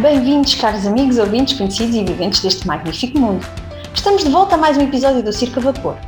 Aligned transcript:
Bem-vindos, 0.00 0.54
caros 0.54 0.86
amigos, 0.86 1.18
ouvintes, 1.18 1.58
conhecidos 1.58 1.94
e 1.94 2.02
viventes 2.02 2.40
deste 2.40 2.66
magnífico 2.66 3.18
mundo. 3.18 3.46
Estamos 3.94 4.24
de 4.24 4.30
volta 4.30 4.54
a 4.54 4.58
mais 4.58 4.78
um 4.78 4.80
episódio 4.80 5.22
do 5.22 5.30
Circo 5.30 5.60
Vapor. 5.60 5.98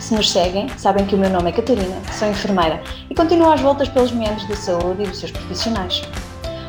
Se 0.00 0.12
nos 0.12 0.32
seguem, 0.32 0.68
sabem 0.70 1.06
que 1.06 1.14
o 1.14 1.18
meu 1.18 1.30
nome 1.30 1.50
é 1.50 1.52
Catarina, 1.52 1.94
sou 2.18 2.28
enfermeira 2.28 2.82
e 3.08 3.14
continuo 3.14 3.52
às 3.52 3.60
voltas 3.60 3.88
pelos 3.88 4.10
meandros 4.10 4.44
da 4.48 4.56
saúde 4.56 5.04
e 5.04 5.06
dos 5.06 5.18
seus 5.18 5.30
profissionais. 5.30 6.02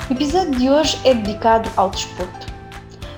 O 0.08 0.13
episódio 0.13 0.52
de 0.59 0.70
hoje 0.70 1.02
é 1.04 1.12
dedicado 1.16 1.68
ao 1.76 1.90
desporto. 1.90 2.45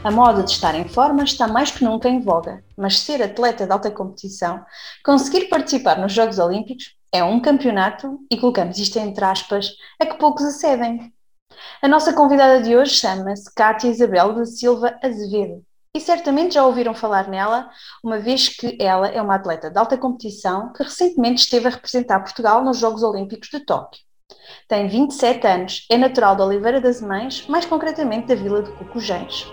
A 0.02 0.10
moda 0.10 0.44
de 0.44 0.52
estar 0.52 0.74
em 0.74 0.88
forma 0.88 1.26
está 1.26 1.46
mais 1.46 1.72
que 1.72 1.84
nunca 1.84 2.08
em 2.08 2.22
voga, 2.22 2.64
mas 2.78 3.00
ser 3.00 3.22
atleta 3.22 3.66
de 3.66 3.74
alta 3.74 3.92
competição, 3.92 4.64
conseguir 5.04 5.50
participar 5.50 6.00
nos 6.00 6.14
Jogos 6.14 6.40
Olímpicos, 6.40 6.96
é 7.12 7.22
um 7.22 7.42
campeonato, 7.42 8.18
e 8.32 8.38
colocamos 8.38 8.78
isto 8.78 8.98
entre 8.98 9.26
aspas, 9.26 9.72
a 10.00 10.06
que 10.06 10.18
poucos 10.18 10.46
acedem. 10.46 11.12
A 11.82 11.88
nossa 11.88 12.14
convidada 12.14 12.62
de 12.62 12.76
hoje 12.76 12.96
chama-se 12.96 13.54
Cátia 13.54 13.90
Isabel 13.90 14.34
da 14.34 14.46
Silva 14.46 14.98
Azevedo. 15.04 15.64
E 15.94 16.00
certamente 16.00 16.54
já 16.54 16.66
ouviram 16.66 16.94
falar 16.94 17.28
nela, 17.28 17.70
uma 18.02 18.18
vez 18.18 18.48
que 18.48 18.78
ela 18.80 19.10
é 19.10 19.22
uma 19.22 19.36
atleta 19.36 19.70
de 19.70 19.78
alta 19.78 19.98
competição 19.98 20.72
que 20.72 20.84
recentemente 20.84 21.42
esteve 21.42 21.68
a 21.68 21.72
representar 21.72 22.22
Portugal 22.22 22.64
nos 22.64 22.78
Jogos 22.78 23.04
Olímpicos 23.04 23.50
de 23.50 23.60
Tóquio. 23.60 24.02
Tem 24.68 24.88
27 24.88 25.46
anos, 25.46 25.86
é 25.90 25.98
natural 25.98 26.36
de 26.36 26.42
Oliveira 26.44 26.80
das 26.80 27.02
Mães, 27.02 27.46
mais 27.48 27.66
concretamente 27.66 28.28
da 28.28 28.36
vila 28.36 28.64
de 28.64 28.72
Cucujens. 28.72 29.52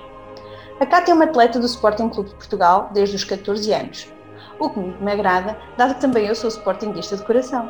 A 0.81 0.87
Cátia 0.87 1.11
é 1.11 1.15
uma 1.15 1.25
atleta 1.25 1.59
do 1.59 1.67
Sporting 1.67 2.09
Clube 2.09 2.29
de 2.29 2.37
Portugal 2.37 2.91
desde 2.93 3.17
os 3.17 3.25
14 3.25 3.73
anos, 3.73 4.07
o 4.61 4.71
que 4.71 4.79
me 4.79 5.11
agrada, 5.11 5.59
dado 5.77 5.97
que 5.97 6.01
também 6.01 6.27
eu 6.27 6.37
sou 6.37 6.49
sportinguista 6.49 7.17
de 7.17 7.25
coração. 7.25 7.69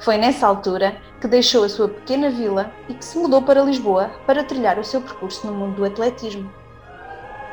Foi 0.00 0.16
nessa 0.16 0.46
altura 0.46 0.96
que 1.20 1.26
deixou 1.26 1.64
a 1.64 1.68
sua 1.68 1.88
pequena 1.88 2.30
vila 2.30 2.72
e 2.88 2.94
que 2.94 3.04
se 3.04 3.18
mudou 3.18 3.42
para 3.42 3.62
Lisboa 3.62 4.10
para 4.26 4.44
trilhar 4.44 4.78
o 4.78 4.84
seu 4.84 5.00
percurso 5.00 5.46
no 5.46 5.52
mundo 5.52 5.76
do 5.76 5.84
atletismo. 5.84 6.50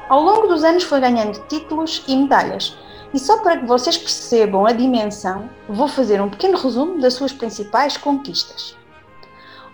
Ao 0.08 0.22
longo 0.22 0.48
dos 0.48 0.64
anos 0.64 0.84
foi 0.84 1.00
ganhando 1.00 1.40
títulos 1.48 2.04
e 2.08 2.16
medalhas, 2.16 2.78
e 3.12 3.18
só 3.18 3.38
para 3.40 3.58
que 3.58 3.66
vocês 3.66 3.98
percebam 3.98 4.66
a 4.66 4.72
dimensão, 4.72 5.50
vou 5.68 5.88
fazer 5.88 6.22
um 6.22 6.30
pequeno 6.30 6.58
resumo 6.58 7.00
das 7.00 7.16
suas 7.16 7.34
principais 7.34 7.98
conquistas. 7.98 8.78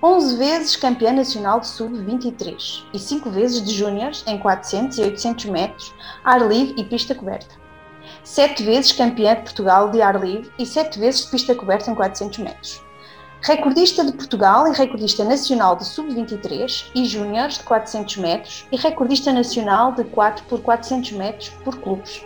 11 0.01 0.37
vezes 0.37 0.75
campeã 0.75 1.11
nacional 1.11 1.59
de 1.59 1.67
sub-23 1.67 2.85
e 2.93 2.97
5 2.97 3.29
vezes 3.29 3.63
de 3.63 3.73
júniores 3.73 4.23
em 4.25 4.37
400 4.39 4.97
e 4.97 5.01
800 5.01 5.45
metros, 5.45 5.93
ar 6.23 6.41
livre 6.47 6.73
e 6.77 6.83
pista 6.83 7.13
coberta. 7.13 7.60
7 8.23 8.63
vezes 8.63 8.91
campeã 8.91 9.33
de 9.33 9.41
Portugal 9.41 9.89
de 9.89 10.01
ar 10.01 10.19
livre 10.19 10.51
e 10.59 10.65
7 10.65 10.99
vezes 10.99 11.25
de 11.25 11.31
pista 11.31 11.55
coberta 11.55 11.89
em 11.89 11.95
400 11.95 12.37
metros. 12.39 12.81
Recordista 13.41 14.05
de 14.05 14.11
Portugal 14.11 14.67
e 14.67 14.77
recordista 14.77 15.23
nacional 15.23 15.75
de 15.75 15.85
sub-23 15.85 16.91
e 16.93 17.05
júniores 17.05 17.57
de 17.57 17.63
400 17.63 18.17
metros 18.17 18.67
e 18.71 18.77
recordista 18.77 19.33
nacional 19.33 19.93
de 19.93 20.03
4 20.03 20.45
por 20.45 20.61
400 20.61 21.11
metros 21.13 21.49
por 21.63 21.79
clubes. 21.79 22.23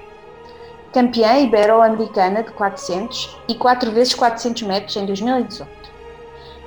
Campeã 0.92 1.40
ibero-americana 1.40 2.44
de 2.44 2.52
400 2.52 3.38
e 3.48 3.56
4 3.56 3.92
vezes 3.92 4.14
400 4.14 4.64
metros 4.64 4.96
em 4.98 5.06
2018. 5.06 5.70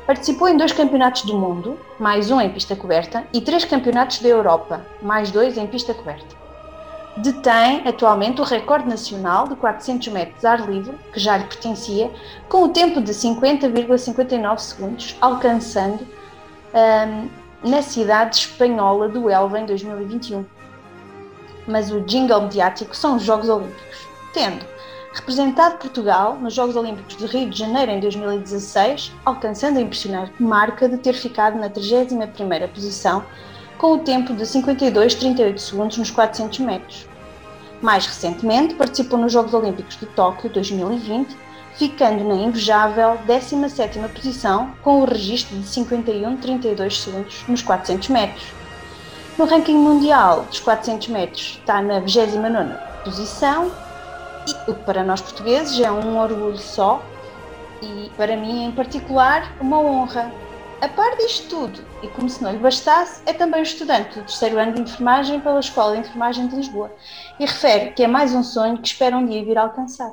Participou 0.07 0.49
em 0.49 0.57
dois 0.57 0.73
campeonatos 0.73 1.23
do 1.25 1.39
mundo, 1.39 1.79
mais 1.99 2.31
um 2.31 2.41
em 2.41 2.49
pista 2.49 2.75
coberta, 2.75 3.27
e 3.31 3.43
três 3.43 3.67
campeonatos 3.67 4.21
da 4.21 4.29
Europa, 4.29 4.87
mais 5.03 5.31
dois 5.31 5.59
em 5.59 5.67
pista 5.67 5.93
coberta. 5.93 6.38
Detém 7.19 7.83
atualmente 7.85 8.41
o 8.41 8.45
recorde 8.45 8.89
nacional 8.89 9.49
de 9.49 9.57
400 9.57 10.07
metros 10.09 10.45
ar 10.45 10.71
livre, 10.71 10.97
que 11.13 11.19
já 11.19 11.37
lhe 11.37 11.45
pertencia, 11.45 12.09
com 12.49 12.63
o 12.63 12.69
tempo 12.69 13.01
de 13.01 13.13
50,59 13.13 14.59
segundos, 14.59 15.17
alcançando 15.21 16.07
um, 16.73 17.29
na 17.69 17.83
cidade 17.83 18.37
espanhola 18.37 19.09
do 19.09 19.29
Elva 19.29 19.59
em 19.59 19.67
2021. 19.67 20.47
Mas 21.67 21.91
o 21.91 22.01
jingle 22.03 22.43
mediático 22.43 22.97
são 22.97 23.17
os 23.17 23.25
Jogos 23.25 23.49
Olímpicos, 23.49 24.07
tendo 24.33 24.65
representado 25.13 25.79
Portugal 25.79 26.37
nos 26.37 26.55
Jogos 26.55 26.77
Olímpicos 26.77 27.17
de 27.17 27.27
Rio 27.27 27.51
de 27.51 27.59
Janeiro 27.59 27.91
em 27.91 27.99
2016, 27.99 29.13
alcançando 29.25 29.79
a 29.79 29.83
impressionante 29.83 30.41
marca 30.41 30.89
de 30.89 30.99
ter 30.99 31.15
ficado 31.15 31.59
na 31.59 31.69
31ª 31.69 32.69
posição 32.69 33.25
com 33.77 33.95
o 33.95 33.99
tempo 33.99 34.35
de 34.35 34.45
52,38 34.45 35.59
segundos 35.59 35.99
nos 35.99 36.13
400 36.13 36.61
metros. 36.61 37.08
Mais 37.81 38.07
recentemente, 38.07 38.75
participou 38.75 39.19
nos 39.19 39.33
Jogos 39.33 39.55
Olímpicos 39.55 39.97
de 39.97 40.07
Tóquio 40.07 40.51
2020, 40.51 41.37
ficando 41.77 42.25
na 42.25 42.35
invejável 42.35 43.19
17ª 43.27 44.09
posição 44.09 44.73
com 44.83 45.03
o 45.03 45.05
registro 45.05 45.57
de 45.57 45.65
51,32 45.65 46.91
segundos 46.91 47.45
nos 47.47 47.63
400 47.63 48.09
metros. 48.09 48.47
No 49.39 49.45
ranking 49.45 49.77
mundial 49.77 50.43
dos 50.43 50.59
400 50.59 51.09
metros 51.09 51.59
está 51.61 51.81
na 51.81 52.01
29ª 52.01 52.77
posição 53.05 53.71
o 54.67 54.75
que 54.75 54.83
para 54.85 55.03
nós 55.03 55.21
portugueses 55.21 55.79
é 55.81 55.91
um 55.91 56.19
orgulho 56.19 56.59
só 56.59 57.03
e 57.83 58.11
para 58.17 58.37
mim 58.37 58.65
em 58.67 58.73
particular 58.73 59.53
uma 59.61 59.79
honra. 59.79 60.33
A 60.81 60.89
par 60.89 61.17
disto 61.17 61.49
tudo, 61.49 61.85
e 62.05 62.09
como 62.09 62.31
se 62.31 62.41
não 62.41 62.53
lhe 62.53 62.59
bastasse, 62.59 63.21
é 63.27 63.33
também 63.33 63.63
estudante 63.63 64.11
do 64.11 64.25
terceiro 64.25 64.59
ano 64.59 64.75
de 64.75 64.83
enfermagem 64.83 65.41
pela 65.41 65.59
Escola 65.59 65.95
de 65.95 66.03
Enfermagem 66.03 66.47
de 66.47 66.55
Lisboa 66.55 66.97
e 67.41 67.45
refere 67.45 67.91
que 67.91 68.05
é 68.05 68.07
mais 68.07 68.33
um 68.33 68.45
sonho 68.45 68.81
que 68.81 68.87
espera 68.87 69.17
um 69.17 69.27
dia 69.27 69.45
vir 69.45 69.59
a 69.59 69.63
alcançar. 69.63 70.13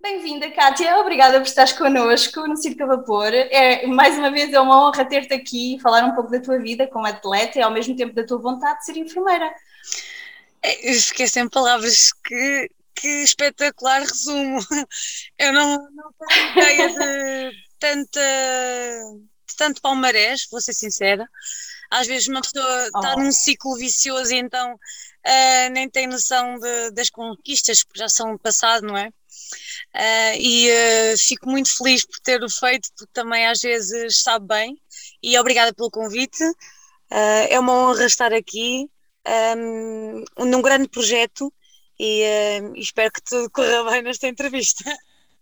Bem-vinda, 0.00 0.50
Kátia. 0.50 0.96
Obrigada 0.98 1.38
por 1.40 1.46
estares 1.46 1.72
connosco 1.72 2.46
no 2.46 2.56
Circo 2.56 2.84
a 2.84 2.86
Vapor. 2.86 3.34
É, 3.34 3.86
mais 3.86 4.16
uma 4.16 4.30
vez 4.30 4.50
é 4.50 4.58
uma 4.58 4.88
honra 4.88 5.04
ter-te 5.04 5.34
aqui 5.34 5.76
e 5.76 5.80
falar 5.80 6.04
um 6.04 6.14
pouco 6.14 6.30
da 6.30 6.40
tua 6.40 6.58
vida 6.58 6.86
como 6.86 7.06
atleta 7.06 7.58
e 7.58 7.62
ao 7.62 7.70
mesmo 7.70 7.94
tempo 7.94 8.14
da 8.14 8.24
tua 8.24 8.38
vontade 8.38 8.78
de 8.78 8.84
ser 8.86 8.96
enfermeira. 8.96 9.52
É, 10.62 10.90
eu 10.90 10.94
fiquei 10.94 11.26
sem 11.26 11.46
palavras 11.50 12.12
que 12.24 12.70
que 12.94 13.08
espetacular 13.22 14.00
resumo. 14.00 14.58
Eu 15.38 15.52
não, 15.52 15.86
não 15.92 16.10
tenho 16.56 16.88
ideia 16.88 17.50
de 17.50 17.56
tanta 17.78 18.20
tanto 19.56 19.80
palmarés, 19.80 20.46
vou 20.50 20.60
ser 20.60 20.74
sincera. 20.74 21.28
Às 21.90 22.06
vezes 22.06 22.28
uma 22.28 22.40
pessoa 22.40 22.86
está 22.86 23.14
oh. 23.16 23.20
num 23.20 23.32
ciclo 23.32 23.76
vicioso 23.76 24.32
e 24.32 24.38
então 24.38 24.74
uh, 24.74 25.70
nem 25.72 25.88
tem 25.88 26.06
noção 26.06 26.58
de, 26.58 26.90
das 26.92 27.10
conquistas 27.10 27.82
que 27.82 27.98
já 27.98 28.08
são 28.08 28.36
passado, 28.38 28.86
não 28.86 28.96
é? 28.96 29.08
Uh, 29.08 30.36
e 30.38 30.68
uh, 30.70 31.18
fico 31.18 31.48
muito 31.48 31.76
feliz 31.76 32.04
por 32.04 32.18
ter 32.20 32.42
o 32.42 32.50
feito, 32.50 32.88
porque 32.96 33.12
também 33.12 33.46
às 33.46 33.60
vezes 33.60 34.22
sabe 34.22 34.46
bem. 34.46 34.80
E 35.22 35.38
obrigada 35.38 35.72
pelo 35.72 35.90
convite. 35.90 36.42
é 37.10 37.58
uma 37.58 37.72
honra 37.72 38.06
estar 38.06 38.32
aqui 38.32 38.90
um, 39.56 40.24
num 40.44 40.62
grande 40.62 40.88
projeto 40.88 41.52
e 41.98 42.22
uh, 42.62 42.76
espero 42.76 43.10
que 43.12 43.22
tudo 43.22 43.50
corra 43.50 43.90
bem 43.90 44.02
nesta 44.02 44.28
entrevista. 44.28 44.84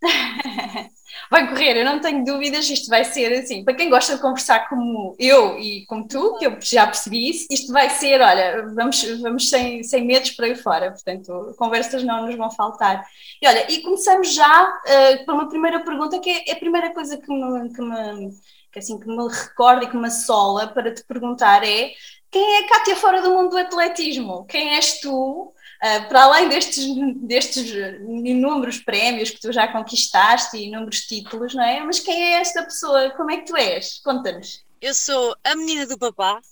Vai 1.30 1.48
correr, 1.48 1.76
eu 1.76 1.84
não 1.84 2.00
tenho 2.00 2.24
dúvidas, 2.24 2.68
isto 2.68 2.88
vai 2.88 3.04
ser 3.04 3.32
assim, 3.32 3.64
para 3.64 3.74
quem 3.74 3.90
gosta 3.90 4.14
de 4.14 4.20
conversar 4.20 4.68
como 4.68 5.14
eu 5.18 5.58
e 5.58 5.84
como 5.86 6.06
tu, 6.06 6.36
que 6.38 6.46
eu 6.46 6.58
já 6.60 6.86
percebi 6.86 7.30
isso, 7.30 7.46
isto 7.50 7.72
vai 7.72 7.90
ser, 7.90 8.20
olha, 8.20 8.66
vamos, 8.74 9.02
vamos 9.20 9.48
sem, 9.48 9.82
sem 9.82 10.04
medos 10.04 10.30
para 10.30 10.46
aí 10.46 10.54
fora, 10.54 10.90
portanto, 10.90 11.54
conversas 11.58 12.04
não 12.04 12.26
nos 12.26 12.36
vão 12.36 12.50
faltar. 12.50 13.04
E 13.40 13.48
olha, 13.48 13.70
e 13.70 13.80
começamos 13.82 14.34
já 14.34 14.68
uh, 14.68 15.24
por 15.24 15.34
uma 15.34 15.48
primeira 15.48 15.80
pergunta, 15.80 16.18
que 16.20 16.30
é 16.46 16.52
a 16.52 16.56
primeira 16.56 16.92
coisa 16.92 17.16
que 17.16 17.32
me, 17.32 17.72
que 17.72 17.80
me, 17.80 18.30
que 18.72 18.78
assim, 18.78 18.98
que 18.98 19.06
me 19.06 19.28
recorda 19.28 19.84
e 19.84 19.88
que 19.88 19.96
me 19.96 20.08
assola 20.08 20.68
para 20.68 20.92
te 20.92 21.04
perguntar 21.04 21.64
é, 21.64 21.92
quem 22.30 22.56
é 22.56 22.66
Cátia 22.66 22.96
fora 22.96 23.22
do 23.22 23.30
mundo 23.30 23.50
do 23.50 23.58
atletismo? 23.58 24.44
Quem 24.46 24.74
és 24.74 24.98
tu? 25.00 25.53
Uh, 25.84 26.08
para 26.08 26.22
além 26.22 26.48
destes, 26.48 26.86
destes 27.16 27.70
inúmeros 27.70 28.78
prémios 28.78 29.28
que 29.28 29.38
tu 29.38 29.52
já 29.52 29.70
conquistaste 29.70 30.56
e 30.56 30.68
inúmeros 30.68 31.00
títulos, 31.00 31.54
não 31.54 31.62
é? 31.62 31.80
Mas 31.80 32.00
quem 32.00 32.22
é 32.22 32.40
esta 32.40 32.62
pessoa? 32.62 33.10
Como 33.10 33.30
é 33.30 33.36
que 33.36 33.44
tu 33.44 33.54
és? 33.54 34.00
Conta-nos. 34.02 34.64
Eu 34.80 34.94
sou 34.94 35.36
a 35.44 35.54
menina 35.54 35.86
do 35.86 35.98
papá, 35.98 36.40
uh, 36.40 36.42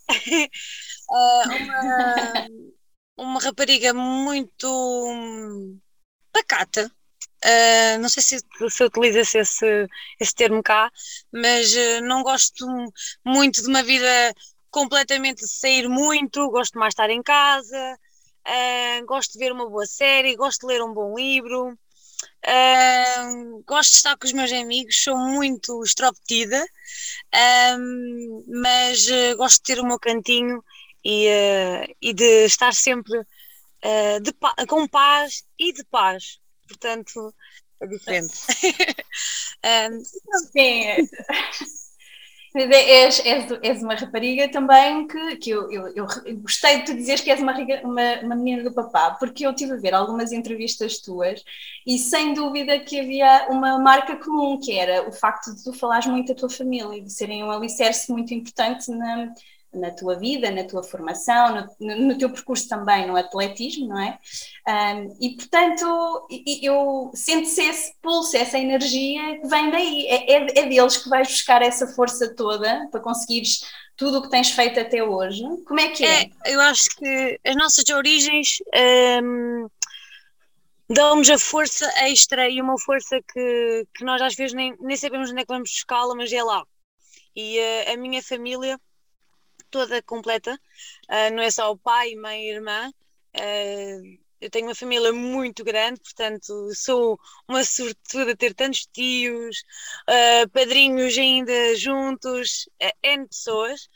uma, 3.16 3.16
uma 3.16 3.40
rapariga 3.40 3.94
muito 3.94 4.68
pacata. 6.30 6.92
Uh, 7.42 7.98
não 8.00 8.10
sei 8.10 8.22
se, 8.22 8.38
se 8.68 8.84
utiliza-se 8.84 9.38
esse, 9.38 9.88
esse 10.20 10.34
termo 10.34 10.62
cá, 10.62 10.92
mas 11.32 11.72
não 12.02 12.22
gosto 12.22 12.66
muito 13.24 13.62
de 13.62 13.68
uma 13.68 13.82
vida 13.82 14.34
completamente 14.70 15.40
de 15.40 15.50
sair 15.50 15.88
muito, 15.88 16.50
gosto 16.50 16.78
mais 16.78 16.90
de 16.90 17.00
estar 17.00 17.10
em 17.10 17.22
casa, 17.22 17.98
Uh, 18.46 19.06
gosto 19.06 19.32
de 19.32 19.38
ver 19.38 19.52
uma 19.52 19.68
boa 19.68 19.86
série, 19.86 20.36
gosto 20.36 20.60
de 20.60 20.66
ler 20.66 20.82
um 20.82 20.92
bom 20.92 21.14
livro, 21.14 21.68
uh, 21.70 23.64
gosto 23.64 23.90
de 23.90 23.96
estar 23.96 24.16
com 24.16 24.26
os 24.26 24.32
meus 24.32 24.52
amigos, 24.52 25.02
sou 25.02 25.16
muito 25.16 25.82
extrovertida, 25.84 26.64
uh, 27.34 28.44
mas 28.48 29.06
gosto 29.36 29.58
de 29.58 29.62
ter 29.62 29.80
o 29.80 29.86
meu 29.86 29.98
cantinho 29.98 30.62
e, 31.04 31.28
e 32.00 32.12
de 32.12 32.44
estar 32.44 32.74
sempre 32.74 33.20
de, 34.22 34.66
com 34.66 34.86
paz 34.88 35.44
e 35.58 35.72
de 35.72 35.84
paz. 35.84 36.38
Portanto, 36.66 37.34
é 37.80 37.86
diferente. 37.86 38.34
Sim. 40.52 41.08
És, 42.54 43.18
és, 43.24 43.50
és, 43.62 43.82
uma 43.82 43.94
rapariga 43.94 44.46
também 44.50 45.06
que, 45.06 45.36
que 45.36 45.50
eu, 45.50 45.72
eu, 45.72 45.86
eu, 45.94 46.06
gostei 46.36 46.80
de 46.80 46.84
tu 46.84 46.94
dizeres 46.94 47.22
que 47.22 47.30
és 47.30 47.40
uma, 47.40 47.54
uma, 47.82 48.20
uma, 48.20 48.36
menina 48.36 48.62
do 48.62 48.74
papá, 48.74 49.12
porque 49.12 49.46
eu 49.46 49.54
tive 49.54 49.72
a 49.72 49.76
ver 49.76 49.94
algumas 49.94 50.32
entrevistas 50.32 50.98
tuas 50.98 51.42
e 51.86 51.98
sem 51.98 52.34
dúvida 52.34 52.78
que 52.78 53.00
havia 53.00 53.46
uma 53.48 53.78
marca 53.78 54.16
comum, 54.16 54.60
que 54.60 54.72
era 54.72 55.08
o 55.08 55.12
facto 55.12 55.54
de 55.54 55.64
tu 55.64 55.72
falares 55.72 56.06
muito 56.06 56.28
da 56.28 56.38
tua 56.38 56.50
família, 56.50 57.00
de 57.00 57.10
serem 57.10 57.42
um 57.42 57.50
alicerce 57.50 58.12
muito 58.12 58.34
importante 58.34 58.90
na, 58.90 59.32
na 59.72 59.90
tua 59.90 60.16
vida, 60.16 60.50
na 60.50 60.64
tua 60.64 60.82
formação, 60.82 61.68
no, 61.80 61.96
no, 61.96 62.18
teu 62.18 62.30
percurso 62.30 62.68
também 62.68 63.06
no 63.06 63.16
atletismo, 63.16 63.88
não 63.88 63.98
é? 63.98 64.18
Um, 64.68 65.16
e 65.20 65.36
portanto, 65.36 66.28
eu 66.62 67.10
sento-se 67.14 67.62
esse 67.62 67.94
pulso, 68.02 68.36
essa 68.36 68.58
energia 68.58 69.40
que 69.40 69.48
vem 69.48 69.70
daí, 69.70 70.06
é, 70.06 70.32
é, 70.32 70.58
é, 70.58 70.66
deles 70.68 70.98
que 70.98 71.08
vais 71.08 71.28
buscar 71.28 71.62
essa 71.62 71.86
força 71.86 72.34
toda 72.34 72.86
para 72.90 73.00
conseguires 73.00 73.60
tudo 73.96 74.18
o 74.18 74.22
que 74.22 74.30
tens 74.30 74.50
feito 74.50 74.78
até 74.78 75.02
hoje. 75.02 75.42
Como 75.66 75.80
é 75.80 75.88
que 75.88 76.04
é? 76.04 76.22
é 76.22 76.30
eu 76.46 76.60
acho 76.60 76.88
que 76.96 77.40
as 77.44 77.56
nossas 77.56 77.88
origens 77.88 78.58
um, 79.22 79.68
dão-nos 80.88 81.30
a 81.30 81.38
força 81.38 81.90
extra 82.08 82.48
e 82.48 82.60
uma 82.60 82.78
força 82.78 83.20
que, 83.32 83.86
que 83.94 84.04
nós 84.04 84.20
às 84.20 84.34
vezes 84.34 84.54
nem, 84.54 84.74
nem 84.80 84.96
sabemos 84.96 85.30
onde 85.30 85.40
é 85.40 85.44
que 85.44 85.52
vamos 85.52 85.70
buscá-la, 85.70 86.14
mas 86.14 86.32
é 86.32 86.42
lá. 86.42 86.62
E 87.34 87.58
uh, 87.58 87.92
a 87.94 87.96
minha 87.96 88.22
família 88.22 88.78
toda 89.72 90.02
completa, 90.02 90.54
uh, 90.54 91.34
não 91.34 91.42
é 91.42 91.50
só 91.50 91.72
o 91.72 91.78
pai, 91.78 92.14
mãe 92.14 92.44
e 92.44 92.52
irmã. 92.52 92.92
Uh, 93.34 94.22
eu 94.42 94.50
tenho 94.50 94.66
uma 94.66 94.74
família 94.74 95.12
muito 95.12 95.62
grande, 95.62 96.00
portanto 96.00 96.74
sou 96.74 97.18
uma 97.48 97.62
sortuda 97.62 98.36
ter 98.36 98.52
tantos 98.54 98.86
tios, 98.86 99.62
uh, 100.10 100.48
padrinhos 100.50 101.16
ainda 101.16 101.76
juntos, 101.76 102.68
uh, 102.82 102.92
N 103.04 103.28
pessoas, 103.28 103.88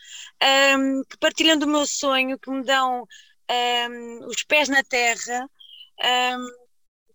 um, 0.78 1.02
que 1.02 1.18
partilham 1.18 1.58
do 1.58 1.66
meu 1.66 1.84
sonho, 1.84 2.38
que 2.38 2.48
me 2.48 2.64
dão 2.64 3.06
um, 3.50 4.26
os 4.26 4.44
pés 4.44 4.68
na 4.68 4.84
terra. 4.84 5.50
Um, 6.00 6.66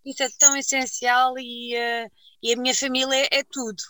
isso 0.05 0.23
é 0.23 0.29
tão 0.37 0.57
essencial 0.57 1.37
e, 1.39 1.73
uh, 1.75 2.11
e 2.43 2.53
a 2.53 2.57
minha 2.57 2.75
família 2.75 3.27
é 3.31 3.43
tudo. 3.43 3.81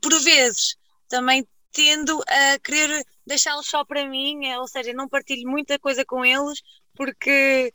por 0.00 0.12
vezes 0.22 0.76
também 1.08 1.46
tendo 1.72 2.20
a 2.26 2.58
querer 2.58 3.06
deixá-los 3.26 3.66
só 3.66 3.84
para 3.84 4.08
mim, 4.08 4.46
é, 4.46 4.58
ou 4.58 4.68
seja, 4.68 4.92
não 4.92 5.08
partilho 5.08 5.48
muita 5.48 5.78
coisa 5.78 6.04
com 6.04 6.24
eles, 6.24 6.62
porque 6.94 7.72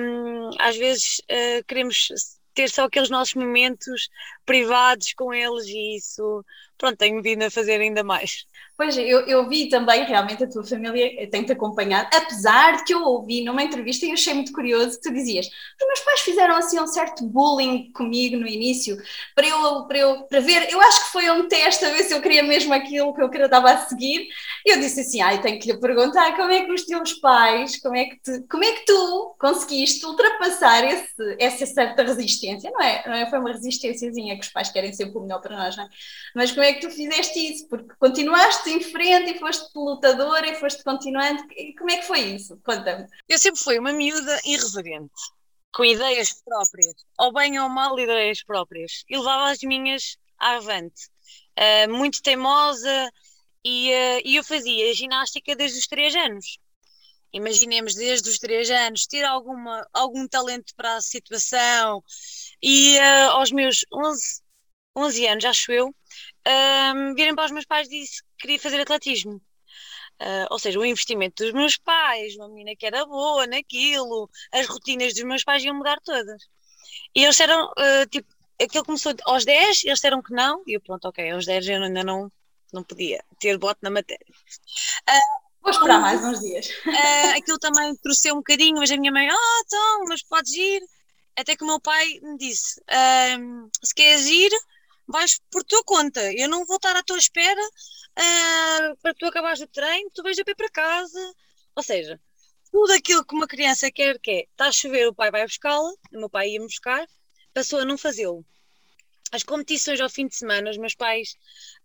um, 0.00 0.50
às 0.60 0.76
vezes 0.76 1.20
uh, 1.30 1.64
queremos 1.66 2.08
ter 2.54 2.70
só 2.70 2.84
aqueles 2.84 3.10
nossos 3.10 3.34
momentos 3.34 4.08
privados 4.44 5.12
com 5.12 5.32
eles 5.32 5.66
e 5.66 5.96
isso, 5.96 6.44
pronto, 6.78 6.96
tenho 6.96 7.22
vindo 7.22 7.42
a 7.42 7.50
fazer 7.50 7.80
ainda 7.80 8.02
mais. 8.02 8.46
Pois, 8.76 8.94
eu, 8.98 9.20
eu 9.26 9.48
vi 9.48 9.70
também 9.70 10.04
realmente 10.04 10.44
a 10.44 10.48
tua 10.48 10.62
família 10.62 11.30
tem-te 11.30 11.50
acompanhado, 11.52 12.10
apesar 12.12 12.76
de 12.76 12.84
que 12.84 12.92
eu 12.92 13.02
ouvi 13.02 13.42
numa 13.42 13.62
entrevista 13.62 14.04
e 14.04 14.12
achei 14.12 14.34
muito 14.34 14.52
curioso 14.52 15.00
que 15.00 15.08
tu 15.08 15.14
dizias: 15.14 15.46
os 15.46 15.86
meus 15.86 16.00
pais 16.00 16.20
fizeram 16.20 16.56
assim 16.56 16.78
um 16.78 16.86
certo 16.86 17.26
bullying 17.26 17.90
comigo 17.92 18.36
no 18.36 18.46
início, 18.46 18.98
para 19.34 19.46
eu, 19.46 19.86
para 19.86 19.98
eu 19.98 20.24
para 20.28 20.40
ver, 20.40 20.70
eu 20.70 20.78
acho 20.82 21.06
que 21.06 21.12
foi 21.12 21.30
um 21.30 21.48
teste 21.48 21.86
a 21.86 21.90
ver 21.90 22.04
se 22.04 22.12
eu 22.12 22.20
queria 22.20 22.42
mesmo 22.42 22.74
aquilo 22.74 23.14
que 23.14 23.22
eu 23.22 23.44
estava 23.46 23.70
a 23.70 23.78
seguir. 23.86 24.28
E 24.66 24.74
eu 24.74 24.78
disse 24.80 25.00
assim: 25.00 25.22
ai, 25.22 25.40
tenho 25.40 25.58
que 25.58 25.72
lhe 25.72 25.80
perguntar 25.80 26.36
como 26.36 26.50
é 26.52 26.64
que 26.66 26.72
os 26.72 26.84
teus 26.84 27.14
pais, 27.14 27.80
como 27.80 27.96
é 27.96 28.04
que, 28.04 28.20
te, 28.20 28.42
como 28.46 28.62
é 28.62 28.72
que 28.72 28.84
tu 28.84 29.36
conseguiste 29.40 30.04
ultrapassar 30.04 30.84
esse, 30.84 31.36
essa 31.40 31.64
certa 31.64 32.02
resistência, 32.02 32.70
não 32.70 32.82
é? 32.82 33.02
Não 33.06 33.14
é? 33.14 33.30
Foi 33.30 33.38
uma 33.38 33.52
resistênciazinha 33.52 34.34
que 34.38 34.44
os 34.44 34.52
pais 34.52 34.70
querem 34.70 34.92
sempre 34.92 35.16
o 35.16 35.22
melhor 35.22 35.40
para 35.40 35.56
nós, 35.56 35.74
não 35.76 35.84
é? 35.84 35.88
Mas 36.34 36.50
como 36.52 36.62
é 36.62 36.74
que 36.74 36.80
tu 36.86 36.90
fizeste 36.90 37.38
isso? 37.38 37.66
Porque 37.68 37.94
continuaste 37.98 38.65
foste 38.66 38.70
em 38.70 38.80
frente 38.80 39.30
e 39.30 39.38
foste 39.38 39.70
lutadora 39.74 40.48
e 40.48 40.54
foste 40.56 40.82
continuando. 40.82 41.42
Como 41.78 41.90
é 41.90 41.98
que 41.98 42.06
foi 42.06 42.20
isso? 42.20 42.58
Conta-me. 42.64 43.06
Eu 43.28 43.38
sempre 43.38 43.60
fui 43.60 43.78
uma 43.78 43.92
miúda 43.92 44.40
irreverente, 44.44 45.12
com 45.72 45.84
ideias 45.84 46.42
próprias, 46.42 46.94
ou 47.18 47.32
bem 47.32 47.58
ou 47.60 47.68
mal 47.68 47.98
ideias 47.98 48.42
próprias, 48.42 49.04
e 49.08 49.16
levava 49.16 49.50
as 49.50 49.60
minhas 49.60 50.16
avante. 50.38 51.08
Uh, 51.58 51.90
muito 51.92 52.20
teimosa, 52.22 53.10
e, 53.64 53.90
uh, 53.90 54.20
e 54.24 54.36
eu 54.36 54.44
fazia 54.44 54.92
ginástica 54.94 55.54
desde 55.54 55.78
os 55.78 55.86
3 55.86 56.14
anos. 56.16 56.58
Imaginemos 57.32 57.94
desde 57.94 58.28
os 58.28 58.38
3 58.38 58.70
anos 58.70 59.06
ter 59.06 59.24
alguma, 59.24 59.86
algum 59.92 60.26
talento 60.28 60.74
para 60.76 60.96
a 60.96 61.00
situação, 61.00 62.02
e 62.62 62.98
uh, 62.98 63.30
aos 63.32 63.50
meus 63.50 63.84
11, 63.92 64.42
11 64.96 65.26
anos, 65.26 65.44
acho 65.44 65.72
eu, 65.72 65.94
um, 66.96 67.14
virem 67.14 67.34
para 67.34 67.46
os 67.46 67.50
meus 67.50 67.64
pais 67.64 67.88
e 67.88 68.00
disse 68.00 68.22
queria 68.38 68.58
fazer 68.58 68.80
atletismo. 68.80 69.40
Uh, 70.20 70.46
ou 70.50 70.58
seja, 70.58 70.78
o 70.78 70.84
investimento 70.84 71.44
dos 71.44 71.52
meus 71.52 71.76
pais, 71.76 72.36
uma 72.36 72.48
menina 72.48 72.74
que 72.74 72.86
era 72.86 73.04
boa 73.04 73.46
naquilo, 73.46 74.30
as 74.50 74.66
rotinas 74.66 75.12
dos 75.12 75.24
meus 75.24 75.44
pais 75.44 75.62
iam 75.62 75.76
mudar 75.76 76.00
todas. 76.00 76.42
E 77.14 77.22
eles 77.22 77.36
disseram, 77.36 77.66
uh, 77.66 78.06
tipo, 78.10 78.28
aquilo 78.60 78.84
começou 78.84 79.14
aos 79.24 79.44
10, 79.44 79.84
eles 79.84 79.96
disseram 79.96 80.22
que 80.22 80.32
não, 80.32 80.62
e 80.66 80.74
eu, 80.74 80.80
pronto, 80.80 81.06
ok, 81.06 81.30
aos 81.30 81.44
10 81.44 81.68
eu 81.68 81.82
ainda 81.82 82.02
não, 82.02 82.32
não 82.72 82.82
podia 82.82 83.22
ter 83.38 83.58
bote 83.58 83.80
na 83.82 83.90
matéria. 83.90 84.26
Uh, 85.08 85.46
Vou 85.60 85.72
esperar 85.72 86.00
mais 86.00 86.24
uns 86.24 86.40
dias. 86.40 86.68
Uh, 86.86 87.36
aquilo 87.36 87.58
também 87.58 87.94
trouxe 87.96 88.32
um 88.32 88.36
bocadinho, 88.36 88.78
mas 88.78 88.90
a 88.90 88.96
minha 88.96 89.12
mãe, 89.12 89.28
ah, 89.28 89.34
oh, 89.34 89.62
então, 89.66 90.04
mas 90.08 90.22
podes 90.22 90.52
ir. 90.54 90.80
Até 91.36 91.54
que 91.54 91.64
o 91.64 91.66
meu 91.66 91.78
pai 91.78 92.18
me 92.22 92.38
disse: 92.38 92.80
se 93.82 93.94
queres 93.94 94.24
ir, 94.26 94.50
vais 95.06 95.40
por 95.50 95.64
tua 95.64 95.82
conta. 95.84 96.32
Eu 96.32 96.48
não 96.48 96.64
vou 96.64 96.76
estar 96.76 96.96
à 96.96 97.02
tua 97.02 97.18
espera 97.18 97.60
uh, 97.62 98.96
para 99.00 99.14
tu 99.14 99.26
acabares 99.26 99.60
o 99.60 99.66
treino, 99.66 100.10
tu 100.12 100.22
vais 100.22 100.38
a 100.38 100.44
pé 100.44 100.54
para 100.54 100.70
casa. 100.70 101.34
Ou 101.74 101.82
seja, 101.82 102.20
tudo 102.70 102.92
aquilo 102.92 103.24
que 103.24 103.34
uma 103.34 103.46
criança 103.46 103.90
quer 103.90 104.18
que 104.18 104.30
é, 104.30 104.40
está 104.50 104.68
a 104.68 104.72
chover, 104.72 105.08
o 105.08 105.14
pai 105.14 105.30
vai 105.30 105.44
buscá-la, 105.44 105.90
o 106.12 106.18
meu 106.18 106.30
pai 106.30 106.50
ia-me 106.50 106.66
buscar, 106.66 107.06
passou 107.54 107.80
a 107.80 107.84
não 107.84 107.96
fazê-lo. 107.96 108.44
As 109.32 109.42
competições 109.42 110.00
ao 110.00 110.08
fim 110.08 110.28
de 110.28 110.36
semana, 110.36 110.70
os 110.70 110.78
meus 110.78 110.94
pais 110.94 111.36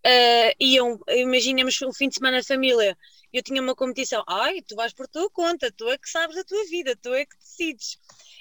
uh, 0.05 0.55
iam, 0.59 0.99
imaginemos 1.09 1.81
um 1.81 1.91
fim 1.91 2.07
de 2.07 2.15
semana 2.15 2.43
família, 2.43 2.97
eu 3.33 3.41
tinha 3.41 3.61
uma 3.61 3.75
competição, 3.75 4.23
ai, 4.27 4.61
tu 4.61 4.75
vais 4.75 4.93
por 4.93 5.07
tua 5.07 5.29
conta, 5.29 5.71
tu 5.71 5.89
é 5.89 5.97
que 5.97 6.09
sabes 6.09 6.37
a 6.37 6.43
tua 6.43 6.63
vida, 6.65 6.95
tu 6.95 7.13
é 7.13 7.25
que 7.25 7.37
decides. 7.37 7.97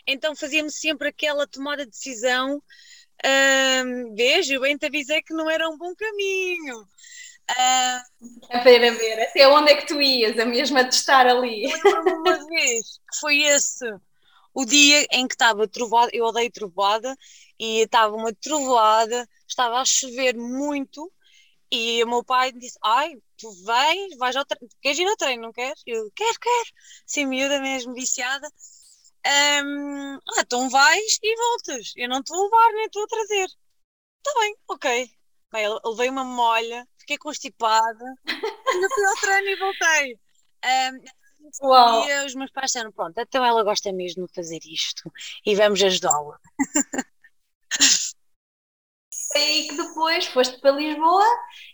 Então 0.06 0.34
fazíamos 0.34 0.74
sempre 0.74 1.08
aquela 1.08 1.46
tomada 1.46 1.84
de 1.84 1.90
decisão 1.92 2.62
um, 3.24 4.14
vejo, 4.14 4.60
bem 4.60 4.76
te 4.76 4.86
avisei 4.86 5.22
que 5.22 5.34
não 5.34 5.48
era 5.48 5.68
um 5.68 5.76
bom 5.76 5.94
caminho. 5.94 6.80
Uh, 7.50 8.50
a 8.50 8.58
ver, 8.60 8.84
a 8.84 8.92
ver, 8.92 9.22
até 9.22 9.48
onde 9.48 9.72
é 9.72 9.76
que 9.76 9.86
tu 9.86 10.00
ias, 10.00 10.38
a 10.38 10.44
mesma 10.44 10.84
de 10.84 10.94
estar 10.94 11.26
ali? 11.26 11.66
Uma 11.84 12.46
vez 12.46 13.00
que 13.10 13.18
foi 13.20 13.42
esse 13.42 13.84
o 14.54 14.64
dia 14.64 15.06
em 15.12 15.26
que 15.26 15.34
estava 15.34 15.66
trovoada, 15.68 16.10
eu 16.12 16.24
odeio 16.24 16.50
trovoada, 16.50 17.16
e 17.58 17.80
estava 17.80 18.14
uma 18.14 18.32
trovoada, 18.34 19.28
estava 19.46 19.80
a 19.80 19.84
chover 19.84 20.36
muito, 20.36 21.12
e 21.70 22.02
o 22.02 22.08
meu 22.08 22.24
pai 22.24 22.52
disse: 22.52 22.78
Ai, 22.82 23.14
tu 23.36 23.50
vais, 23.64 24.16
vais 24.16 24.36
ao 24.36 24.44
treino, 24.44 24.68
queres 24.80 24.98
ir 24.98 25.06
ao 25.06 25.16
treino, 25.16 25.42
não 25.42 25.52
queres? 25.52 25.80
Eu, 25.86 26.10
quero, 26.14 26.38
quero, 26.40 26.70
sim, 27.06 27.26
miúda 27.26 27.60
mesmo, 27.60 27.94
viciada. 27.94 28.48
Um, 29.26 30.16
ah, 30.16 30.40
então 30.40 30.68
vais 30.70 31.18
e 31.22 31.36
voltas. 31.36 31.92
Eu 31.96 32.08
não 32.08 32.22
te 32.22 32.30
vou 32.30 32.44
levar 32.44 32.72
nem 32.72 32.86
estou 32.86 33.04
a 33.04 33.06
trazer. 33.06 33.46
Está 33.46 34.40
bem, 34.40 34.56
ok. 34.68 35.10
Bem, 35.52 35.66
levei 35.84 36.08
uma 36.08 36.24
molha, 36.24 36.86
fiquei 36.98 37.18
constipada, 37.18 38.04
ainda 38.68 38.88
fui 38.94 39.04
ao 39.04 39.16
treino 39.16 39.48
e 39.48 39.56
voltei. 39.56 40.18
Um, 40.64 41.66
Uau. 41.66 42.08
E 42.08 42.26
os 42.26 42.34
meus 42.34 42.50
pais 42.52 42.66
disseram: 42.66 42.92
pronto, 42.92 43.18
então 43.18 43.44
ela 43.44 43.64
gosta 43.64 43.92
mesmo 43.92 44.26
de 44.26 44.34
fazer 44.34 44.60
isto 44.64 45.10
e 45.44 45.54
vamos 45.56 45.82
ajudá-la. 45.82 46.38
aí 49.38 49.68
que 49.68 49.76
depois 49.76 50.26
foste 50.26 50.60
para 50.60 50.72
Lisboa 50.72 51.24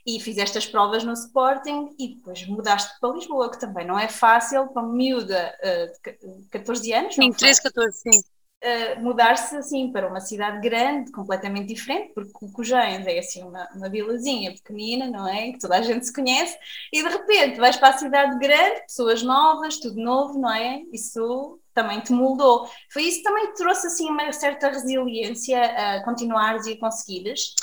e 0.06 0.20
fizeste 0.20 0.58
as 0.58 0.66
provas 0.66 1.04
no 1.04 1.12
Sporting 1.12 1.94
e 1.98 2.16
depois 2.16 2.46
mudaste 2.46 2.98
para 3.00 3.10
Lisboa, 3.10 3.50
que 3.50 3.60
também 3.60 3.86
não 3.86 3.98
é 3.98 4.08
fácil 4.08 4.68
para 4.68 4.82
uma 4.82 4.92
miúda 4.94 5.54
uh, 5.62 6.42
de 6.42 6.48
14 6.50 6.92
anos. 6.92 7.14
Sim, 7.14 7.32
13, 7.32 7.62
14, 7.62 7.98
sim. 7.98 8.22
Uh, 8.66 9.00
mudar-se 9.00 9.54
assim 9.56 9.92
para 9.92 10.08
uma 10.08 10.18
cidade 10.18 10.60
grande, 10.60 11.12
completamente 11.12 11.68
diferente, 11.72 12.12
porque 12.14 12.32
o 12.42 12.50
Cujães 12.50 13.06
é 13.06 13.18
assim 13.18 13.44
uma, 13.44 13.68
uma 13.74 13.88
vilazinha 13.88 14.52
pequenina, 14.52 15.06
não 15.08 15.28
é? 15.28 15.52
Que 15.52 15.58
toda 15.58 15.76
a 15.76 15.82
gente 15.82 16.04
se 16.04 16.12
conhece, 16.12 16.58
e 16.92 17.00
de 17.00 17.08
repente 17.08 17.60
vais 17.60 17.76
para 17.76 17.90
a 17.90 17.98
cidade 17.98 18.36
grande, 18.40 18.80
pessoas 18.80 19.22
novas, 19.22 19.78
tudo 19.78 20.00
novo, 20.00 20.36
não 20.38 20.52
é? 20.52 20.82
Isso 20.92 21.60
também 21.72 22.00
te 22.00 22.10
moldou. 22.10 22.68
Foi 22.90 23.02
isso 23.02 23.18
que 23.18 23.24
também 23.24 23.46
te 23.52 23.56
trouxe 23.56 23.86
assim 23.86 24.08
uma 24.08 24.32
certa 24.32 24.68
resiliência 24.68 25.62
a 25.62 26.04
continuares 26.04 26.66
e 26.66 26.72
a 26.72 26.78
conseguires? 26.80 27.54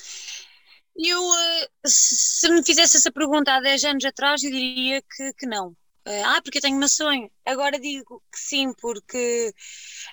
Eu, 0.95 1.19
eh, 1.19 1.67
se 1.86 2.48
me 2.50 2.63
fizesse 2.63 2.98
essa 2.98 3.12
pergunta 3.12 3.51
há 3.51 3.60
10 3.60 3.83
anos 3.83 4.05
atrás, 4.05 4.43
eu 4.43 4.51
diria 4.51 5.01
que, 5.01 5.33
que 5.33 5.48
não. 5.48 5.75
Ah, 6.05 6.41
porque 6.43 6.57
eu 6.57 6.62
tenho 6.62 6.77
meu 6.77 6.89
sonho. 6.89 7.31
Agora 7.45 7.79
digo 7.79 8.22
que 8.31 8.39
sim, 8.39 8.74
porque 8.74 9.53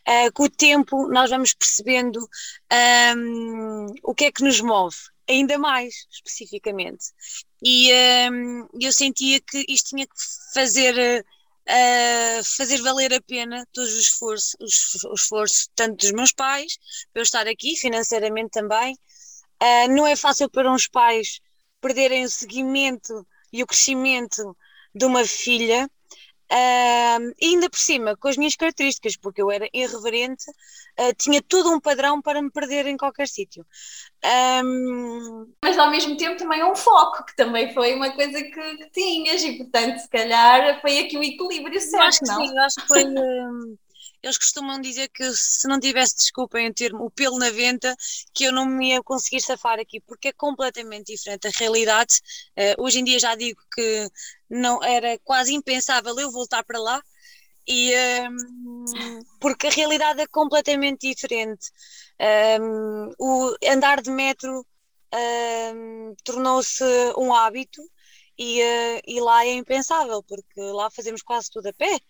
uh, 0.08 0.32
com 0.32 0.44
o 0.44 0.50
tempo 0.50 1.08
nós 1.08 1.30
vamos 1.30 1.52
percebendo 1.54 2.20
um, 3.16 3.86
o 4.04 4.14
que 4.14 4.26
é 4.26 4.32
que 4.32 4.44
nos 4.44 4.60
move. 4.60 4.96
ainda 5.28 5.58
mais 5.58 6.06
especificamente. 6.10 7.06
E 7.62 7.90
um, 8.30 8.68
eu 8.80 8.92
sentia 8.92 9.40
que 9.40 9.64
isto 9.68 9.90
tinha 9.90 10.06
que 10.06 10.14
fazer, 10.54 11.24
uh, 11.68 12.44
fazer 12.56 12.82
valer 12.82 13.12
a 13.14 13.20
pena 13.22 13.66
todo 13.72 13.86
o 13.86 14.00
esforço, 14.00 14.56
o 14.60 15.14
esforço 15.14 15.68
tanto 15.74 15.96
dos 15.96 16.12
meus 16.12 16.32
pais, 16.32 16.78
para 17.12 17.20
eu 17.20 17.24
estar 17.24 17.46
aqui, 17.48 17.76
financeiramente 17.76 18.50
também. 18.50 18.94
Uh, 19.62 19.88
não 19.94 20.06
é 20.06 20.16
fácil 20.16 20.50
para 20.50 20.72
uns 20.72 20.88
pais 20.88 21.40
perderem 21.80 22.24
o 22.24 22.30
seguimento 22.30 23.26
e 23.52 23.62
o 23.62 23.66
crescimento 23.66 24.56
de 24.94 25.04
uma 25.04 25.24
filha 25.24 25.88
Uh, 26.52 27.32
ainda 27.40 27.70
por 27.70 27.78
cima, 27.78 28.16
com 28.16 28.26
as 28.26 28.36
minhas 28.36 28.56
características, 28.56 29.16
porque 29.16 29.40
eu 29.40 29.52
era 29.52 29.68
irreverente, 29.72 30.50
uh, 30.98 31.14
tinha 31.16 31.40
todo 31.40 31.70
um 31.70 31.78
padrão 31.78 32.20
para 32.20 32.42
me 32.42 32.50
perder 32.50 32.86
em 32.86 32.96
qualquer 32.96 33.28
sítio. 33.28 33.64
Um... 34.64 35.46
Mas 35.64 35.78
ao 35.78 35.92
mesmo 35.92 36.16
tempo 36.16 36.36
também 36.36 36.64
um 36.64 36.74
foco, 36.74 37.24
que 37.24 37.36
também 37.36 37.72
foi 37.72 37.94
uma 37.94 38.10
coisa 38.10 38.42
que, 38.42 38.76
que 38.78 38.90
tinhas, 38.90 39.44
e 39.44 39.58
portanto, 39.58 39.98
se 39.98 40.08
calhar 40.08 40.80
foi 40.80 40.98
aqui 40.98 41.16
o 41.16 41.22
equilíbrio 41.22 41.80
certo. 41.80 41.94
Eu 41.94 42.02
acho 42.02 42.18
que 42.18 42.26
não? 42.26 42.46
sim, 42.46 42.58
acho 42.58 42.74
que 42.74 42.88
foi. 42.88 43.04
eles 44.22 44.38
costumam 44.38 44.80
dizer 44.80 45.08
que 45.08 45.32
se 45.32 45.66
não 45.68 45.80
tivesse, 45.80 46.16
desculpem 46.16 46.68
o 46.68 46.74
termo, 46.74 47.04
o 47.04 47.10
pelo 47.10 47.38
na 47.38 47.50
venta, 47.50 47.94
que 48.34 48.44
eu 48.44 48.52
não 48.52 48.66
me 48.66 48.90
ia 48.90 49.02
conseguir 49.02 49.40
safar 49.40 49.78
aqui, 49.78 50.00
porque 50.00 50.28
é 50.28 50.32
completamente 50.32 51.12
diferente 51.12 51.46
a 51.48 51.50
realidade. 51.54 52.16
Uh, 52.56 52.82
hoje 52.82 53.00
em 53.00 53.04
dia 53.04 53.18
já 53.18 53.34
digo 53.34 53.60
que 53.74 54.08
não 54.48 54.82
era 54.82 55.18
quase 55.24 55.54
impensável 55.54 56.18
eu 56.18 56.30
voltar 56.30 56.64
para 56.64 56.78
lá, 56.78 57.02
e, 57.66 57.92
um, 57.94 58.84
ehm, 58.86 59.20
porque 59.40 59.68
a 59.68 59.70
realidade 59.70 60.20
é 60.20 60.26
completamente 60.26 61.08
diferente. 61.08 61.70
Um, 62.20 62.24
ehm, 62.24 63.12
o 63.18 63.56
andar 63.64 64.02
de 64.02 64.10
metro 64.10 64.60
um, 64.60 65.16
ehm, 66.10 66.14
tornou-se 66.24 66.84
um 67.16 67.32
hábito 67.34 67.80
e, 68.38 68.62
uh, 68.62 69.00
e 69.06 69.20
lá 69.20 69.44
é 69.44 69.52
impensável, 69.54 70.22
porque 70.22 70.60
lá 70.60 70.90
fazemos 70.90 71.22
quase 71.22 71.50
tudo 71.50 71.68
a 71.68 71.72
pé. 71.74 72.00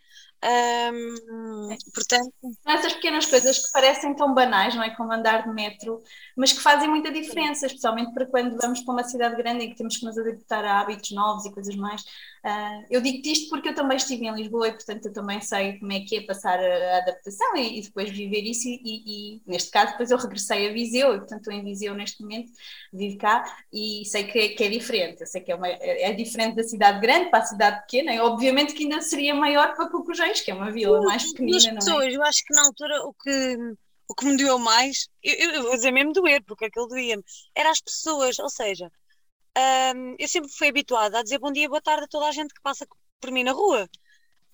Portanto... 1.92 2.32
Essas 2.66 2.94
pequenas 2.94 3.26
coisas 3.26 3.58
que 3.58 3.72
parecem 3.72 4.14
tão 4.14 4.32
banais, 4.34 4.74
não 4.74 4.82
é? 4.82 4.90
Como 4.90 5.12
andar 5.12 5.42
de 5.42 5.52
metro, 5.52 6.02
mas 6.36 6.52
que 6.52 6.60
fazem 6.60 6.88
muita 6.88 7.12
diferença, 7.12 7.66
especialmente 7.66 8.12
para 8.14 8.26
quando 8.26 8.56
vamos 8.56 8.80
para 8.80 8.92
uma 8.92 9.04
cidade 9.04 9.36
grande 9.36 9.64
e 9.64 9.68
que 9.68 9.76
temos 9.76 9.98
que 9.98 10.04
nos 10.04 10.16
adaptar 10.16 10.64
a 10.64 10.80
hábitos 10.80 11.10
novos 11.10 11.44
e 11.44 11.52
coisas 11.52 11.76
mais. 11.76 12.02
Uh, 12.42 12.86
eu 12.88 13.02
digo-te 13.02 13.32
isto 13.32 13.50
porque 13.50 13.68
eu 13.68 13.74
também 13.74 13.98
estive 13.98 14.26
em 14.26 14.34
Lisboa 14.34 14.68
e, 14.68 14.72
portanto, 14.72 15.04
eu 15.04 15.12
também 15.12 15.42
sei 15.42 15.78
como 15.78 15.92
é 15.92 16.00
que 16.00 16.16
é 16.16 16.22
passar 16.22 16.58
a, 16.58 16.98
adaptação 16.98 17.54
e, 17.54 17.78
e, 17.78 17.82
depois 17.82 18.08
viver 18.10 18.40
isso. 18.42 18.66
E, 18.66 19.36
e, 19.36 19.42
neste 19.46 19.70
caso, 19.70 19.92
depois 19.92 20.10
eu 20.10 20.16
regressei 20.16 20.70
a 20.70 20.72
Viseu 20.72 21.14
e, 21.14 21.18
portanto, 21.18 21.40
estou 21.40 21.52
em 21.52 21.62
Viseu 21.62 21.94
neste 21.94 22.22
momento, 22.22 22.50
vivo 22.90 23.18
cá 23.18 23.44
e 23.70 24.04
sei 24.06 24.24
que 24.24 24.38
é, 24.38 24.48
que 24.48 24.64
é 24.64 24.68
diferente. 24.70 25.20
Eu 25.20 25.26
sei 25.26 25.42
que 25.42 25.52
é, 25.52 25.54
uma, 25.54 25.68
é, 25.68 26.12
diferente 26.14 26.56
da 26.56 26.62
cidade 26.62 26.98
grande 27.00 27.28
para 27.30 27.40
a 27.40 27.46
cidade 27.46 27.80
pequena 27.82 28.14
e, 28.14 28.20
obviamente, 28.20 28.72
que 28.72 28.84
ainda 28.84 29.02
seria 29.02 29.34
maior 29.34 29.74
para 29.74 29.86
Que 30.44 30.50
é 30.50 30.54
uma 30.54 30.70
vila 30.70 31.00
mais 31.02 31.30
pequenina, 31.32 31.74
pessoas, 31.74 31.86
não 31.86 32.02
é? 32.02 32.16
Eu 32.16 32.22
acho 32.24 32.44
que 32.44 32.54
na 32.54 32.62
altura 32.62 33.02
o 33.04 33.14
que 33.14 33.56
o 34.08 34.14
que 34.14 34.26
me 34.26 34.36
doeu 34.36 34.58
mais, 34.58 35.08
eu, 35.22 35.52
eu 35.52 35.62
vou 35.62 35.76
dizer 35.76 35.92
mesmo 35.92 36.12
doer, 36.12 36.42
porque 36.44 36.64
aquilo 36.64 36.88
doía-me, 36.88 37.22
era 37.54 37.70
as 37.70 37.80
pessoas, 37.80 38.40
ou 38.40 38.50
seja, 38.50 38.90
eu 40.18 40.28
sempre 40.28 40.50
fui 40.50 40.68
habituada 40.68 41.18
a 41.18 41.22
dizer 41.22 41.38
bom 41.38 41.52
dia, 41.52 41.68
boa 41.68 41.80
tarde 41.80 42.04
a 42.04 42.08
toda 42.08 42.26
a 42.26 42.32
gente 42.32 42.52
que 42.52 42.60
passa 42.60 42.86
por 43.20 43.30
mim 43.30 43.44
na 43.44 43.52
rua. 43.52 43.88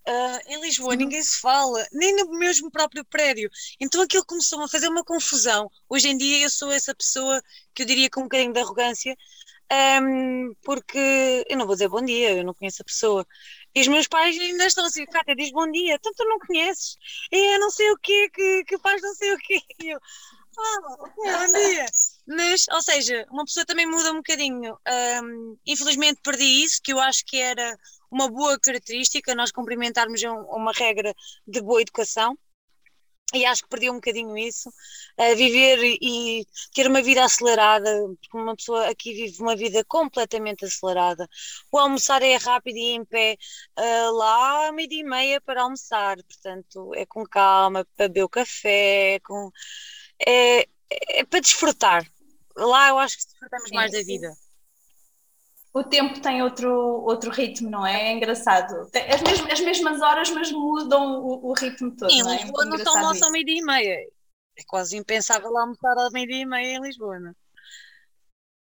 Uh, 0.08 0.38
em 0.46 0.60
Lisboa 0.60 0.92
uhum. 0.92 0.98
ninguém 0.98 1.20
se 1.20 1.40
fala, 1.40 1.84
nem 1.92 2.14
no 2.14 2.38
mesmo 2.38 2.70
próprio 2.70 3.04
prédio. 3.04 3.50
Então 3.80 4.02
aquilo 4.02 4.24
começou 4.24 4.62
a 4.62 4.68
fazer 4.68 4.88
uma 4.88 5.02
confusão. 5.02 5.68
Hoje 5.88 6.08
em 6.08 6.16
dia 6.16 6.44
eu 6.44 6.50
sou 6.50 6.70
essa 6.70 6.94
pessoa 6.94 7.42
que 7.74 7.82
eu 7.82 7.86
diria 7.86 8.08
com 8.08 8.20
um 8.20 8.24
bocadinho 8.24 8.52
de 8.52 8.60
arrogância, 8.60 9.16
um, 10.00 10.54
porque 10.62 11.44
eu 11.48 11.58
não 11.58 11.66
vou 11.66 11.74
dizer 11.74 11.88
bom 11.88 12.04
dia, 12.04 12.36
eu 12.36 12.44
não 12.44 12.54
conheço 12.54 12.82
a 12.82 12.84
pessoa. 12.84 13.26
E 13.76 13.80
os 13.82 13.88
meus 13.88 14.08
pais 14.08 14.38
ainda 14.40 14.64
estão 14.64 14.86
assim, 14.86 15.04
Cátia, 15.04 15.36
diz 15.36 15.50
bom 15.52 15.70
dia, 15.70 15.98
tu 15.98 16.10
não 16.20 16.38
conheces, 16.38 16.96
é 17.30 17.58
não 17.58 17.68
sei 17.70 17.90
o 17.90 17.98
quê, 17.98 18.30
que, 18.32 18.64
que 18.64 18.78
faz 18.78 19.02
não 19.02 19.14
sei 19.14 19.34
o 19.34 19.36
quê. 19.36 19.60
E 19.84 19.90
eu, 19.90 20.00
ah, 20.58 20.80
bom 21.14 21.52
dia. 21.52 21.84
Mas, 22.26 22.64
ou 22.72 22.80
seja, 22.80 23.26
uma 23.30 23.44
pessoa 23.44 23.66
também 23.66 23.86
muda 23.86 24.12
um 24.12 24.16
bocadinho. 24.16 24.78
Um, 25.22 25.58
infelizmente 25.66 26.22
perdi 26.22 26.64
isso, 26.64 26.80
que 26.82 26.94
eu 26.94 26.98
acho 26.98 27.22
que 27.26 27.36
era 27.36 27.78
uma 28.10 28.30
boa 28.30 28.58
característica, 28.58 29.34
nós 29.34 29.52
cumprimentarmos 29.52 30.22
é 30.22 30.30
uma 30.30 30.72
regra 30.72 31.14
de 31.46 31.60
boa 31.60 31.82
educação 31.82 32.34
e 33.34 33.44
acho 33.44 33.62
que 33.62 33.68
perdi 33.68 33.90
um 33.90 33.94
bocadinho 33.94 34.36
isso, 34.38 34.68
uh, 34.68 35.36
viver 35.36 35.78
e 36.00 36.46
ter 36.72 36.86
uma 36.86 37.02
vida 37.02 37.24
acelerada, 37.24 37.90
porque 38.20 38.36
uma 38.36 38.54
pessoa 38.56 38.88
aqui 38.88 39.12
vive 39.14 39.42
uma 39.42 39.56
vida 39.56 39.84
completamente 39.84 40.64
acelerada. 40.64 41.28
O 41.72 41.78
almoçar 41.78 42.22
é 42.22 42.36
rápido 42.36 42.76
e 42.76 42.94
em 42.94 43.04
pé, 43.04 43.36
uh, 43.78 44.12
lá 44.12 44.70
meia 44.72 44.88
e 44.90 45.04
meia 45.04 45.40
para 45.40 45.62
almoçar, 45.62 46.16
portanto 46.22 46.94
é 46.94 47.04
com 47.06 47.24
calma, 47.24 47.84
para 47.96 48.08
beber 48.08 48.24
o 48.24 48.28
café, 48.28 49.18
com, 49.24 49.50
é, 50.26 50.68
é 50.90 51.24
para 51.24 51.40
desfrutar. 51.40 52.06
Lá 52.56 52.88
eu 52.90 52.98
acho 52.98 53.18
que 53.18 53.24
desfrutamos 53.24 53.70
mais 53.72 53.92
da 53.92 54.02
vida 54.02 54.45
o 55.76 55.84
tempo 55.84 56.18
tem 56.20 56.42
outro, 56.42 56.70
outro 56.70 57.30
ritmo, 57.30 57.68
não 57.68 57.86
é? 57.86 58.08
É 58.08 58.12
engraçado. 58.14 58.88
As, 59.12 59.20
mesmas, 59.20 59.52
as 59.52 59.60
mesmas 59.60 60.00
horas, 60.00 60.30
mas 60.30 60.50
mudam 60.50 61.20
o, 61.22 61.50
o 61.50 61.52
ritmo 61.52 61.94
todo. 61.94 62.10
Sim, 62.10 62.22
em 62.22 62.32
é? 62.32 62.36
Lisboa 62.38 62.64
não, 62.64 62.78
é? 62.78 62.82
não 62.82 62.96
almoçam 62.96 63.28
ao 63.28 63.32
meio-dia 63.32 63.58
e 63.58 63.62
meia. 63.62 63.94
É 64.58 64.62
quase 64.66 64.96
impensável 64.96 65.54
almoçar 65.58 65.94
ao 65.98 66.10
meio-dia 66.10 66.40
e 66.40 66.46
meia 66.46 66.78
em 66.78 66.80
Lisboa, 66.80 67.18
não 67.18 67.30
é? 67.30 67.34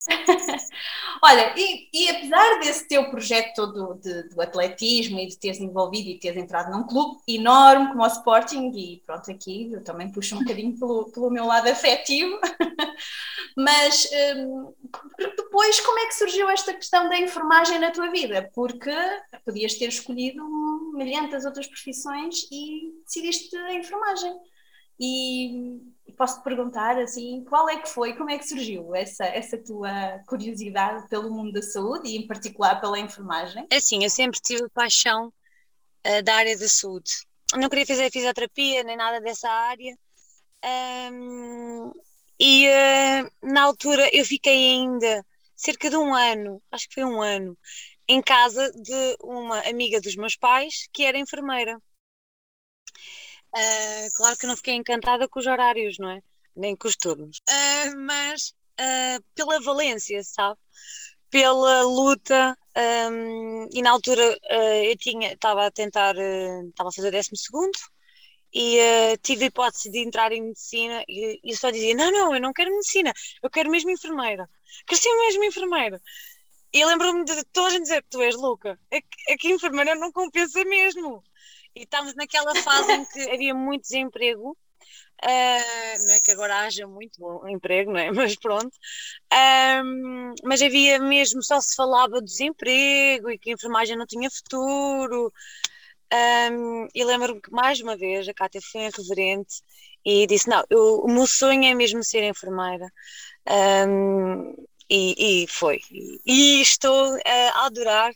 Olha, 1.23 1.55
e, 1.57 1.89
e, 1.93 2.11
apesar 2.11 2.59
desse 2.61 2.89
teu 2.89 3.09
projeto 3.11 3.55
todo 3.55 3.95
de, 3.95 4.25
do 4.25 4.41
atletismo 4.41 5.19
e 5.21 5.29
de 5.29 5.39
teres 5.39 5.61
envolvido 5.61 6.09
e 6.09 6.19
teres 6.19 6.43
entrado 6.43 6.73
num 6.73 6.87
clube 6.87 7.21
enorme 7.29 7.89
como 7.89 8.03
o 8.03 8.07
Sporting, 8.07 8.71
e 8.75 9.03
pronto, 9.07 9.31
aqui 9.31 9.73
eu 9.73 9.85
também 9.85 10.11
puxo 10.11 10.35
um 10.35 10.41
bocadinho 10.41 10.77
pelo, 10.79 11.11
pelo 11.13 11.31
meu 11.31 11.47
lado 11.47 11.69
afetivo, 11.69 12.39
mas 13.57 14.09
um, 14.37 14.75
depois 15.19 15.81
como 15.81 15.99
é 16.01 16.07
que 16.07 16.15
surgiu 16.15 16.49
esta 16.51 16.75
questão 16.75 17.09
da 17.09 17.19
enfermagem 17.19 17.79
na 17.79 17.91
tua 17.91 18.11
vida? 18.11 18.51
Porque 18.55 18.91
podias 19.45 19.75
ter 19.75 19.89
escolhido 19.89 20.43
milhentas 20.95 21.45
outras 21.45 21.67
profissões 21.67 22.49
e 22.51 22.93
decidiste 23.05 23.57
a 23.57 23.75
enfermagem. 23.75 24.35
E 24.99 25.81
posso-te 26.23 26.45
perguntar 26.45 26.97
assim, 27.01 27.45
qual 27.49 27.69
é 27.69 27.81
que 27.81 27.89
foi, 27.89 28.15
como 28.15 28.31
é 28.31 28.39
que 28.39 28.47
surgiu 28.47 28.95
essa, 28.95 29.25
essa 29.25 29.59
tua 29.59 30.21
curiosidade 30.29 31.09
pelo 31.09 31.29
mundo 31.29 31.51
da 31.51 31.61
saúde 31.61 32.09
e 32.09 32.17
em 32.17 32.29
particular 32.29 32.81
pela 32.81 32.97
enfermagem? 32.97 33.67
É 33.69 33.79
assim, 33.79 34.05
eu 34.05 34.09
sempre 34.09 34.39
tive 34.41 34.69
paixão 34.69 35.33
uh, 36.07 36.23
da 36.23 36.37
área 36.37 36.57
da 36.57 36.69
saúde. 36.69 37.11
Não 37.57 37.69
queria 37.69 37.85
fazer 37.85 38.09
fisioterapia 38.13 38.85
nem 38.85 38.97
nada 38.97 39.21
dessa 39.21 39.51
área. 39.51 39.99
Um, 41.13 41.91
e 42.39 42.69
uh, 42.69 43.31
na 43.43 43.65
altura 43.65 44.09
eu 44.13 44.25
fiquei 44.25 44.75
ainda 44.75 45.27
cerca 45.57 45.91
de 45.91 45.97
um 45.97 46.15
ano, 46.15 46.63
acho 46.71 46.89
que 46.89 46.95
foi 46.95 47.05
um 47.05 47.21
ano, 47.21 47.59
em 48.07 48.23
casa 48.23 48.71
de 48.71 49.17
uma 49.25 49.59
amiga 49.69 50.01
dos 50.01 50.15
meus 50.15 50.37
pais 50.37 50.89
que 50.93 51.03
era 51.05 51.19
enfermeira. 51.19 51.83
Uh, 53.55 54.09
claro 54.15 54.37
que 54.37 54.47
não 54.47 54.57
fiquei 54.57 54.75
encantada 54.75 55.29
com 55.29 55.39
os 55.39 55.47
horários, 55.47 55.99
não 55.99 56.11
é? 56.11 56.23
Nem 56.57 56.75
com 56.75 56.89
os 56.89 56.97
turnos. 56.97 57.39
Uh, 57.49 57.97
mas 57.99 58.55
uh, 58.81 59.23
pela 59.35 59.61
valência, 59.61 60.23
sabe? 60.25 60.59
Pela 61.31 61.83
luta. 61.83 62.57
Um, 62.75 63.69
e 63.71 63.83
na 63.83 63.91
altura 63.91 64.39
eu 64.83 64.97
tinha, 64.97 65.35
estava 65.35 65.67
a 65.67 65.71
tentar, 65.71 66.15
estava 66.17 66.89
a 66.89 66.93
fazer 66.93 67.11
décimo 67.11 67.37
segundo 67.37 67.79
e 68.55 68.79
tive 69.23 69.45
a 69.45 69.49
hipótese 69.49 69.91
de 69.91 69.99
entrar 69.99 70.33
em 70.33 70.43
medicina 70.43 71.05
e, 71.07 71.39
e 71.45 71.55
só 71.55 71.71
dizia, 71.71 71.95
não, 71.95 72.11
não, 72.11 72.35
eu 72.35 72.41
não 72.41 72.53
quero 72.53 72.71
medicina, 72.71 73.13
eu 73.43 73.51
quero 73.51 73.71
mesmo 73.71 73.91
enfermeira. 73.91 74.49
Quero 74.87 75.01
ser 75.01 75.15
mesmo 75.19 75.45
enfermeira. 75.45 76.01
E 76.73 76.85
lembro-me 76.85 77.25
de 77.25 77.45
toda 77.53 77.69
a 77.69 77.71
gente 77.71 77.83
dizer, 77.83 78.05
tu 78.09 78.23
és 78.23 78.35
louca, 78.35 78.79
é 78.91 79.01
é 79.29 79.37
que 79.37 79.53
enfermeira 79.53 79.95
não 79.95 80.11
compensa 80.11 80.65
mesmo 80.65 81.23
e 81.75 81.83
estávamos 81.83 82.15
naquela 82.15 82.55
fase 82.57 82.93
em 82.93 83.05
que 83.05 83.31
havia 83.31 83.55
muito 83.55 83.83
desemprego. 83.83 84.57
Uh, 85.25 86.07
não 86.07 86.15
é 86.15 86.21
que 86.21 86.33
agora 86.33 86.61
haja 86.61 86.87
muito 86.87 87.21
bom 87.21 87.47
emprego, 87.49 87.93
não 87.93 87.99
é? 88.01 88.11
Mas 88.13 88.35
pronto. 88.37 88.73
Um, 89.33 90.35
mas 90.43 90.61
havia 90.61 90.99
mesmo, 90.99 91.43
só 91.43 91.61
se 91.61 91.77
falava 91.77 92.21
do 92.21 92.25
desemprego 92.25 93.31
e 93.31 93.39
que 93.39 93.51
a 93.51 93.55
enfermagem 93.55 93.97
não 93.97 94.07
tinha 94.07 94.29
futuro. 94.31 95.33
Um, 96.13 96.89
e 96.95 97.05
lembro-me 97.05 97.41
que 97.41 97.51
mais 97.51 97.81
uma 97.81 97.97
vez 97.97 98.29
a 98.29 98.35
Cátia 98.35 98.61
foi 98.61 98.83
irreverente 98.83 99.63
e 100.05 100.27
disse: 100.27 100.49
Não, 100.49 100.65
eu, 100.69 101.01
o 101.05 101.09
meu 101.09 101.27
sonho 101.27 101.65
é 101.65 101.75
mesmo 101.75 102.03
ser 102.05 102.23
enfermeira. 102.25 102.87
Um, 103.89 104.55
e, 104.91 105.45
e, 105.45 105.47
foi. 105.49 105.81
E, 105.91 106.21
e 106.27 106.61
estou 106.63 107.17
a 107.25 107.67
adorar 107.67 108.13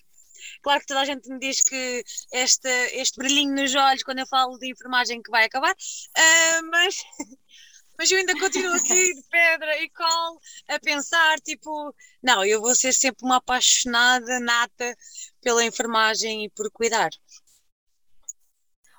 Claro 0.67 0.81
que 0.81 0.87
toda 0.87 1.03
a 1.03 1.05
gente 1.05 1.29
me 1.29 1.39
diz 1.39 1.63
que 1.63 2.03
este, 2.33 2.69
este 3.01 3.17
brilhinho 3.19 3.55
nos 3.55 3.73
olhos 3.77 4.03
quando 4.03 4.19
eu 4.19 4.27
falo 4.27 4.59
de 4.59 4.69
enfermagem 4.69 5.23
que 5.23 5.31
vai 5.31 5.45
acabar, 5.45 5.71
uh, 5.71 6.71
mas 6.73 7.05
mas 7.97 8.11
eu 8.11 8.19
ainda 8.19 8.37
continuo 8.37 8.75
aqui 8.75 9.15
de 9.15 9.23
pedra 9.31 9.81
e 9.81 9.89
colo 9.91 10.41
a 10.69 10.81
pensar, 10.81 11.39
tipo, 11.39 11.95
não, 12.21 12.45
eu 12.45 12.61
vou 12.61 12.75
ser 12.75 12.93
sempre 12.93 13.25
uma 13.25 13.37
apaixonada 13.37 14.41
nata 14.41 14.97
pela 15.41 15.65
enfermagem 15.65 16.47
e 16.47 16.51
por 16.51 16.69
cuidar. 16.73 17.11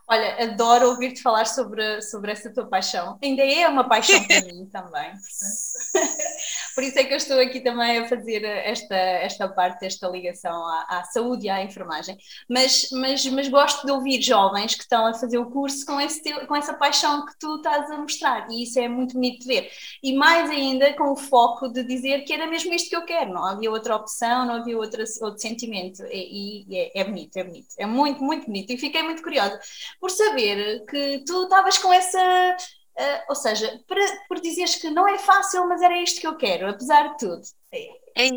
Olha, 0.10 0.42
adoro 0.42 0.88
ouvir-te 0.92 1.22
falar 1.22 1.44
sobre, 1.44 2.02
sobre 2.02 2.32
essa 2.32 2.50
tua 2.54 2.66
paixão. 2.66 3.20
Ainda 3.22 3.44
é 3.44 3.68
uma 3.68 3.90
paixão 3.90 4.24
para 4.26 4.42
mim 4.42 4.66
também. 4.72 5.12
Por 6.74 6.84
isso 6.84 6.98
é 6.98 7.04
que 7.04 7.14
eu 7.14 7.18
estou 7.18 7.38
aqui 7.42 7.60
também 7.60 7.98
a 7.98 8.08
fazer 8.08 8.42
esta, 8.46 8.96
esta 8.96 9.50
parte, 9.50 9.86
esta 9.86 10.08
ligação 10.08 10.66
à, 10.66 11.00
à 11.00 11.04
saúde 11.04 11.48
e 11.48 11.50
à 11.50 11.62
enfermagem. 11.62 12.16
Mas, 12.50 12.88
mas, 12.94 13.26
mas 13.26 13.50
gosto 13.50 13.86
de 13.86 13.92
ouvir 13.92 14.22
jovens 14.22 14.76
que 14.76 14.84
estão 14.84 15.08
a 15.08 15.14
fazer 15.14 15.40
o 15.40 15.52
curso 15.52 15.86
com, 15.86 16.00
esse, 16.00 16.22
com 16.46 16.56
essa 16.56 16.74
paixão 16.74 17.26
que 17.26 17.34
tu 17.38 17.58
estás 17.58 17.92
a 17.92 17.98
mostrar. 17.98 18.48
E 18.50 18.64
isso 18.64 18.80
é 18.80 18.88
muito 18.88 19.14
bonito 19.14 19.42
de 19.42 19.48
ver. 19.48 19.70
E 20.02 20.14
mais 20.16 20.50
ainda 20.50 20.94
com 20.94 21.12
o 21.12 21.18
foco 21.18 21.68
de 21.68 21.84
dizer 21.84 22.22
que 22.22 22.32
era 22.32 22.48
mesmo 22.48 22.74
isto 22.74 22.90
que 22.90 22.96
eu 22.96 23.04
quero. 23.04 23.34
Não 23.34 23.44
havia 23.44 23.70
outra 23.70 23.98
opção, 23.98 24.46
não 24.46 24.56
havia 24.56 24.78
outra, 24.78 25.04
outro 25.22 25.42
sentimento. 25.42 26.02
E, 26.06 26.64
e 26.66 26.78
é, 26.78 27.02
é 27.02 27.04
bonito, 27.04 27.36
é 27.36 27.44
bonito. 27.44 27.68
É 27.78 27.86
muito, 27.86 28.24
muito 28.24 28.46
bonito. 28.46 28.72
E 28.72 28.78
fiquei 28.78 29.04
muito 29.04 29.22
curiosa 29.22 29.60
por 30.00 30.12
saber 30.12 30.86
que 30.86 31.24
tu 31.26 31.44
estavas 31.44 31.78
com 31.78 31.92
essa. 31.92 32.58
Uh, 32.98 33.24
ou 33.30 33.36
seja, 33.36 33.80
para, 33.88 34.02
por 34.28 34.40
dizeres 34.40 34.76
que 34.76 34.90
não 34.90 35.08
é 35.08 35.20
fácil, 35.20 35.68
mas 35.68 35.82
era 35.82 36.02
isto 36.02 36.20
que 36.20 36.28
eu 36.28 36.36
quero, 36.36 36.68
apesar 36.68 37.10
de 37.10 37.18
tudo. 37.20 37.42
É, 37.72 37.90
é, 38.16 38.28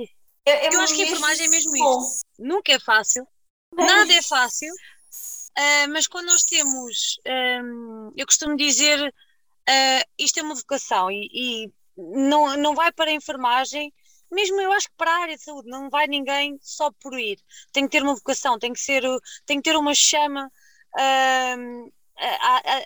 é 0.45 0.75
eu 0.75 0.81
acho 0.81 0.95
que 0.95 1.02
a 1.02 1.07
enfermagem 1.07 1.47
é 1.47 1.49
mesmo 1.49 1.73
bom. 1.73 2.00
isso. 2.00 2.21
Nunca 2.38 2.73
é 2.73 2.79
fácil, 2.79 3.26
nada 3.73 4.12
é 4.12 4.21
fácil, 4.21 4.71
uh, 4.71 5.88
mas 5.90 6.07
quando 6.07 6.26
nós 6.26 6.43
temos, 6.43 7.19
um, 7.64 8.12
eu 8.14 8.26
costumo 8.26 8.55
dizer, 8.55 9.00
uh, 9.09 10.11
isto 10.19 10.38
é 10.40 10.43
uma 10.43 10.55
vocação 10.55 11.11
e, 11.11 11.31
e 11.33 11.73
não, 11.97 12.55
não 12.59 12.75
vai 12.75 12.93
para 12.93 13.11
a 13.11 13.14
enfermagem 13.14 13.93
mesmo 14.31 14.61
eu 14.61 14.71
acho 14.73 14.88
que 14.88 14.97
para 14.97 15.11
a 15.11 15.23
área 15.23 15.37
de 15.37 15.43
saúde 15.43 15.69
não 15.69 15.90
vai 15.90 16.07
ninguém 16.07 16.57
só 16.62 16.90
por 16.93 17.19
ir. 17.19 17.38
Tem 17.73 17.85
que 17.85 17.90
ter 17.90 18.02
uma 18.02 18.14
vocação, 18.14 18.59
tem 18.59 18.73
que 18.73 18.81
ser, 18.81 19.02
tem 19.45 19.61
que 19.61 19.69
ter 19.69 19.76
uma 19.76 19.95
chama 19.95 20.50
uh, 20.97 21.92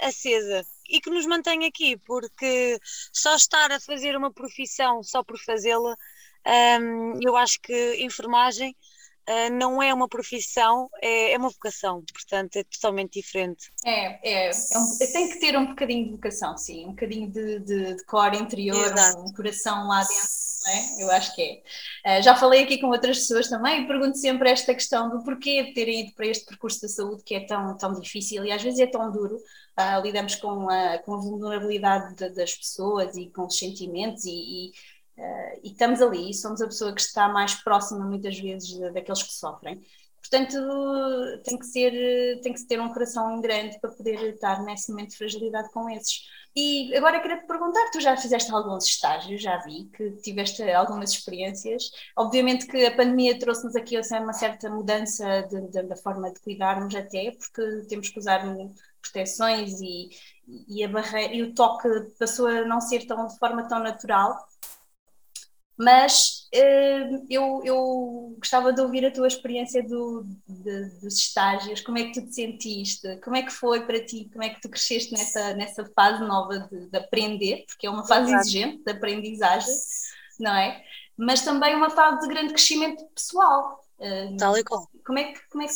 acesa 0.02 0.64
e 0.88 1.00
que 1.00 1.10
nos 1.10 1.26
mantém 1.26 1.64
aqui, 1.66 1.96
porque 1.96 2.78
só 3.12 3.34
estar 3.36 3.72
a 3.72 3.80
fazer 3.80 4.16
uma 4.16 4.32
profissão 4.32 5.02
só 5.02 5.22
por 5.24 5.38
fazê-la, 5.38 5.96
um, 6.80 7.18
eu 7.22 7.36
acho 7.36 7.60
que 7.60 7.96
enfermagem 8.04 8.76
Uh, 9.26 9.50
não 9.54 9.82
é 9.82 9.92
uma 9.94 10.06
profissão, 10.06 10.90
é, 11.00 11.32
é, 11.32 11.38
uma 11.38 11.48
vocação, 11.48 12.04
portanto 12.12 12.56
é 12.56 12.64
totalmente 12.64 13.20
diferente. 13.20 13.70
É, 13.82 14.48
é, 14.48 14.50
é 14.50 14.78
um, 14.78 14.98
tem 14.98 15.30
que 15.30 15.40
ter 15.40 15.56
um 15.56 15.66
bocadinho 15.66 16.04
de 16.04 16.10
vocação, 16.12 16.58
sim, 16.58 16.84
um 16.84 16.90
bocadinho 16.90 17.30
de, 17.30 17.58
de, 17.60 17.94
de 17.96 18.04
cor 18.04 18.34
interior, 18.34 18.92
Exato. 18.92 19.20
um 19.20 19.32
coração 19.32 19.88
lá 19.88 20.00
dentro, 20.00 20.44
é? 20.66 21.02
eu 21.02 21.10
acho 21.10 21.34
que 21.34 21.62
é. 22.04 22.18
Uh, 22.18 22.22
já 22.22 22.34
falei 22.34 22.64
aqui 22.64 22.78
com 22.78 22.88
outras 22.88 23.18
pessoas 23.20 23.48
também 23.48 23.82
e 23.82 23.86
pergunto 23.86 24.18
sempre 24.18 24.50
esta 24.50 24.74
questão 24.74 25.08
do 25.08 25.24
porquê 25.24 25.64
de 25.64 25.72
terem 25.72 26.00
ido 26.00 26.12
para 26.14 26.26
este 26.26 26.44
percurso 26.44 26.82
da 26.82 26.88
saúde 26.88 27.22
que 27.22 27.34
é 27.34 27.46
tão, 27.46 27.76
tão 27.78 27.98
difícil 27.98 28.44
e 28.44 28.52
às 28.52 28.62
vezes 28.62 28.80
é 28.80 28.86
tão 28.86 29.10
duro. 29.10 29.36
Uh, 29.36 30.00
lidamos 30.02 30.36
com 30.36 30.70
a, 30.70 30.98
com 30.98 31.14
a 31.14 31.16
vulnerabilidade 31.16 32.14
de, 32.14 32.28
das 32.30 32.54
pessoas 32.54 33.16
e 33.16 33.28
com 33.30 33.46
os 33.46 33.58
sentimentos 33.58 34.24
e, 34.24 34.30
e 34.30 34.72
Uh, 35.16 35.60
e 35.62 35.70
estamos 35.70 36.02
ali, 36.02 36.34
somos 36.34 36.60
a 36.60 36.66
pessoa 36.66 36.92
que 36.92 37.00
está 37.00 37.28
mais 37.28 37.54
próxima 37.54 38.04
muitas 38.04 38.38
vezes 38.38 38.78
daqueles 38.92 39.22
que 39.22 39.32
sofrem. 39.32 39.80
Portanto, 40.24 40.56
tem 41.44 41.58
que, 41.58 41.66
ser, 41.66 42.40
tem 42.40 42.54
que 42.54 42.66
ter 42.66 42.80
um 42.80 42.92
coração 42.92 43.40
grande 43.42 43.78
para 43.78 43.90
poder 43.90 44.34
estar 44.34 44.62
nesse 44.62 44.90
momento 44.90 45.10
de 45.10 45.18
fragilidade 45.18 45.70
com 45.70 45.88
esses. 45.90 46.22
E 46.56 46.96
agora 46.96 47.20
queria 47.20 47.38
te 47.38 47.46
perguntar, 47.46 47.90
tu 47.90 48.00
já 48.00 48.16
fizeste 48.16 48.50
alguns 48.50 48.84
estágios, 48.86 49.42
já 49.42 49.58
vi 49.58 49.84
que 49.92 50.12
tiveste 50.22 50.62
algumas 50.70 51.10
experiências. 51.10 51.90
Obviamente 52.16 52.66
que 52.66 52.86
a 52.86 52.96
pandemia 52.96 53.38
trouxe-nos 53.38 53.76
aqui 53.76 53.98
uma 54.18 54.32
certa 54.32 54.70
mudança 54.70 55.42
de, 55.42 55.60
de, 55.68 55.82
da 55.82 55.96
forma 55.96 56.32
de 56.32 56.40
cuidarmos 56.40 56.94
até, 56.94 57.32
porque 57.32 57.86
temos 57.88 58.08
que 58.08 58.18
usar 58.18 58.44
proteções 59.02 59.78
e, 59.80 60.08
e 60.68 60.82
a 60.82 60.88
barreira 60.88 61.34
e 61.34 61.42
o 61.42 61.54
toque 61.54 61.88
passou 62.18 62.46
a 62.46 62.64
não 62.64 62.80
ser 62.80 63.06
tão 63.06 63.26
de 63.26 63.38
forma 63.38 63.68
tão 63.68 63.80
natural 63.80 64.38
mas 65.76 66.48
uh, 66.54 67.26
eu, 67.28 67.60
eu 67.64 68.36
gostava 68.38 68.72
de 68.72 68.80
ouvir 68.80 69.04
a 69.04 69.10
tua 69.10 69.26
experiência 69.26 69.82
do, 69.82 70.24
de, 70.48 71.00
dos 71.00 71.18
estágios, 71.18 71.80
como 71.80 71.98
é 71.98 72.04
que 72.04 72.12
tu 72.12 72.26
te 72.26 72.34
sentiste, 72.34 73.20
como 73.22 73.36
é 73.36 73.42
que 73.42 73.52
foi 73.52 73.84
para 73.84 74.04
ti, 74.04 74.28
como 74.32 74.44
é 74.44 74.50
que 74.50 74.60
tu 74.60 74.68
cresceste 74.68 75.12
nessa, 75.12 75.54
nessa 75.54 75.84
fase 75.94 76.22
nova 76.24 76.60
de, 76.60 76.88
de 76.88 76.96
aprender, 76.96 77.64
porque 77.66 77.86
é 77.86 77.90
uma 77.90 78.06
fase 78.06 78.28
Exato. 78.28 78.42
exigente 78.42 78.84
de 78.84 78.92
aprendizagem, 78.92 79.74
não 80.38 80.54
é? 80.54 80.84
Mas 81.16 81.42
também 81.42 81.74
uma 81.74 81.90
fase 81.90 82.20
de 82.20 82.28
grande 82.28 82.52
crescimento 82.52 83.04
pessoal. 83.14 83.84
Uh, 83.98 84.36
Tal 84.36 84.56
e 84.56 84.64
qual. 84.64 84.88
Como 85.04 85.18
é, 85.18 85.32
que, 85.32 85.40
como, 85.48 85.62
é 85.62 85.66
que, 85.66 85.74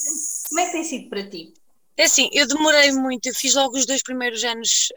como 0.48 0.60
é 0.60 0.66
que 0.66 0.72
tem 0.72 0.84
sido 0.84 1.08
para 1.08 1.28
ti? 1.28 1.54
É 1.96 2.04
assim, 2.04 2.28
eu 2.32 2.46
demorei 2.46 2.92
muito, 2.92 3.26
eu 3.26 3.34
fiz 3.34 3.54
logo 3.56 3.76
os 3.76 3.84
dois 3.84 4.02
primeiros 4.02 4.44
anos. 4.44 4.88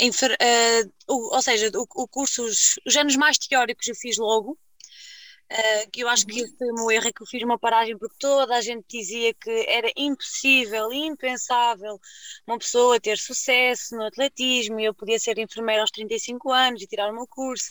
Uh 0.00 0.88
uh, 1.10 1.34
ou 1.34 1.42
seja, 1.42 1.70
o, 1.74 1.86
o 2.02 2.08
curso, 2.08 2.44
os, 2.44 2.78
os, 2.86 2.96
anos 2.96 3.16
mais 3.16 3.38
teóricos 3.38 3.88
eu 3.88 3.94
fiz 3.94 4.16
logo, 4.16 4.52
uh, 4.52 5.90
que 5.90 6.02
eu 6.02 6.08
acho 6.08 6.26
que 6.26 6.42
uhum. 6.42 6.56
foi 6.56 6.70
o 6.70 6.74
meu 6.74 6.90
erro, 6.90 7.08
é 7.08 7.12
que 7.12 7.22
eu 7.22 7.26
fiz 7.26 7.42
uma 7.42 7.58
paragem 7.58 7.98
porque 7.98 8.16
toda 8.18 8.56
a 8.56 8.60
gente 8.60 8.84
dizia 8.88 9.34
que 9.34 9.50
era 9.68 9.90
impossível, 9.96 10.92
impensável 10.92 11.98
uma 12.46 12.58
pessoa 12.58 13.00
ter 13.00 13.18
sucesso 13.18 13.96
no 13.96 14.04
atletismo 14.04 14.78
e 14.80 14.84
eu 14.84 14.94
podia 14.94 15.18
ser 15.18 15.38
enfermeira 15.38 15.82
aos 15.82 15.90
35 15.90 16.52
anos 16.52 16.82
e 16.82 16.86
tirar 16.86 17.10
o 17.10 17.14
meu 17.14 17.26
curso. 17.26 17.70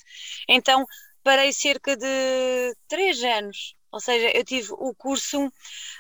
Então 0.50 0.86
parei 1.24 1.54
cerca 1.54 1.96
de 1.96 2.76
3 2.88 3.24
anos 3.24 3.78
ou 3.92 4.00
seja, 4.00 4.30
eu 4.36 4.44
tive 4.44 4.72
o 4.74 4.94
curso, 4.94 5.52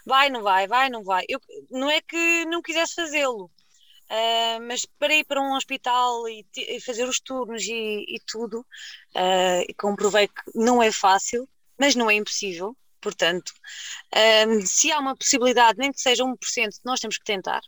vai, 0.06 0.30
não 0.30 0.44
vai, 0.44 0.68
vai, 0.68 0.90
não 0.90 1.04
vai. 1.04 1.24
Eu, 1.28 1.40
não 1.72 1.90
é 1.90 2.02
que 2.02 2.46
não 2.46 2.62
quisesse 2.62 2.96
fazê-lo, 2.96 3.50
Uh, 4.10 4.62
mas 4.65 4.86
para 4.98 5.13
ir 5.13 5.26
para 5.26 5.41
um 5.41 5.54
hospital 5.54 6.28
e, 6.30 6.46
e 6.56 6.80
fazer 6.80 7.08
os 7.08 7.20
turnos 7.20 7.63
e, 7.63 8.06
e 8.08 8.20
tudo, 8.26 8.62
uh, 8.62 9.74
comprovei 9.78 10.30
que 10.30 10.41
não 10.56 10.82
é 10.82 10.91
fácil, 10.91 11.48
mas 11.78 11.96
não 11.96 12.10
é 12.10 12.13
impossível. 12.15 12.76
Portanto, 13.02 13.54
um, 14.48 14.65
se 14.65 14.91
há 14.91 15.00
uma 15.00 15.15
possibilidade, 15.15 15.78
nem 15.78 15.91
que 15.91 16.02
seja 16.02 16.24
1%, 16.24 16.36
nós 16.84 17.00
temos 17.00 17.17
que 17.17 17.24
tentar. 17.26 17.62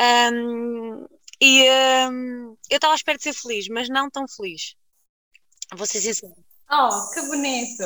Um, 0.00 1.06
e 1.40 1.68
um, 2.10 2.56
eu 2.70 2.76
estava 2.76 2.94
à 2.94 2.96
espera 2.96 3.18
de 3.18 3.24
ser 3.24 3.32
feliz, 3.34 3.68
mas 3.68 3.88
não 3.88 4.10
tão 4.10 4.26
feliz. 4.28 4.74
Vou 5.74 5.86
ser 5.86 6.00
sincera. 6.00 6.34
Oh, 6.70 7.10
que 7.12 7.20
bonito! 7.22 7.82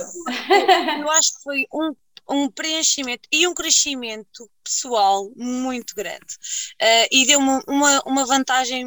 Eu 1.00 1.10
acho 1.10 1.36
que 1.36 1.42
foi 1.42 1.66
um 1.72 1.94
um 2.28 2.50
preenchimento 2.50 3.28
e 3.32 3.46
um 3.46 3.54
crescimento 3.54 4.50
pessoal 4.62 5.30
muito 5.36 5.94
grande. 5.94 6.34
Uh, 6.82 7.08
e 7.10 7.26
deu-me 7.26 7.62
uma, 7.66 8.02
uma 8.06 8.26
vantagem, 8.26 8.84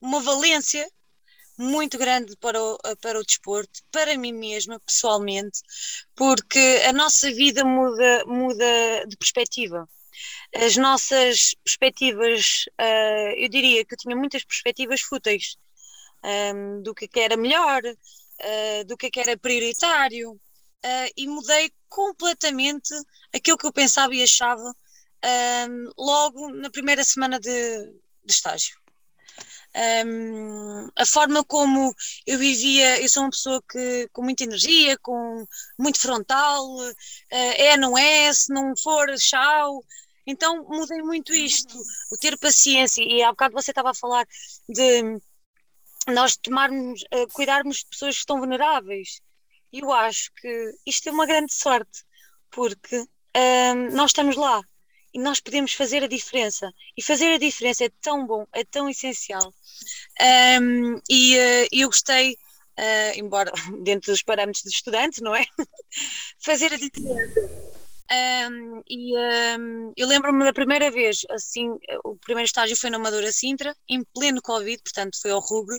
uma 0.00 0.20
valência 0.20 0.88
muito 1.56 1.96
grande 1.98 2.36
para 2.36 2.60
o, 2.60 2.78
para 3.00 3.18
o 3.18 3.24
desporto, 3.24 3.80
para 3.90 4.16
mim 4.18 4.32
mesma, 4.32 4.80
pessoalmente, 4.80 5.60
porque 6.14 6.82
a 6.86 6.92
nossa 6.92 7.30
vida 7.32 7.64
muda, 7.64 8.24
muda 8.26 9.06
de 9.06 9.16
perspectiva. 9.16 9.88
As 10.54 10.76
nossas 10.76 11.54
perspectivas, 11.64 12.64
uh, 12.80 13.34
eu 13.36 13.48
diria 13.48 13.84
que 13.84 13.94
eu 13.94 13.98
tinha 13.98 14.16
muitas 14.16 14.44
perspectivas 14.44 15.00
fúteis 15.00 15.56
um, 16.24 16.28
ehm, 16.28 16.82
do 16.82 16.94
que, 16.94 17.06
é 17.06 17.08
que 17.08 17.20
era 17.20 17.36
melhor, 17.36 17.82
uh, 17.84 18.84
do 18.86 18.96
que, 18.96 19.06
é 19.06 19.10
que 19.10 19.20
era 19.20 19.36
prioritário, 19.36 20.40
uh, 20.84 21.12
e 21.16 21.26
mudei 21.26 21.72
completamente 21.88 22.94
aquilo 23.34 23.56
que 23.56 23.66
eu 23.66 23.72
pensava 23.72 24.14
e 24.14 24.22
achava 24.22 24.74
um, 25.68 25.90
logo 25.96 26.50
na 26.50 26.70
primeira 26.70 27.02
semana 27.02 27.40
de, 27.40 27.50
de 28.24 28.32
estágio. 28.32 28.78
Um, 30.06 30.88
a 30.96 31.04
forma 31.04 31.42
como 31.42 31.92
eu 32.24 32.38
vivia, 32.38 33.00
eu 33.00 33.08
sou 33.08 33.24
uma 33.24 33.30
pessoa 33.30 33.60
que, 33.68 34.08
com 34.12 34.22
muita 34.22 34.44
energia, 34.44 34.96
com 34.98 35.44
muito 35.78 35.98
frontal, 35.98 36.64
uh, 36.76 36.94
é, 37.30 37.76
não 37.76 37.98
é, 37.98 38.32
se 38.32 38.52
não 38.52 38.76
for, 38.76 39.12
tchau. 39.16 39.84
Então 40.26 40.64
mudei 40.68 41.02
muito 41.02 41.34
isto, 41.34 41.76
o 42.12 42.16
ter 42.16 42.38
paciência, 42.38 43.02
e 43.02 43.22
há 43.22 43.30
bocado 43.30 43.54
você 43.54 43.72
estava 43.72 43.90
a 43.90 43.94
falar 43.94 44.26
de 44.68 45.20
nós 46.08 46.36
tomarmos, 46.36 47.02
uh, 47.02 47.26
cuidarmos 47.32 47.78
de 47.78 47.86
pessoas 47.86 48.14
que 48.14 48.20
estão 48.20 48.38
vulneráveis 48.38 49.20
eu 49.80 49.92
acho 49.92 50.30
que 50.34 50.72
isto 50.86 51.08
é 51.08 51.12
uma 51.12 51.26
grande 51.26 51.52
sorte, 51.52 52.04
porque 52.50 52.96
um, 52.96 53.94
nós 53.94 54.10
estamos 54.10 54.36
lá 54.36 54.62
e 55.12 55.18
nós 55.18 55.40
podemos 55.40 55.72
fazer 55.72 56.02
a 56.02 56.08
diferença. 56.08 56.72
E 56.96 57.02
fazer 57.02 57.32
a 57.32 57.38
diferença 57.38 57.84
é 57.84 57.90
tão 58.00 58.26
bom, 58.26 58.46
é 58.52 58.64
tão 58.64 58.88
essencial. 58.88 59.52
Um, 60.60 61.00
e 61.08 61.36
uh, 61.36 61.68
eu 61.72 61.88
gostei, 61.88 62.32
uh, 62.32 63.18
embora 63.18 63.52
dentro 63.82 64.12
dos 64.12 64.22
parâmetros 64.22 64.64
de 64.64 64.70
estudante, 64.70 65.22
não 65.22 65.34
é? 65.34 65.44
fazer 66.38 66.72
a 66.72 66.76
diferença. 66.76 67.74
Um, 68.10 68.82
e 68.88 69.16
um, 69.16 69.92
eu 69.96 70.06
lembro-me 70.06 70.44
da 70.44 70.52
primeira 70.52 70.90
vez, 70.90 71.20
assim, 71.30 71.70
o 72.04 72.16
primeiro 72.16 72.46
estágio 72.46 72.76
foi 72.76 72.90
na 72.90 72.96
Amadora 72.96 73.32
Sintra, 73.32 73.74
em 73.88 74.04
pleno 74.14 74.42
Covid, 74.42 74.82
portanto 74.82 75.20
foi 75.20 75.30
ao 75.30 75.40
rubro. 75.40 75.76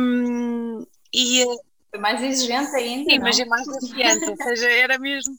Um, 0.00 0.84
e, 1.14 1.44
foi 1.96 1.98
mais 1.98 2.22
exigente 2.22 2.76
ainda. 2.76 3.10
Sim, 3.10 3.18
não? 3.18 3.24
mas 3.24 3.38
é 3.38 3.44
mais 3.44 3.66
desafiante, 3.66 4.30
ou 4.30 4.36
seja, 4.36 4.70
era 4.70 4.98
mesmo. 4.98 5.34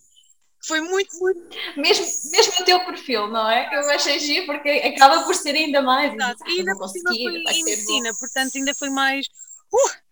Foi 0.66 0.82
muito, 0.82 1.18
muito. 1.20 1.40
Mesmo, 1.78 2.06
mesmo 2.32 2.54
o 2.60 2.66
teu 2.66 2.84
perfil, 2.86 3.28
não 3.28 3.50
é? 3.50 3.70
Eu 3.72 3.90
achei 3.92 4.20
giro 4.20 4.48
porque 4.48 4.70
acaba 4.70 5.24
por 5.24 5.36
ser 5.36 5.56
ainda 5.56 5.82
mais. 5.82 6.14
Exato. 6.14 6.44
E 6.50 6.60
ainda 6.60 6.88
cima 6.88 7.10
foi 7.14 7.54
em 7.54 7.64
medicina, 7.64 8.10
portanto 8.20 8.56
ainda 8.56 8.76
foi 8.76 8.90
mais. 8.90 9.28
Uh! 9.72 10.08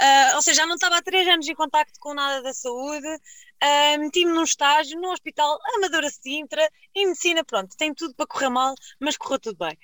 Uh, 0.00 0.36
ou 0.36 0.42
seja, 0.42 0.62
já 0.62 0.66
não 0.66 0.74
estava 0.74 0.96
há 0.96 1.02
três 1.02 1.28
anos 1.28 1.46
em 1.46 1.54
contacto 1.54 2.00
com 2.00 2.14
nada 2.14 2.42
da 2.42 2.54
saúde, 2.54 3.06
uh, 3.06 3.98
meti-me 4.00 4.32
num 4.32 4.42
estágio, 4.42 4.98
num 4.98 5.12
hospital 5.12 5.58
Amadora 5.76 6.08
Sintra, 6.08 6.66
em 6.94 7.08
medicina, 7.08 7.44
pronto, 7.44 7.76
tem 7.76 7.94
tudo 7.94 8.14
para 8.14 8.26
correr 8.26 8.48
mal, 8.48 8.74
mas 8.98 9.18
correu 9.18 9.38
tudo 9.38 9.58
bem. 9.58 9.78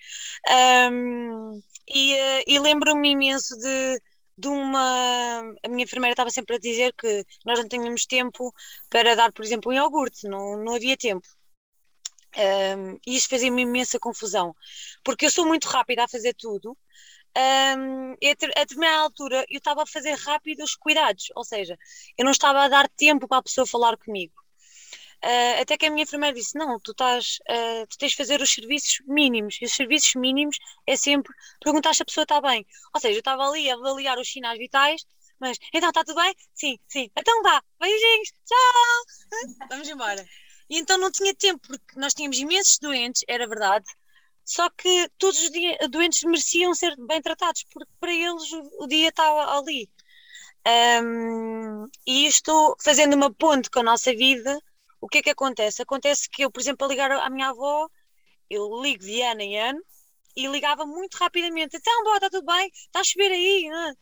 Um, 0.90 1.60
e, 1.86 2.14
uh, 2.14 2.44
e 2.46 2.58
lembro-me 2.58 3.10
imenso 3.10 3.54
de, 3.58 4.00
de 4.38 4.48
uma. 4.48 5.40
A 5.64 5.68
minha 5.68 5.84
enfermeira 5.84 6.12
estava 6.12 6.30
sempre 6.30 6.56
a 6.56 6.58
dizer 6.58 6.94
que 6.94 7.24
nós 7.44 7.58
não 7.58 7.68
tínhamos 7.68 8.06
tempo 8.06 8.54
para 8.88 9.16
dar, 9.16 9.32
por 9.32 9.44
exemplo, 9.44 9.72
um 9.72 9.74
iogurte, 9.74 10.28
não, 10.28 10.56
não 10.64 10.74
havia 10.76 10.96
tempo. 10.96 11.26
Um, 12.36 12.98
e 13.06 13.16
isso 13.16 13.28
fazia-me 13.28 13.62
imensa 13.62 13.98
confusão, 13.98 14.54
porque 15.02 15.26
eu 15.26 15.30
sou 15.30 15.46
muito 15.46 15.66
rápida 15.66 16.04
a 16.04 16.08
fazer 16.08 16.34
tudo, 16.34 16.76
um, 17.36 18.14
e 18.20 18.30
a, 18.30 18.34
determinada 18.34 18.98
altura 19.02 19.44
eu 19.48 19.58
estava 19.58 19.82
a 19.82 19.86
fazer 19.86 20.14
rápido 20.14 20.62
os 20.62 20.76
cuidados, 20.76 21.28
ou 21.34 21.44
seja, 21.44 21.76
eu 22.16 22.24
não 22.24 22.32
estava 22.32 22.62
a 22.62 22.68
dar 22.68 22.88
tempo 22.90 23.26
para 23.26 23.38
a 23.38 23.42
pessoa 23.42 23.66
falar 23.66 23.96
comigo. 23.96 24.34
Uh, 25.24 25.62
até 25.62 25.76
que 25.76 25.86
a 25.86 25.90
minha 25.90 26.04
enfermeira 26.04 26.36
disse: 26.36 26.56
Não, 26.56 26.78
tu, 26.80 26.92
estás, 26.92 27.38
uh, 27.50 27.86
tu 27.88 27.98
tens 27.98 28.12
de 28.12 28.16
fazer 28.16 28.40
os 28.40 28.50
serviços 28.50 29.00
mínimos. 29.06 29.58
E 29.60 29.64
os 29.64 29.72
serviços 29.72 30.14
mínimos 30.14 30.56
é 30.86 30.96
sempre 30.96 31.32
perguntar 31.62 31.94
se 31.94 32.02
a 32.02 32.06
pessoa 32.06 32.22
está 32.22 32.40
bem. 32.40 32.64
Ou 32.94 33.00
seja, 33.00 33.14
eu 33.14 33.18
estava 33.18 33.48
ali 33.48 33.68
a 33.70 33.74
avaliar 33.74 34.18
os 34.18 34.30
sinais 34.30 34.58
vitais, 34.58 35.04
mas 35.40 35.58
então 35.74 35.88
está 35.90 36.04
tudo 36.04 36.20
bem? 36.20 36.34
Sim, 36.54 36.78
sim. 36.88 37.10
Então 37.16 37.42
vá, 37.42 37.62
beijinhos, 37.80 38.32
tchau, 38.46 39.68
vamos 39.70 39.88
embora. 39.88 40.24
E 40.70 40.78
então 40.78 40.98
não 40.98 41.10
tinha 41.10 41.34
tempo, 41.34 41.66
porque 41.66 41.98
nós 41.98 42.14
tínhamos 42.14 42.38
imensos 42.38 42.78
doentes, 42.78 43.24
era 43.26 43.46
verdade, 43.48 43.86
só 44.48 44.70
que 44.70 45.10
todos 45.18 45.42
os 45.42 45.50
dias, 45.50 45.76
doentes 45.90 46.22
mereciam 46.22 46.74
ser 46.74 46.96
bem 47.06 47.20
tratados, 47.20 47.64
porque 47.70 47.92
para 48.00 48.12
eles 48.12 48.50
o, 48.52 48.84
o 48.84 48.86
dia 48.86 49.10
estava 49.10 49.58
ali. 49.58 49.90
Um, 51.02 51.86
e 52.06 52.26
estou 52.26 52.74
fazendo 52.82 53.14
uma 53.14 53.32
ponte 53.32 53.70
com 53.70 53.80
a 53.80 53.82
nossa 53.82 54.10
vida. 54.14 54.58
O 55.00 55.08
que 55.08 55.18
é 55.18 55.22
que 55.22 55.30
acontece? 55.30 55.82
Acontece 55.82 56.28
que 56.28 56.44
eu, 56.44 56.50
por 56.50 56.60
exemplo, 56.60 56.86
a 56.86 56.88
ligar 56.88 57.10
à 57.10 57.30
minha 57.30 57.48
avó, 57.48 57.88
eu 58.50 58.80
ligo 58.82 59.04
de 59.04 59.22
ano 59.22 59.40
em 59.40 59.58
ano 59.58 59.80
e 60.36 60.46
ligava 60.46 60.86
muito 60.86 61.16
rapidamente. 61.16 61.76
Então, 61.76 62.04
boa, 62.04 62.16
está 62.16 62.30
tudo 62.30 62.46
bem? 62.46 62.70
Está 62.72 63.00
a 63.00 63.04
chover 63.04 63.32
aí? 63.32 63.68
Não? 63.68 63.94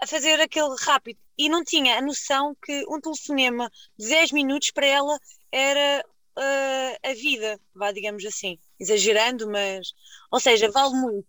A 0.00 0.06
fazer 0.06 0.40
aquele 0.40 0.74
rápido. 0.80 1.18
E 1.36 1.48
não 1.48 1.64
tinha 1.64 1.98
a 1.98 2.02
noção 2.02 2.56
que 2.62 2.84
um 2.88 3.00
telefonema 3.00 3.70
de 3.98 4.08
10 4.08 4.32
minutos 4.32 4.70
para 4.70 4.86
ela 4.86 5.18
era 5.50 6.04
uh, 6.36 7.08
a 7.08 7.14
vida, 7.14 7.60
vá, 7.74 7.92
digamos 7.92 8.24
assim, 8.24 8.58
exagerando, 8.78 9.48
mas, 9.48 9.92
ou 10.30 10.40
seja, 10.40 10.70
vale 10.70 10.94
muito. 10.94 11.28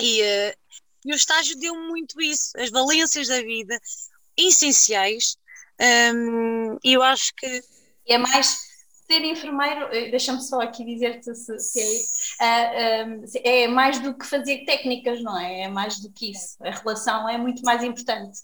E, 0.00 0.22
uh, 0.22 0.56
e 1.04 1.12
o 1.12 1.16
estágio 1.16 1.58
deu 1.58 1.74
muito 1.74 2.20
isso, 2.20 2.52
as 2.56 2.70
valências 2.70 3.28
da 3.28 3.40
vida, 3.42 3.78
essenciais, 4.36 5.36
um, 6.14 6.78
e 6.84 6.92
eu 6.92 7.02
acho 7.02 7.34
que. 7.34 7.62
É 8.10 8.18
mais 8.18 8.58
ser 9.06 9.24
enfermeiro, 9.24 9.86
eh, 9.94 10.10
deixa-me 10.10 10.40
só 10.40 10.60
aqui 10.60 10.84
dizer-te 10.84 11.34
se, 11.34 11.58
se, 11.58 11.80
é 11.80 11.84
isso, 11.94 12.34
uh, 12.40 13.38
é 13.44 13.68
mais 13.68 13.98
do 13.98 14.16
que 14.16 14.24
fazer 14.26 14.64
técnicas, 14.64 15.22
não 15.22 15.36
é? 15.38 15.62
É 15.62 15.68
mais 15.68 15.98
do 16.00 16.12
que 16.12 16.30
isso. 16.30 16.56
A 16.62 16.70
relação 16.70 17.28
é 17.28 17.36
muito 17.38 17.62
mais 17.62 17.82
importante. 17.82 18.40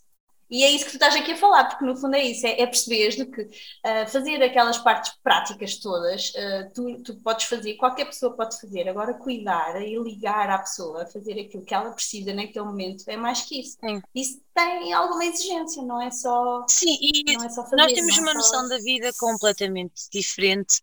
E 0.49 0.63
é 0.63 0.71
isso 0.71 0.85
que 0.85 0.93
tu 0.93 0.95
estás 0.95 1.15
aqui 1.17 1.33
a 1.33 1.37
falar, 1.37 1.65
porque 1.65 1.85
no 1.85 1.97
fundo 1.97 2.15
é 2.15 2.23
isso, 2.23 2.47
é, 2.47 2.61
é 2.61 2.67
perceberes 2.67 3.17
de 3.17 3.27
que 3.27 3.43
uh, 3.43 4.09
fazer 4.09 4.41
aquelas 4.43 4.79
partes 4.79 5.13
práticas 5.23 5.77
todas, 5.77 6.31
uh, 6.31 6.73
tu, 6.73 7.03
tu 7.03 7.17
podes 7.17 7.47
fazer, 7.47 7.75
qualquer 7.75 8.05
pessoa 8.05 8.37
pode 8.37 8.61
fazer, 8.61 8.89
agora 8.89 9.15
cuidar 9.15 9.83
e 9.83 9.99
ligar 9.99 10.49
à 10.49 10.59
pessoa, 10.59 11.05
fazer 11.07 11.41
aquilo 11.41 11.65
que 11.65 11.75
ela 11.75 11.91
precisa 11.91 12.33
naquele 12.33 12.65
momento, 12.65 13.05
é 13.09 13.17
mais 13.17 13.43
que 13.43 13.61
isso. 13.61 13.77
Sim. 13.85 14.01
Isso 14.15 14.41
tem 14.55 14.93
alguma 14.93 15.25
exigência, 15.25 15.83
não 15.83 16.01
é 16.01 16.11
só. 16.13 16.65
Sim, 16.69 16.97
e 17.01 17.35
é 17.45 17.49
só 17.49 17.65
fazer, 17.65 17.77
nós 17.77 17.93
temos 17.93 18.17
é 18.17 18.21
uma 18.21 18.35
noção 18.35 18.63
só... 18.63 18.69
da 18.69 18.79
vida 18.79 19.11
completamente 19.19 20.09
diferente. 20.13 20.79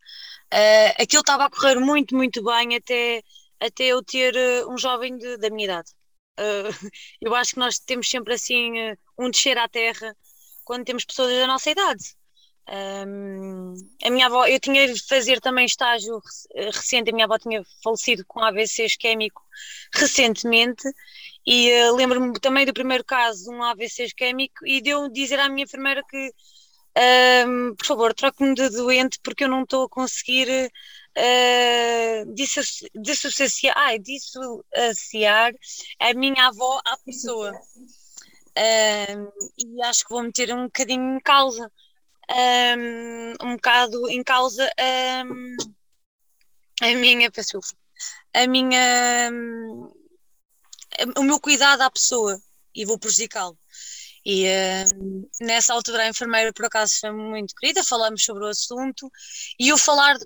Uh, 0.53 1.01
aquilo 1.01 1.21
estava 1.21 1.45
a 1.45 1.49
correr 1.49 1.79
muito, 1.79 2.15
muito 2.15 2.43
bem 2.43 2.75
até, 2.75 3.23
até 3.61 3.85
eu 3.85 4.03
ter 4.03 4.35
um 4.67 4.77
jovem 4.77 5.17
de, 5.17 5.37
da 5.37 5.49
minha 5.49 5.65
idade. 5.65 5.89
Eu 7.21 7.35
acho 7.35 7.53
que 7.53 7.59
nós 7.59 7.77
temos 7.77 8.09
sempre 8.09 8.33
assim 8.33 8.95
um 9.17 9.29
descer 9.29 9.57
à 9.57 9.67
terra 9.67 10.15
quando 10.63 10.85
temos 10.85 11.05
pessoas 11.05 11.33
da 11.33 11.47
nossa 11.47 11.69
idade. 11.69 12.03
Um, 12.65 13.73
a 14.05 14.09
minha 14.09 14.27
avó, 14.27 14.45
eu 14.45 14.59
tinha 14.59 14.91
de 14.91 15.05
fazer 15.05 15.41
também 15.41 15.65
estágio 15.65 16.21
recente, 16.55 17.09
a 17.09 17.13
minha 17.13 17.25
avó 17.25 17.37
tinha 17.37 17.61
falecido 17.83 18.23
com 18.25 18.39
AVC 18.39 18.85
isquémico 18.85 19.41
recentemente 19.93 20.83
e 21.45 21.71
uh, 21.73 21.95
lembro-me 21.95 22.39
também 22.39 22.65
do 22.65 22.73
primeiro 22.73 23.03
caso, 23.03 23.51
um 23.51 23.61
AVC 23.61 24.05
isquémico, 24.05 24.65
e 24.65 24.81
deu 24.81 25.09
dizer 25.09 25.39
à 25.39 25.49
minha 25.49 25.65
enfermeira 25.65 26.01
que 26.09 26.31
um, 27.47 27.75
por 27.75 27.85
favor, 27.85 28.13
troque-me 28.13 28.53
de 28.53 28.69
doente 28.69 29.19
porque 29.23 29.43
eu 29.43 29.49
não 29.49 29.63
estou 29.63 29.85
a 29.85 29.89
conseguir 29.89 30.71
uh, 31.17 32.33
dissociar 33.01 33.75
a 35.99 36.13
minha 36.13 36.47
avó 36.47 36.79
à 36.85 36.97
pessoa. 37.03 37.51
Um, 38.57 39.31
e 39.57 39.81
acho 39.83 40.03
que 40.03 40.13
vou 40.13 40.23
meter 40.23 40.53
um 40.53 40.65
bocadinho 40.65 41.17
em 41.17 41.19
causa. 41.19 41.71
Um, 42.29 43.47
um 43.47 43.55
bocado 43.55 44.09
em 44.09 44.23
causa 44.23 44.69
um, 45.25 45.55
a 46.81 46.95
minha, 46.95 47.29
peço 47.31 47.59
a 48.33 48.47
minha, 48.47 49.29
o 51.17 51.23
meu 51.23 51.39
cuidado 51.39 51.81
à 51.81 51.91
pessoa 51.91 52.39
e 52.73 52.85
vou 52.85 52.97
prejudicá-lo. 52.97 53.57
E 54.25 54.45
nessa 55.41 55.73
altura 55.73 56.03
a 56.03 56.07
enfermeira, 56.07 56.53
por 56.53 56.65
acaso, 56.65 56.93
foi 56.99 57.11
muito 57.11 57.53
querida, 57.55 57.83
falamos 57.83 58.23
sobre 58.23 58.45
o 58.45 58.47
assunto 58.47 59.11
e 59.59 59.67
eu 59.67 59.77
falar 59.77 60.17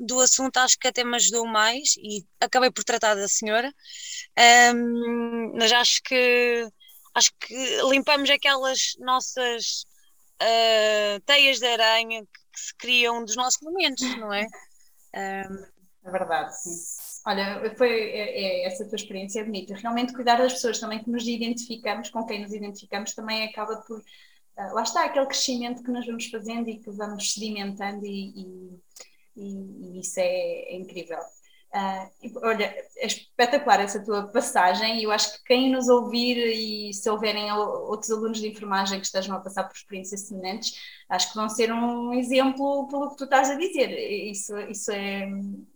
do 0.00 0.20
assunto 0.20 0.58
acho 0.58 0.78
que 0.78 0.88
até 0.88 1.02
me 1.02 1.16
ajudou 1.16 1.46
mais 1.46 1.96
e 1.96 2.24
acabei 2.38 2.70
por 2.70 2.84
tratar 2.84 3.14
da 3.14 3.26
senhora. 3.26 3.72
Um, 4.74 5.52
mas 5.56 5.72
acho 5.72 6.02
que 6.02 6.68
acho 7.16 7.32
que 7.40 7.82
limpamos 7.90 8.28
aquelas 8.28 8.94
nossas 8.98 9.86
uh, 10.42 11.20
teias 11.24 11.58
de 11.58 11.66
aranha 11.66 12.22
que, 12.22 12.60
se 12.60 12.74
criam 12.74 13.22
dos 13.22 13.36
nossos 13.36 13.60
momentos, 13.60 14.02
não 14.16 14.32
é? 14.32 14.46
Um, 15.14 15.64
é 16.08 16.10
verdade, 16.10 16.58
sim. 16.62 16.96
Olha, 17.26 17.74
foi 17.76 17.90
é, 17.90 18.62
é, 18.62 18.66
essa 18.66 18.86
tua 18.86 18.96
experiência 18.96 19.40
é 19.40 19.44
bonita. 19.44 19.74
Realmente 19.74 20.14
cuidar 20.14 20.36
das 20.36 20.54
pessoas 20.54 20.78
também 20.78 21.02
que 21.02 21.10
nos 21.10 21.26
identificamos, 21.26 22.08
com 22.08 22.24
quem 22.24 22.40
nos 22.40 22.52
identificamos, 22.52 23.14
também 23.14 23.44
acaba 23.44 23.76
por. 23.78 23.98
Uh, 23.98 24.74
lá 24.74 24.82
está 24.82 25.04
aquele 25.04 25.26
crescimento 25.26 25.82
que 25.82 25.90
nós 25.90 26.06
vamos 26.06 26.26
fazendo 26.26 26.68
e 26.68 26.78
que 26.78 26.90
vamos 26.90 27.34
sedimentando, 27.34 28.06
e, 28.06 28.30
e, 28.40 28.82
e, 29.36 29.96
e 29.96 30.00
isso 30.00 30.20
é, 30.20 30.24
é 30.24 30.76
incrível. 30.76 31.18
Uh, 31.74 32.40
olha, 32.42 32.64
é 32.96 33.06
espetacular 33.06 33.80
essa 33.80 34.02
tua 34.02 34.28
passagem 34.28 34.98
e 34.98 35.04
eu 35.04 35.10
acho 35.10 35.32
que 35.34 35.44
quem 35.44 35.70
nos 35.70 35.88
ouvir 35.88 36.36
e 36.36 36.94
se 36.94 37.10
houverem 37.10 37.52
outros 37.52 38.10
alunos 38.10 38.40
de 38.40 38.48
enfermagem 38.48 38.98
que 38.98 39.06
estejam 39.06 39.36
a 39.36 39.40
passar 39.40 39.64
por 39.64 39.76
experiências 39.76 40.22
semelhantes, 40.22 40.80
acho 41.08 41.28
que 41.28 41.36
vão 41.36 41.48
ser 41.48 41.72
um 41.72 42.14
exemplo 42.14 42.88
pelo 42.88 43.10
que 43.10 43.16
tu 43.16 43.24
estás 43.24 43.50
a 43.50 43.56
dizer. 43.56 43.90
Isso, 43.90 44.56
isso 44.60 44.90
é, 44.90 45.28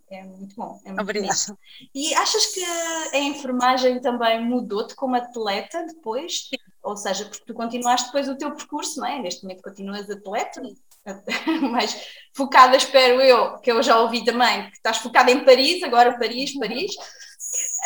é 0.09 0.23
muito 0.23 0.55
bom. 0.55 0.81
É 0.83 0.89
muito 0.89 1.01
Obrigada. 1.01 1.57
E 1.93 2.13
achas 2.15 2.47
que 2.47 2.63
a 2.63 3.19
enfermagem 3.19 4.01
também 4.01 4.43
mudou-te 4.43 4.95
como 4.95 5.15
atleta 5.15 5.85
depois? 5.85 6.49
Ou 6.83 6.97
seja, 6.97 7.25
porque 7.25 7.45
tu 7.45 7.53
continuaste 7.53 8.07
depois 8.07 8.27
o 8.27 8.35
teu 8.35 8.51
percurso, 8.55 8.99
não 8.99 9.07
é? 9.07 9.19
Neste 9.19 9.43
momento 9.43 9.61
continuas 9.61 10.09
atleta, 10.09 10.61
mais 11.71 11.95
focada, 12.33 12.77
espero 12.77 13.21
eu, 13.21 13.57
que 13.59 13.71
eu 13.71 13.81
já 13.81 13.99
ouvi 13.99 14.23
também, 14.23 14.69
que 14.69 14.77
estás 14.77 14.97
focada 14.97 15.31
em 15.31 15.43
Paris, 15.43 15.83
agora 15.83 16.17
Paris, 16.17 16.57
Paris. 16.57 16.91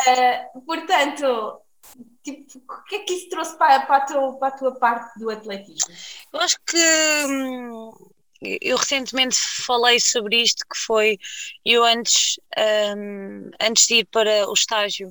Uh, 0.07 0.61
portanto, 0.65 1.61
tipo, 2.23 2.59
o 2.59 2.83
que 2.83 2.95
é 2.95 2.99
que 2.99 3.13
isso 3.13 3.29
trouxe 3.29 3.57
para, 3.57 3.85
para, 3.85 3.97
a 3.97 4.05
tua, 4.05 4.37
para 4.37 4.47
a 4.49 4.57
tua 4.57 4.75
parte 4.75 5.19
do 5.19 5.29
atletismo? 5.29 5.93
Eu 6.33 6.39
acho 6.41 6.57
que 6.67 6.77
hum, 7.27 7.91
eu 8.41 8.77
recentemente 8.77 9.37
falei 9.37 9.99
sobre 9.99 10.41
isto, 10.41 10.65
que 10.71 10.77
foi 10.77 11.17
eu 11.63 11.83
antes, 11.83 12.37
um, 12.95 13.49
antes 13.61 13.87
de 13.87 13.95
ir 13.95 14.05
para 14.05 14.47
o 14.49 14.53
estágio, 14.53 15.07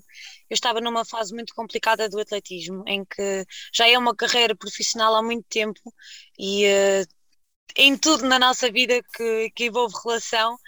eu 0.51 0.55
estava 0.55 0.81
numa 0.81 1.05
fase 1.05 1.35
muito 1.35 1.55
complicada 1.55 2.09
do 2.09 2.21
atletismo, 2.21 2.85
em 2.87 3.05
que 3.05 3.45
já 3.73 3.89
é 3.89 3.99
uma 3.99 4.15
carreira 4.15 4.55
profissional 4.55 5.15
há 5.15 5.23
muito 5.23 5.47
tempo 5.49 5.81
e 6.39 6.67
uh, 6.67 7.07
em 7.77 7.97
tudo 7.97 8.25
na 8.27 8.39
nossa 8.39 8.71
vida 8.71 9.03
que, 9.15 9.51
que 9.55 9.67
envolve 9.67 9.95
relação, 10.05 10.59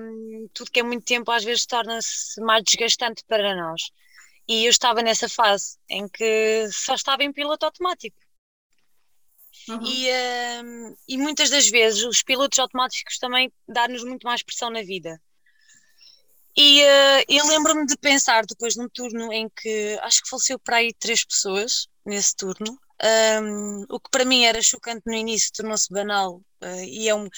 um, 0.00 0.48
tudo 0.52 0.70
que 0.70 0.80
é 0.80 0.82
muito 0.82 1.04
tempo 1.04 1.30
às 1.30 1.44
vezes 1.44 1.66
torna-se 1.66 2.40
mais 2.40 2.62
desgastante 2.64 3.22
para 3.26 3.54
nós. 3.54 3.82
E 4.46 4.64
eu 4.66 4.70
estava 4.70 5.02
nessa 5.02 5.28
fase 5.28 5.78
em 5.88 6.06
que 6.08 6.68
só 6.70 6.94
estava 6.94 7.24
em 7.24 7.32
piloto 7.32 7.64
automático. 7.64 8.16
Uhum. 9.68 9.80
E, 9.86 10.08
um, 10.62 10.96
e 11.08 11.16
muitas 11.16 11.48
das 11.48 11.68
vezes 11.68 12.02
os 12.04 12.22
pilotos 12.22 12.58
automáticos 12.58 13.18
também 13.18 13.50
dão-nos 13.66 14.04
muito 14.04 14.24
mais 14.24 14.42
pressão 14.42 14.68
na 14.70 14.82
vida. 14.82 15.20
E 16.56 16.82
uh, 16.82 17.24
eu 17.28 17.46
lembro-me 17.46 17.86
de 17.86 17.96
pensar 17.96 18.44
depois 18.46 18.76
num 18.76 18.88
turno 18.88 19.32
em 19.32 19.48
que 19.48 19.98
acho 20.02 20.22
que 20.22 20.28
faleceu 20.28 20.58
para 20.58 20.76
aí 20.76 20.92
três 20.92 21.24
pessoas 21.24 21.88
nesse 22.04 22.36
turno. 22.36 22.78
Um, 23.02 23.84
o 23.90 23.98
que 23.98 24.08
para 24.08 24.24
mim 24.24 24.44
era 24.44 24.62
chocante 24.62 25.02
no 25.04 25.14
início 25.14 25.50
tornou-se 25.52 25.92
banal 25.92 26.36
uh, 26.62 26.84
e 26.84 27.08
é 27.08 27.14
um 27.14 27.28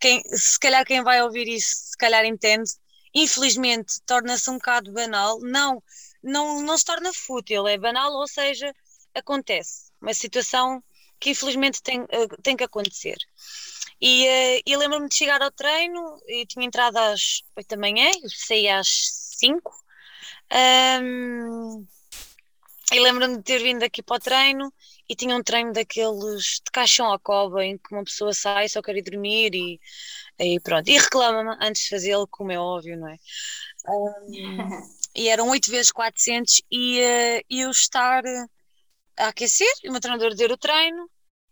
quem, 0.00 0.20
se 0.32 0.58
calhar 0.58 0.84
quem 0.84 1.04
vai 1.04 1.22
ouvir 1.22 1.46
isso 1.46 1.90
se 1.90 1.96
calhar 1.96 2.24
entende 2.24 2.68
infelizmente 3.14 4.00
torna-se 4.04 4.50
um 4.50 4.54
bocado 4.54 4.92
banal 4.92 5.38
não, 5.40 5.80
não, 6.24 6.62
não 6.62 6.76
se 6.78 6.84
torna 6.84 7.12
fútil, 7.12 7.68
é 7.68 7.76
banal 7.76 8.12
ou 8.14 8.26
seja, 8.26 8.74
acontece 9.14 9.92
uma 10.00 10.14
situação 10.14 10.82
que 11.20 11.30
infelizmente 11.30 11.82
tem, 11.82 12.00
uh, 12.00 12.42
tem 12.42 12.56
que 12.56 12.64
acontecer. 12.64 13.16
E, 14.00 14.26
uh, 14.26 14.62
e 14.66 14.76
lembro-me 14.76 15.08
de 15.08 15.14
chegar 15.14 15.42
ao 15.42 15.52
treino 15.52 16.18
e 16.26 16.46
tinha 16.46 16.66
entrado 16.66 16.96
às 16.96 17.42
8 17.56 17.68
da 17.68 17.76
manhã, 17.76 18.10
saí 18.28 18.68
às 18.68 18.88
5 19.38 19.72
um, 21.02 21.86
e 22.92 23.00
lembro-me 23.00 23.36
de 23.36 23.42
ter 23.42 23.62
vindo 23.62 23.82
aqui 23.82 24.02
para 24.02 24.16
o 24.16 24.20
treino 24.20 24.72
e 25.08 25.14
tinha 25.14 25.36
um 25.36 25.42
treino 25.42 25.72
daqueles 25.72 26.60
de 26.64 26.70
caixão 26.72 27.12
à 27.12 27.18
cova 27.18 27.64
em 27.64 27.76
que 27.76 27.94
uma 27.94 28.04
pessoa 28.04 28.32
sai 28.32 28.68
só 28.68 28.80
quer 28.82 28.96
ir 28.96 29.02
dormir 29.02 29.54
e, 29.54 29.80
e 30.38 30.60
pronto. 30.60 30.88
E 30.88 30.98
reclama-me 30.98 31.56
antes 31.60 31.82
de 31.82 31.88
fazê-lo, 31.90 32.26
como 32.28 32.52
é 32.52 32.58
óbvio, 32.58 32.98
não 32.98 33.08
é? 33.08 33.16
Um, 33.88 34.24
e 35.14 35.28
eram 35.28 35.48
8 35.50 35.70
vezes 35.70 35.92
400 35.92 36.62
e 36.70 37.00
uh, 37.00 37.44
eu 37.50 37.70
estar 37.70 38.22
a 39.16 39.28
aquecer, 39.28 39.72
e 39.82 39.88
o 39.88 39.92
meu 39.92 40.00
treinador 40.00 40.30
dizer 40.30 40.50
o 40.50 40.56
treino 40.56 41.08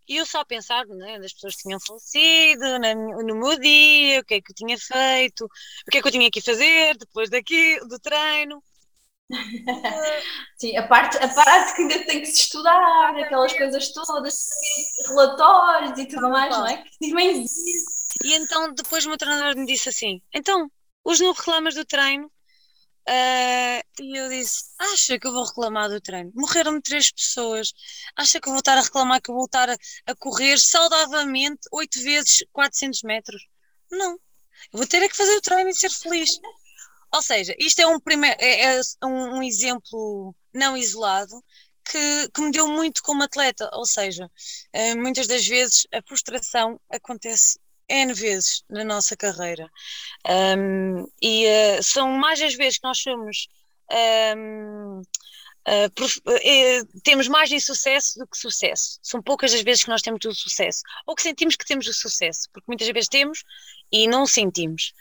e 0.09 0.17
eu 0.17 0.27
só 0.27 0.45
pensar 0.45 0.85
né, 0.87 1.17
as 1.17 1.33
pessoas 1.33 1.57
que 1.57 1.63
tinham 1.63 1.81
falecido, 1.81 2.79
na, 2.79 2.95
no 2.95 3.37
meu 3.37 3.59
dia, 3.59 4.21
o 4.21 4.25
que 4.25 4.35
é 4.35 4.41
que 4.41 4.53
eu 4.53 4.55
tinha 4.55 4.77
feito, 4.79 5.45
o 5.45 5.91
que 5.91 5.99
é 5.99 6.03
que 6.03 6.09
eu 6.09 6.13
tinha 6.13 6.31
que 6.31 6.41
fazer 6.41 6.97
depois 6.99 7.31
daqui, 7.31 7.79
do 7.87 7.99
treino. 7.99 8.63
Sim, 10.59 10.77
a 10.77 10.87
parte, 10.87 11.17
a 11.19 11.29
parte 11.29 11.75
que 11.75 11.83
ainda 11.83 12.05
tem 12.05 12.21
que 12.21 12.27
se 12.27 12.43
estudar, 12.43 13.17
aquelas 13.19 13.53
coisas 13.53 13.93
todas, 13.93 14.49
relatórios 15.09 15.99
e 15.99 16.07
tudo 16.07 16.29
mais, 16.29 16.57
não 16.57 16.67
é? 16.67 16.85
Que 16.99 17.13
nem 17.13 17.45
E 18.25 18.35
então 18.35 18.75
depois 18.75 19.05
o 19.05 19.09
meu 19.09 19.19
treinador 19.19 19.57
me 19.57 19.67
disse 19.67 19.89
assim: 19.89 20.21
então, 20.35 20.71
hoje 21.05 21.23
não 21.23 21.33
reclamas 21.33 21.75
do 21.75 21.85
treino? 21.85 22.31
Uh, 23.09 23.83
e 24.01 24.17
eu 24.17 24.29
disse: 24.29 24.65
Acha 24.79 25.19
que 25.19 25.27
eu 25.27 25.33
vou 25.33 25.45
reclamar 25.45 25.89
do 25.89 26.01
treino? 26.01 26.31
Morreram-me 26.35 26.81
três 26.81 27.11
pessoas. 27.11 27.73
Acha 28.17 28.41
que 28.41 28.49
eu 28.49 28.53
vou 28.53 28.61
estar 28.61 28.79
a 28.79 28.83
reclamar 28.83 29.21
que 29.21 29.31
eu 29.31 29.35
vou 29.35 29.47
estar 29.47 29.69
a, 29.69 29.77
a 30.07 30.15
correr 30.15 30.57
saudavelmente 30.59 31.63
8 31.73 32.01
vezes 32.01 32.45
400 32.53 33.03
metros? 33.03 33.43
Não. 33.91 34.13
Eu 34.73 34.79
vou 34.79 34.87
ter 34.87 35.03
é 35.03 35.09
que 35.09 35.17
fazer 35.17 35.37
o 35.37 35.41
treino 35.41 35.71
e 35.71 35.75
ser 35.75 35.91
feliz. 35.91 36.39
Ou 37.15 37.23
seja, 37.23 37.55
isto 37.59 37.81
é 37.81 37.87
um, 37.87 37.99
é, 38.39 38.65
é 38.77 38.81
um, 39.05 39.39
um, 39.39 39.43
exemplo 39.43 40.35
não 40.53 40.77
isolado 40.77 41.43
que, 41.85 42.29
que, 42.33 42.41
me 42.41 42.51
deu 42.51 42.69
muito 42.69 43.03
como 43.03 43.23
atleta. 43.23 43.69
Ou 43.75 43.85
seja, 43.87 44.27
uh, 44.27 44.99
muitas 44.99 45.27
das 45.27 45.47
vezes 45.47 45.87
a 45.93 46.01
frustração 46.07 46.81
acontece 46.91 47.59
N 47.89 48.15
vezes 48.15 48.63
na 48.69 48.85
nossa 48.85 49.17
carreira. 49.17 49.71
Um, 50.27 51.07
e 51.21 51.47
uh, 51.47 51.83
são 51.83 52.11
mais 52.13 52.41
as 52.41 52.55
vezes 52.55 52.79
que 52.79 52.87
nós 52.87 52.99
somos. 52.99 53.49
Um, 54.37 55.03
Uh, 55.67 55.87
uh, 55.87 57.01
temos 57.05 57.29
mais 57.29 57.53
insucesso 57.53 58.19
do 58.19 58.27
que 58.27 58.37
sucesso. 58.37 58.99
São 59.01 59.23
poucas 59.23 59.55
as 59.55 59.63
vezes 59.63 59.85
que 59.85 59.91
nós 59.91 60.03
temos 60.03 60.25
o 60.25 60.35
sucesso. 60.35 60.83
Ou 61.07 61.15
que 61.15 61.23
sentimos 61.23 61.55
que 61.55 61.65
temos 61.65 61.87
o 61.87 61.95
sucesso, 61.95 62.49
porque 62.53 62.67
muitas 62.67 62.89
vezes 62.89 63.09
temos 63.09 63.45
e 63.91 64.09
não 64.09 64.27
sentimos. 64.27 64.93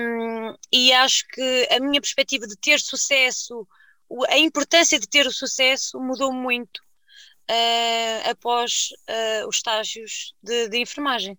Um, 0.00 0.54
e 0.72 0.92
acho 0.92 1.26
que 1.28 1.68
a 1.70 1.80
minha 1.80 2.00
perspectiva 2.00 2.46
de 2.46 2.56
ter 2.56 2.78
sucesso, 2.78 3.66
a 4.28 4.38
importância 4.38 4.98
de 4.98 5.08
ter 5.08 5.26
o 5.26 5.32
sucesso 5.32 5.98
mudou 5.98 6.32
muito 6.32 6.78
uh, 7.50 8.30
após 8.30 8.90
os 9.48 9.56
estágios 9.56 10.34
de, 10.40 10.68
de 10.68 10.78
enfermagem. 10.78 11.36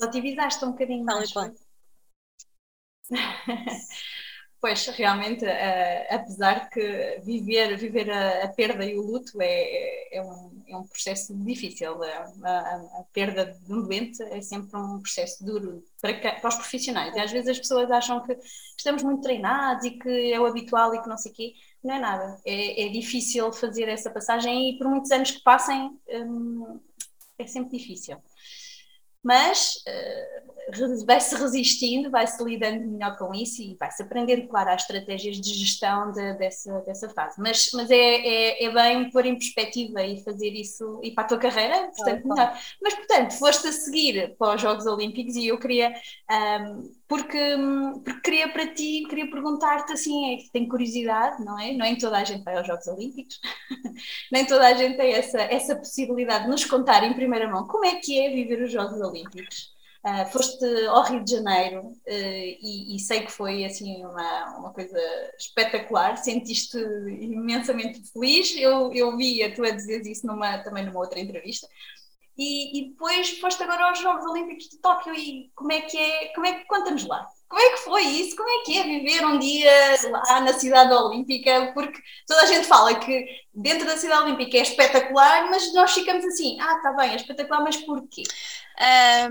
Relativizaste 0.00 0.64
um 0.64 0.72
bocadinho 0.72 1.04
mais. 1.04 1.30
Pois, 4.62 4.86
realmente, 4.86 5.44
uh, 5.44 6.06
apesar 6.08 6.70
que 6.70 7.20
viver, 7.24 7.76
viver 7.76 8.08
a, 8.08 8.44
a, 8.44 8.48
perda 8.48 8.84
e 8.84 8.96
o 8.96 9.02
luto 9.02 9.42
é, 9.42 10.16
é, 10.16 10.22
um, 10.22 10.62
é 10.68 10.76
um 10.76 10.86
processo 10.86 11.36
difícil. 11.44 12.00
A, 12.00 12.32
a, 12.44 12.76
a, 13.00 13.04
perda 13.12 13.44
de 13.44 13.74
um 13.74 13.82
doente 13.82 14.22
é 14.22 14.40
sempre 14.40 14.78
um 14.78 15.02
processo 15.02 15.44
duro 15.44 15.82
para, 16.00 16.14
para 16.36 16.48
os 16.48 16.54
profissionais. 16.54 17.12
E 17.16 17.18
às 17.18 17.32
vezes 17.32 17.48
as 17.48 17.58
pessoas 17.58 17.90
acham 17.90 18.22
que 18.22 18.38
estamos 18.78 19.02
muito 19.02 19.22
treinados 19.22 19.84
e 19.84 19.98
que 19.98 20.32
é 20.32 20.38
o 20.38 20.46
habitual 20.46 20.94
e 20.94 21.02
que 21.02 21.08
não 21.08 21.18
sei 21.18 21.32
o 21.32 21.34
quê. 21.34 21.54
Não 21.82 21.96
é 21.96 21.98
nada. 21.98 22.40
É, 22.46 22.86
é 22.86 22.88
difícil 22.88 23.52
fazer 23.52 23.88
essa 23.88 24.10
passagem 24.10 24.70
e 24.70 24.78
por 24.78 24.86
muitos 24.88 25.10
anos 25.10 25.32
que 25.32 25.42
passem 25.42 25.90
um, 26.08 26.78
é 27.36 27.48
sempre 27.48 27.78
difícil 27.78 28.16
mas 29.22 29.76
uh, 29.86 30.61
vai-se 31.06 31.34
resistindo, 31.34 32.10
vai-se 32.10 32.42
lidando 32.42 32.86
melhor 32.86 33.16
com 33.16 33.34
isso 33.34 33.60
e 33.62 33.76
vai-se 33.78 34.02
aprendendo, 34.02 34.46
claro, 34.48 34.70
as 34.70 34.82
estratégias 34.82 35.40
de 35.40 35.54
gestão 35.54 36.12
de, 36.12 36.34
dessa, 36.34 36.80
dessa 36.80 37.08
fase. 37.10 37.40
Mas, 37.40 37.70
mas 37.74 37.90
é, 37.90 37.96
é, 37.96 38.64
é, 38.64 38.70
bem 38.70 39.10
pôr 39.10 39.26
em 39.26 39.38
perspectiva 39.38 40.02
e 40.04 40.22
fazer 40.22 40.50
isso 40.50 41.00
e 41.02 41.10
para 41.10 41.24
a 41.24 41.26
tua 41.26 41.38
carreira, 41.38 41.90
portanto, 41.96 42.28
melhor. 42.28 42.58
Mas, 42.80 42.94
portanto, 42.94 43.32
foste 43.38 43.68
a 43.68 43.72
seguir 43.72 44.36
para 44.38 44.54
os 44.54 44.60
Jogos 44.60 44.86
Olímpicos 44.86 45.36
e 45.36 45.48
eu 45.48 45.58
queria. 45.58 45.92
Um, 46.30 47.02
porque, 47.08 47.56
porque 48.04 48.20
queria 48.22 48.48
para 48.48 48.66
ti, 48.68 49.04
queria 49.06 49.30
perguntar-te 49.30 49.92
assim, 49.92 50.34
é, 50.34 50.38
tenho 50.50 50.66
curiosidade, 50.66 51.44
não 51.44 51.58
é? 51.58 51.72
Nem 51.72 51.96
toda 51.96 52.16
a 52.16 52.24
gente 52.24 52.42
vai 52.42 52.56
aos 52.56 52.66
Jogos 52.66 52.86
Olímpicos, 52.86 53.38
nem 54.32 54.46
toda 54.46 54.66
a 54.66 54.72
gente 54.72 54.96
tem 54.96 55.12
essa, 55.12 55.42
essa 55.42 55.76
possibilidade 55.76 56.44
de 56.44 56.50
nos 56.50 56.64
contar 56.64 57.04
em 57.04 57.12
primeira 57.12 57.46
mão 57.48 57.66
como 57.66 57.84
é 57.84 57.96
que 57.96 58.18
é 58.18 58.30
viver 58.30 58.62
os 58.62 58.72
Jogos 58.72 58.98
Olímpicos. 58.98 59.71
Uh, 60.04 60.28
foste 60.32 60.64
ao 60.86 61.04
Rio 61.04 61.24
de 61.24 61.30
Janeiro 61.30 61.80
uh, 61.80 61.96
e, 62.08 62.96
e, 62.96 62.98
sei 62.98 63.24
que 63.24 63.30
foi 63.30 63.64
assim 63.64 64.04
uma, 64.04 64.58
uma 64.58 64.72
coisa 64.72 64.98
espetacular, 65.38 66.16
sentiste 66.16 66.76
imensamente 66.76 68.02
feliz, 68.12 68.52
eu, 68.56 68.92
eu 68.92 69.16
vi 69.16 69.44
a 69.44 69.54
tu 69.54 69.62
a 69.62 69.70
dizer 69.70 70.04
isso 70.04 70.26
numa, 70.26 70.58
também 70.58 70.84
numa 70.84 70.98
outra 70.98 71.20
entrevista, 71.20 71.68
e, 72.36 72.78
e, 72.78 72.90
depois 72.90 73.38
foste 73.38 73.62
agora 73.62 73.88
aos 73.88 74.00
Jogos 74.00 74.24
Olímpicos 74.24 74.68
de 74.68 74.78
Tóquio. 74.78 75.14
E 75.14 75.50
como 75.54 75.70
é 75.70 75.82
que 75.82 75.96
é, 75.96 76.32
como 76.34 76.46
é 76.46 76.54
que, 76.54 76.64
conta-nos 76.66 77.06
lá, 77.06 77.28
como 77.52 77.60
é 77.60 77.70
que 77.72 77.84
foi 77.84 78.02
isso, 78.02 78.34
como 78.34 78.48
é 78.48 78.64
que 78.64 78.78
é 78.78 78.82
viver 78.82 79.26
um 79.26 79.38
dia 79.38 79.70
lá 80.08 80.40
na 80.40 80.54
cidade 80.54 80.90
olímpica, 80.94 81.70
porque 81.74 82.00
toda 82.26 82.44
a 82.44 82.46
gente 82.46 82.66
fala 82.66 82.98
que 82.98 83.26
dentro 83.52 83.86
da 83.86 83.98
cidade 83.98 84.22
olímpica 84.22 84.56
é 84.56 84.62
espetacular, 84.62 85.50
mas 85.50 85.70
nós 85.74 85.92
ficamos 85.92 86.24
assim, 86.24 86.58
ah, 86.58 86.76
está 86.76 86.92
bem, 86.94 87.10
é 87.10 87.16
espetacular, 87.16 87.62
mas 87.62 87.76
porquê? 87.76 88.22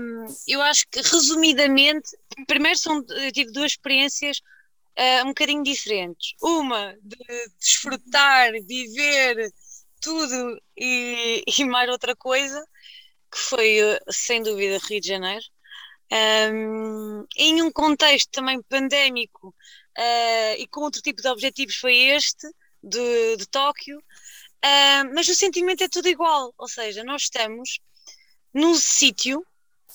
Um, 0.00 0.26
eu 0.46 0.62
acho 0.62 0.86
que 0.88 1.00
resumidamente, 1.00 2.16
primeiro 2.46 2.78
são, 2.78 3.04
eu 3.08 3.32
tive 3.32 3.50
duas 3.50 3.72
experiências 3.72 4.38
uh, 4.96 5.24
um 5.24 5.30
bocadinho 5.30 5.64
diferentes. 5.64 6.34
Uma 6.40 6.94
de 7.02 7.16
desfrutar, 7.58 8.52
viver 8.64 9.52
tudo 10.00 10.62
e, 10.76 11.42
e 11.58 11.64
mais 11.64 11.90
outra 11.90 12.14
coisa, 12.14 12.64
que 13.32 13.38
foi 13.38 13.80
eh, 13.80 13.98
sem 14.10 14.44
dúvida 14.44 14.78
Rio 14.86 15.00
de 15.00 15.08
Janeiro. 15.08 15.44
Um, 16.12 17.24
em 17.36 17.62
um 17.62 17.72
contexto 17.72 18.28
também 18.30 18.60
pandémico 18.62 19.48
uh, 19.48 20.54
e 20.58 20.66
com 20.68 20.82
outro 20.82 21.00
tipo 21.00 21.22
de 21.22 21.28
objetivos 21.28 21.76
foi 21.76 21.94
este, 21.94 22.46
de, 22.82 23.36
de 23.38 23.46
Tóquio, 23.46 23.98
uh, 23.98 25.14
mas 25.14 25.26
o 25.28 25.34
sentimento 25.34 25.82
é 25.82 25.88
tudo 25.88 26.08
igual, 26.08 26.52
ou 26.58 26.68
seja, 26.68 27.02
nós 27.02 27.22
estamos 27.22 27.80
num 28.52 28.74
sítio 28.74 29.42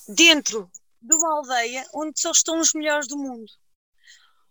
dentro 0.08 0.68
de 1.00 1.16
uma 1.16 1.38
aldeia 1.38 1.86
onde 1.94 2.20
só 2.20 2.32
estão 2.32 2.60
os 2.60 2.74
melhores 2.74 3.08
do 3.08 3.18
mundo. 3.18 3.52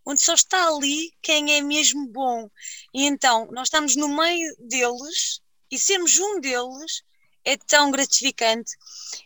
Onde 0.04 0.20
só 0.20 0.34
está 0.34 0.68
ali 0.68 1.12
quem 1.20 1.56
é 1.56 1.60
mesmo 1.60 2.06
bom. 2.06 2.48
E 2.94 3.06
então, 3.06 3.48
nós 3.50 3.66
estamos 3.66 3.96
no 3.96 4.08
meio 4.08 4.54
deles 4.60 5.40
e 5.68 5.76
sermos 5.78 6.16
um 6.16 6.40
deles 6.40 7.02
é 7.44 7.56
tão 7.56 7.90
gratificante 7.90 8.70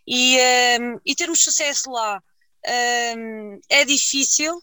e, 0.06 0.38
um, 0.80 0.98
e 1.04 1.14
termos 1.14 1.42
sucesso 1.42 1.90
lá 1.90 2.22
um, 2.66 3.60
é 3.68 3.84
difícil. 3.84 4.60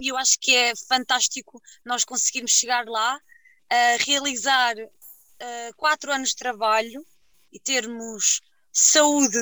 E 0.00 0.08
eu 0.08 0.16
acho 0.16 0.38
que 0.38 0.54
é 0.54 0.72
fantástico 0.76 1.60
nós 1.84 2.04
conseguirmos 2.04 2.52
chegar 2.52 2.86
lá, 2.86 3.16
uh, 3.16 4.04
realizar 4.06 4.76
uh, 4.76 5.74
quatro 5.76 6.12
anos 6.12 6.30
de 6.30 6.36
trabalho 6.36 7.04
e 7.52 7.58
termos 7.58 8.40
saúde 8.72 9.38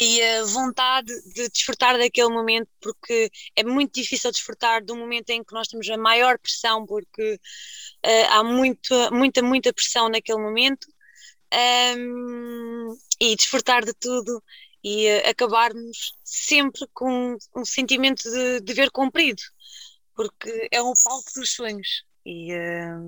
e 0.00 0.22
a 0.22 0.44
vontade 0.44 1.12
de 1.32 1.48
desfrutar 1.48 1.96
daquele 1.96 2.28
momento, 2.28 2.68
porque 2.80 3.30
é 3.54 3.62
muito 3.62 3.94
difícil 3.94 4.30
desfrutar 4.32 4.84
do 4.84 4.96
momento 4.96 5.30
em 5.30 5.44
que 5.44 5.54
nós 5.54 5.68
temos 5.68 5.88
a 5.88 5.96
maior 5.96 6.38
pressão, 6.38 6.84
porque 6.84 7.34
uh, 8.04 8.30
há 8.30 8.42
muito, 8.42 8.94
muita, 9.12 9.42
muita 9.42 9.72
pressão 9.72 10.08
naquele 10.08 10.38
momento, 10.38 10.88
um, 11.96 12.96
e 13.20 13.36
desfrutar 13.36 13.84
de 13.84 13.94
tudo 13.94 14.42
e 14.84 15.08
uh, 15.08 15.30
acabarmos 15.30 16.14
sempre 16.22 16.86
com 16.92 17.36
um 17.56 17.64
sentimento 17.64 18.22
de 18.22 18.60
dever 18.60 18.90
cumprido, 18.90 19.42
porque 20.14 20.68
é 20.70 20.82
um 20.82 20.92
palco 21.02 21.30
dos 21.34 21.54
sonhos 21.54 22.04
e 22.24 22.52
uh, 22.52 23.06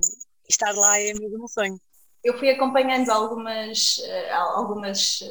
estar 0.49 0.73
lá 0.73 0.99
é 0.99 1.13
mesmo 1.13 1.45
um 1.45 1.47
sonho. 1.47 1.79
Eu 2.23 2.37
fui 2.37 2.49
acompanhando 2.49 3.09
algumas, 3.09 4.01
algumas 4.31 5.21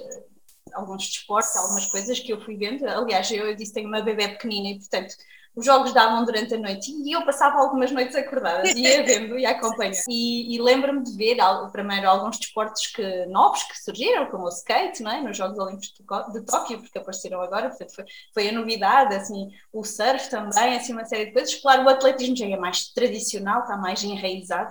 alguns 0.73 1.09
desportos, 1.09 1.57
algumas 1.57 1.87
coisas 1.87 2.21
que 2.21 2.33
eu 2.33 2.41
fui 2.41 2.57
vendo. 2.57 2.87
Aliás, 2.87 3.31
eu, 3.31 3.47
eu 3.47 3.57
disse 3.57 3.73
tenho 3.73 3.89
uma 3.89 4.03
bebê 4.03 4.29
pequenina 4.29 4.69
e, 4.69 4.79
portanto, 4.79 5.15
os 5.57 5.65
jogos 5.65 5.95
davam 5.95 6.23
durante 6.25 6.55
a 6.55 6.59
noite 6.59 6.93
e 6.93 7.13
eu 7.13 7.25
passava 7.25 7.59
algumas 7.59 7.91
noites 7.91 8.15
acordadas, 8.15 8.71
ia 8.75 9.03
vendo 9.05 9.39
e 9.39 9.47
acompanhando. 9.47 9.97
E, 10.07 10.55
e 10.55 10.61
lembro-me 10.61 11.03
de 11.03 11.17
ver, 11.17 11.39
primeiro, 11.73 12.09
alguns 12.09 12.39
desportos 12.39 12.87
que, 12.89 13.25
novos 13.27 13.63
que 13.63 13.83
surgiram, 13.83 14.27
como 14.27 14.45
o 14.45 14.49
skate, 14.51 15.03
não 15.03 15.11
é? 15.11 15.23
nos 15.23 15.35
Jogos 15.35 15.59
Olímpicos 15.59 15.95
de, 16.33 16.43
Tóquio, 16.43 16.81
porque 16.81 16.99
apareceram 16.99 17.41
agora, 17.41 17.71
portanto 17.71 17.95
foi, 17.95 18.05
foi 18.35 18.49
a 18.51 18.53
novidade, 18.53 19.15
assim, 19.15 19.51
o 19.73 19.83
surf 19.83 20.29
também, 20.29 20.77
assim, 20.77 20.93
uma 20.93 21.07
série 21.07 21.27
de 21.27 21.33
coisas. 21.33 21.55
Claro, 21.55 21.85
o 21.85 21.89
atletismo 21.89 22.37
já 22.37 22.47
é 22.47 22.57
mais 22.57 22.89
tradicional, 22.89 23.63
está 23.63 23.79
mais 23.79 24.05
enraizado, 24.05 24.71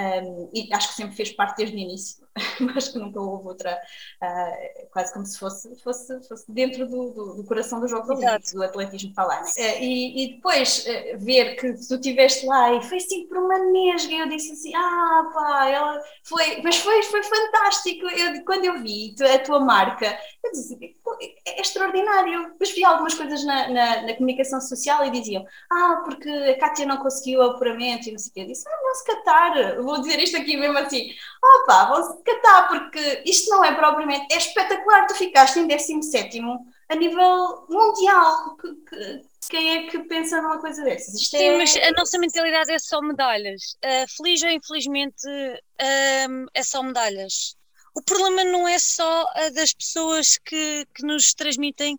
um, 0.00 0.50
e 0.54 0.72
acho 0.72 0.88
que 0.88 0.94
sempre 0.94 1.14
fez 1.14 1.30
parte 1.32 1.58
desde 1.58 1.76
o 1.76 1.78
início, 1.78 2.26
acho 2.76 2.92
que 2.92 2.98
nunca 2.98 3.20
houve 3.20 3.48
outra, 3.48 3.78
uh, 4.22 4.90
quase 4.90 5.12
como 5.12 5.26
se 5.26 5.38
fosse, 5.38 5.76
fosse, 5.82 6.28
fosse 6.28 6.50
dentro 6.50 6.86
do, 6.86 7.10
do, 7.10 7.34
do 7.34 7.44
coração 7.44 7.80
dos 7.80 7.90
Jogos 7.90 8.08
Olímpicos, 8.08 8.52
do 8.52 8.62
atletismo 8.62 9.12
falar. 9.14 9.42
Né? 9.42 9.50
Uh, 9.50 9.82
e, 9.82 10.24
e, 10.24 10.34
depois 10.36 10.86
uh, 10.86 11.18
ver 11.18 11.56
que 11.56 11.72
tu 11.86 11.94
estiveste 11.94 12.46
lá 12.46 12.72
e 12.72 12.82
foi 12.82 12.96
assim 12.98 13.26
por 13.26 13.38
uma 13.38 13.58
nesga, 13.58 14.14
eu 14.14 14.28
disse 14.28 14.52
assim: 14.52 14.74
ah, 14.74 15.30
pá, 15.34 15.68
ela 15.68 16.02
foi, 16.24 16.62
mas 16.62 16.78
foi, 16.78 17.02
foi 17.02 17.22
fantástico. 17.22 18.06
Eu, 18.06 18.44
quando 18.44 18.64
eu 18.64 18.80
vi 18.82 19.14
a 19.34 19.38
tua 19.38 19.60
marca, 19.60 20.18
eu 20.42 20.52
disse: 20.52 20.78
é, 21.20 21.58
é 21.58 21.60
extraordinário. 21.60 22.50
Depois 22.52 22.70
vi 22.72 22.84
algumas 22.84 23.14
coisas 23.14 23.44
na, 23.44 23.68
na, 23.68 24.02
na, 24.02 24.14
comunicação 24.14 24.60
social 24.60 25.04
e 25.04 25.10
diziam: 25.10 25.44
ah, 25.70 26.02
porque 26.04 26.28
a 26.28 26.58
Kátia 26.58 26.86
não 26.86 26.98
conseguiu 26.98 27.40
o 27.40 27.42
apuramento 27.42 28.08
e 28.08 28.12
não 28.12 28.18
sei 28.18 28.30
o 28.30 28.34
quê. 28.34 28.40
Eu 28.40 28.46
disse: 28.46 28.68
ah, 28.68 28.80
não 28.82 28.94
se 28.94 29.04
catar 29.04 29.80
vou 29.82 30.00
dizer 30.00 30.18
isto 30.20 30.36
aqui 30.36 30.56
mesmo 30.56 30.78
assim, 30.78 31.12
opa, 31.42 31.86
vão-se 31.86 32.22
catar, 32.22 32.68
porque 32.68 33.22
isto 33.24 33.50
não 33.50 33.64
é 33.64 33.74
propriamente, 33.74 34.32
é 34.32 34.36
espetacular, 34.36 35.06
tu 35.06 35.14
ficaste 35.14 35.58
em 35.58 35.66
17 35.66 36.40
a 36.88 36.94
nível 36.94 37.66
mundial, 37.68 38.56
que, 38.56 38.74
que, 38.88 39.22
quem 39.48 39.78
é 39.78 39.90
que 39.90 39.98
pensa 40.00 40.40
numa 40.40 40.58
coisa 40.58 40.82
dessas? 40.82 41.14
Isto 41.14 41.36
Sim, 41.36 41.44
é... 41.44 41.58
mas 41.58 41.76
a 41.76 41.92
nossa 41.92 42.18
mentalidade 42.18 42.72
é 42.72 42.78
só 42.78 43.00
medalhas, 43.00 43.76
uh, 43.84 44.16
feliz 44.16 44.42
ou 44.42 44.50
infelizmente 44.50 45.26
uh, 45.28 46.46
é 46.54 46.62
só 46.62 46.82
medalhas. 46.82 47.56
O 47.94 48.02
problema 48.02 48.44
não 48.44 48.68
é 48.68 48.78
só 48.78 49.24
uh, 49.24 49.52
das 49.52 49.72
pessoas 49.72 50.38
que, 50.38 50.86
que 50.94 51.04
nos 51.04 51.34
transmitem 51.34 51.98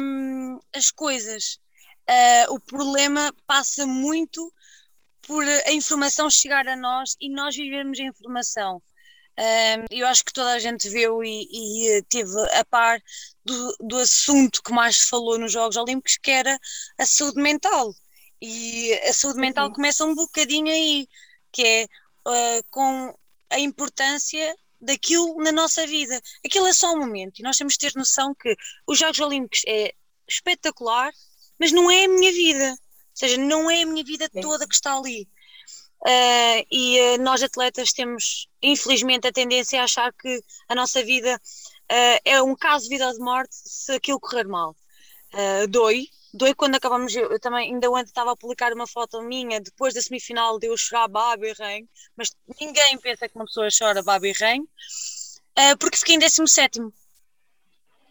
um, 0.00 0.58
as 0.74 0.90
coisas. 0.90 1.58
Uh, 2.08 2.54
o 2.54 2.60
problema 2.60 3.32
passa 3.46 3.86
muito 3.86 4.52
por 5.22 5.44
a 5.44 5.72
informação 5.72 6.28
chegar 6.30 6.66
a 6.68 6.76
nós 6.76 7.16
e 7.20 7.30
nós 7.30 7.56
vivermos 7.56 7.98
a 7.98 8.04
informação. 8.04 8.82
Um, 9.36 9.84
eu 9.90 10.06
acho 10.06 10.24
que 10.24 10.32
toda 10.32 10.52
a 10.52 10.58
gente 10.58 10.88
viu 10.88 11.24
e, 11.24 11.98
e 11.98 12.02
teve 12.04 12.30
a 12.52 12.64
par 12.64 13.02
do, 13.44 13.76
do, 13.80 13.98
assunto 13.98 14.62
que 14.62 14.72
mais 14.72 14.98
se 14.98 15.08
falou 15.08 15.38
nos 15.38 15.50
Jogos 15.50 15.76
Olímpicos, 15.76 16.18
que 16.22 16.30
era 16.30 16.58
a 16.98 17.06
saúde 17.06 17.42
mental. 17.42 17.92
E 18.40 18.92
a 19.08 19.12
saúde 19.12 19.40
mental 19.40 19.72
começa 19.72 20.04
um 20.04 20.14
bocadinho 20.14 20.68
aí, 20.68 21.08
que 21.50 21.62
é 21.62 21.84
uh, 21.84 22.64
com 22.70 23.14
a 23.50 23.58
importância 23.58 24.54
daquilo 24.84 25.36
na 25.42 25.52
nossa 25.52 25.86
vida. 25.86 26.20
Aquilo 26.44 26.66
é 26.66 26.72
só 26.72 26.92
um 26.92 26.98
momento 26.98 27.38
e 27.38 27.42
nós 27.42 27.56
temos 27.56 27.74
de 27.74 27.80
ter 27.80 27.92
noção 27.96 28.34
que 28.34 28.54
os 28.86 28.98
Jogos 28.98 29.18
Olímpicos 29.20 29.62
é 29.66 29.92
espetacular, 30.28 31.12
mas 31.58 31.72
não 31.72 31.90
é 31.90 32.04
a 32.04 32.08
minha 32.08 32.32
vida. 32.32 32.70
Ou 32.70 33.16
seja, 33.16 33.36
não 33.36 33.70
é 33.70 33.82
a 33.82 33.86
minha 33.86 34.04
vida 34.04 34.28
toda 34.28 34.66
que 34.66 34.74
está 34.74 34.96
ali. 34.96 35.28
Uh, 36.04 36.60
e 36.70 37.00
uh, 37.00 37.22
nós 37.22 37.42
atletas 37.42 37.92
temos, 37.92 38.46
infelizmente, 38.60 39.26
a 39.26 39.32
tendência 39.32 39.80
a 39.80 39.84
achar 39.84 40.12
que 40.12 40.42
a 40.68 40.74
nossa 40.74 41.02
vida 41.02 41.34
uh, 41.34 42.20
é 42.24 42.42
um 42.42 42.54
caso 42.54 42.84
de 42.84 42.90
vida 42.90 43.06
ou 43.06 43.14
de 43.14 43.20
morte 43.20 43.54
se 43.54 43.92
aquilo 43.92 44.20
correr 44.20 44.46
mal. 44.46 44.76
dói, 45.70 46.06
dói 46.34 46.54
quando 46.54 46.74
acabamos. 46.74 47.14
Eu, 47.14 47.38
também 47.40 47.72
ainda 47.72 47.90
ontem 47.90 48.04
estava 48.04 48.32
a 48.32 48.36
publicar 48.36 48.72
uma 48.72 48.86
foto 48.86 49.22
minha 49.22 49.60
depois 49.60 49.94
da 49.94 50.02
semifinal 50.02 50.58
de 50.58 50.66
eu 50.66 50.76
chorar 50.76 51.08
baba 51.08 51.46
e 51.46 51.52
rain, 51.52 51.88
mas 52.16 52.30
ninguém 52.60 52.98
pensa 52.98 53.28
que 53.28 53.36
uma 53.36 53.46
pessoa 53.46 53.68
chora 53.76 54.02
baba 54.02 54.26
e 54.26 54.32
rain, 54.32 54.66
porque 55.78 55.96
fiquei 55.96 56.16
em 56.16 56.18
17 56.18 56.80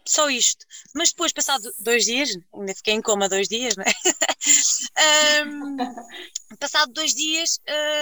só 0.06 0.28
isto. 0.28 0.66
Mas 0.94 1.10
depois, 1.10 1.32
passado 1.32 1.72
dois 1.78 2.04
dias, 2.04 2.30
ainda 2.52 2.74
fiquei 2.74 2.94
em 2.94 3.02
coma 3.02 3.28
dois 3.28 3.48
dias, 3.48 3.76
né? 3.76 3.84
um, 5.46 6.56
passado 6.56 6.92
dois 6.92 7.14
dias, 7.14 7.58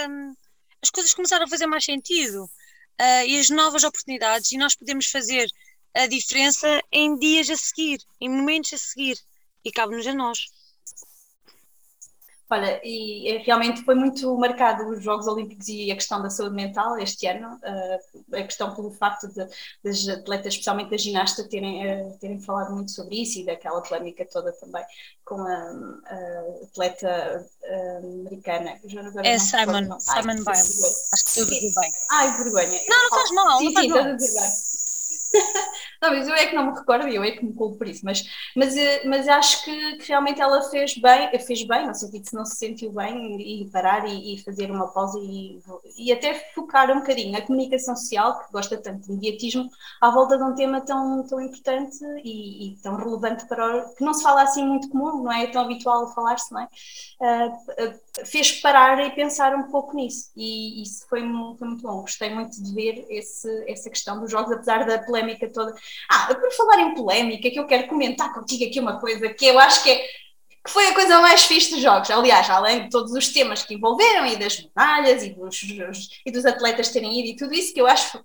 um, 0.09 0.35
as 0.83 0.91
coisas 0.91 1.15
começaram 1.15 1.45
a 1.45 1.49
fazer 1.49 1.67
mais 1.67 1.85
sentido 1.85 2.45
uh, 2.45 3.27
e 3.27 3.39
as 3.39 3.51
novas 3.51 3.85
oportunidades, 3.85 4.51
e 4.51 4.59
nós 4.59 4.75
podemos 4.75 5.07
fazer 5.07 5.49
a 5.95 6.07
diferença 6.07 6.83
em 6.91 7.17
dias 7.19 7.49
a 7.51 7.57
seguir, 7.57 8.01
em 8.21 8.29
momentos 8.29 8.73
a 8.73 8.79
seguir, 8.79 9.17
e 9.65 9.71
cabe-nos 9.71 10.07
a 10.07 10.15
nós. 10.15 10.39
Olha, 12.53 12.79
e 12.85 13.31
é, 13.31 13.39
realmente 13.39 13.83
foi 13.83 13.95
muito 13.95 14.37
marcado 14.37 14.87
os 14.91 15.03
Jogos 15.03 15.27
Olímpicos 15.27 15.69
e 15.69 15.91
a 15.91 15.95
questão 15.95 16.21
da 16.21 16.29
saúde 16.29 16.55
mental 16.55 16.99
este 16.99 17.27
ano, 17.27 17.49
uh, 17.55 18.37
a 18.37 18.43
questão 18.43 18.75
pelo 18.75 18.91
facto 18.91 19.27
de, 19.29 19.47
das 19.83 20.07
atletas, 20.07 20.53
especialmente 20.53 20.91
da 20.91 20.99
ginasta, 20.99 21.49
terem, 21.49 21.81
uh, 21.83 22.19
terem 22.19 22.39
falado 22.39 22.75
muito 22.75 22.91
sobre 22.91 23.23
isso 23.23 23.39
e 23.39 23.47
daquela 23.47 23.81
polémica 23.81 24.27
toda 24.31 24.53
também 24.53 24.85
com 25.25 25.41
a, 25.41 25.55
a 26.05 26.65
atleta 26.65 27.47
americana. 27.97 28.79
é 29.25 29.39
Simon, 29.39 29.99
Simon 29.99 30.45
Biles. 30.45 31.11
Acho 31.15 31.25
que 31.25 31.33
tudo 31.33 31.51
bem. 31.51 31.93
Ai, 32.11 32.37
vergonha. 32.37 32.81
Não, 32.87 33.03
não 33.03 33.09
faz 33.09 33.31
mal, 33.31 33.63
não 33.63 33.73
faz 33.73 33.89
mal. 33.89 34.82
mas 36.01 36.29
eu 36.29 36.35
é 36.35 36.47
que 36.47 36.55
não 36.55 36.67
me 36.67 36.79
recordo 36.79 37.09
e 37.09 37.15
eu 37.15 37.23
é 37.23 37.31
que 37.31 37.45
me 37.45 37.55
culpo 37.55 37.79
por 37.79 37.89
isso, 37.89 38.05
mas, 38.05 38.25
mas, 38.57 38.77
eh, 38.77 39.03
mas 39.07 39.29
acho 39.29 39.65
que, 39.65 39.97
que, 39.99 40.09
realmente 40.09 40.41
ela 40.41 40.63
fez 40.71 40.97
bem, 40.97 41.31
fez 41.39 41.67
bem, 41.67 41.87
no 41.87 41.95
sentido 41.95 42.23
de 42.23 42.29
se 42.29 42.35
não 42.35 42.45
se 42.45 42.57
sentiu 42.57 42.93
bem 42.93 43.41
e 43.41 43.71
parar 43.71 44.07
e, 44.07 44.35
e, 44.35 44.43
fazer 44.43 44.71
uma 44.71 44.89
pausa 44.89 45.19
e, 45.21 45.61
e 45.97 46.13
até 46.13 46.35
focar 46.55 46.91
um 46.91 47.01
bocadinho 47.01 47.37
a 47.37 47.43
comunicação 47.43 47.97
social, 47.97 48.41
que 48.41 48.53
gosta 48.53 48.77
tanto 48.77 49.07
de 49.07 49.13
mediatismo, 49.13 49.69
à 50.01 50.11
volta 50.11 50.37
de 50.37 50.45
um 50.45 50.55
tema 50.55 50.81
tão, 50.81 51.27
tão 51.27 51.41
importante 51.41 51.99
e, 52.25 52.73
e 52.73 52.77
tão 52.83 52.97
relevante 52.97 53.47
para 53.47 53.87
o, 53.87 53.95
que 53.95 54.05
não 54.05 54.13
se 54.13 54.23
fala 54.23 54.43
assim 54.43 54.67
muito 54.67 54.89
comum, 54.89 55.23
não 55.23 55.33
é 55.33 55.47
tão 55.47 55.63
habitual 55.63 56.13
falar-se, 56.15 56.53
não 56.53 56.61
é? 56.61 56.69
Uh, 57.21 58.27
fez 58.27 58.61
parar 58.61 58.99
e 59.07 59.11
pensar 59.11 59.55
um 59.55 59.71
pouco 59.71 59.95
nisso 59.97 60.31
e 60.37 60.83
isso 60.83 61.07
foi, 61.09 61.21
foi 61.21 61.69
muito 61.69 61.83
bom. 61.83 62.01
Gostei 62.03 62.35
muito 62.35 62.63
de 62.63 62.75
ver 62.75 63.07
esse, 63.09 63.49
essa 63.71 63.89
questão 63.89 64.21
dos 64.21 64.31
jogos, 64.31 64.53
apesar 64.53 64.85
da 64.85 64.99
polémica 64.99 65.22
toda. 65.53 65.75
Ah, 66.11 66.35
por 66.35 66.53
falar 66.53 66.81
em 66.81 66.95
polémica, 66.95 67.51
que 67.51 67.59
eu 67.59 67.67
quero 67.67 67.87
comentar 67.89 68.33
contigo 68.33 68.65
aqui 68.65 68.81
uma 68.81 69.01
coisa 69.01 69.29
que 69.29 69.47
eu 69.47 69.59
acho 69.59 69.83
que 69.83 69.91
é 69.91 70.07
que 70.65 70.71
foi 70.71 70.87
a 70.87 70.95
coisa 70.95 71.21
mais 71.21 71.45
fixe 71.45 71.73
dos 71.73 71.83
jogos. 71.83 72.09
Aliás, 72.11 72.49
além 72.49 72.85
de 72.85 72.91
todos 72.91 73.13
os 73.13 73.29
temas 73.33 73.65
que 73.65 73.75
envolveram 73.75 74.27
e 74.27 74.37
das 74.37 74.63
medalhas 74.63 75.25
e 75.25 75.31
dos, 75.31 75.61
e 76.25 76.31
dos 76.31 76.47
atletas 76.47 76.91
terem 76.91 77.19
ido 77.19 77.29
e 77.29 77.37
tudo 77.37 77.53
isso, 77.53 77.75
que 77.75 77.81
eu 77.81 77.87
acho 77.87 78.23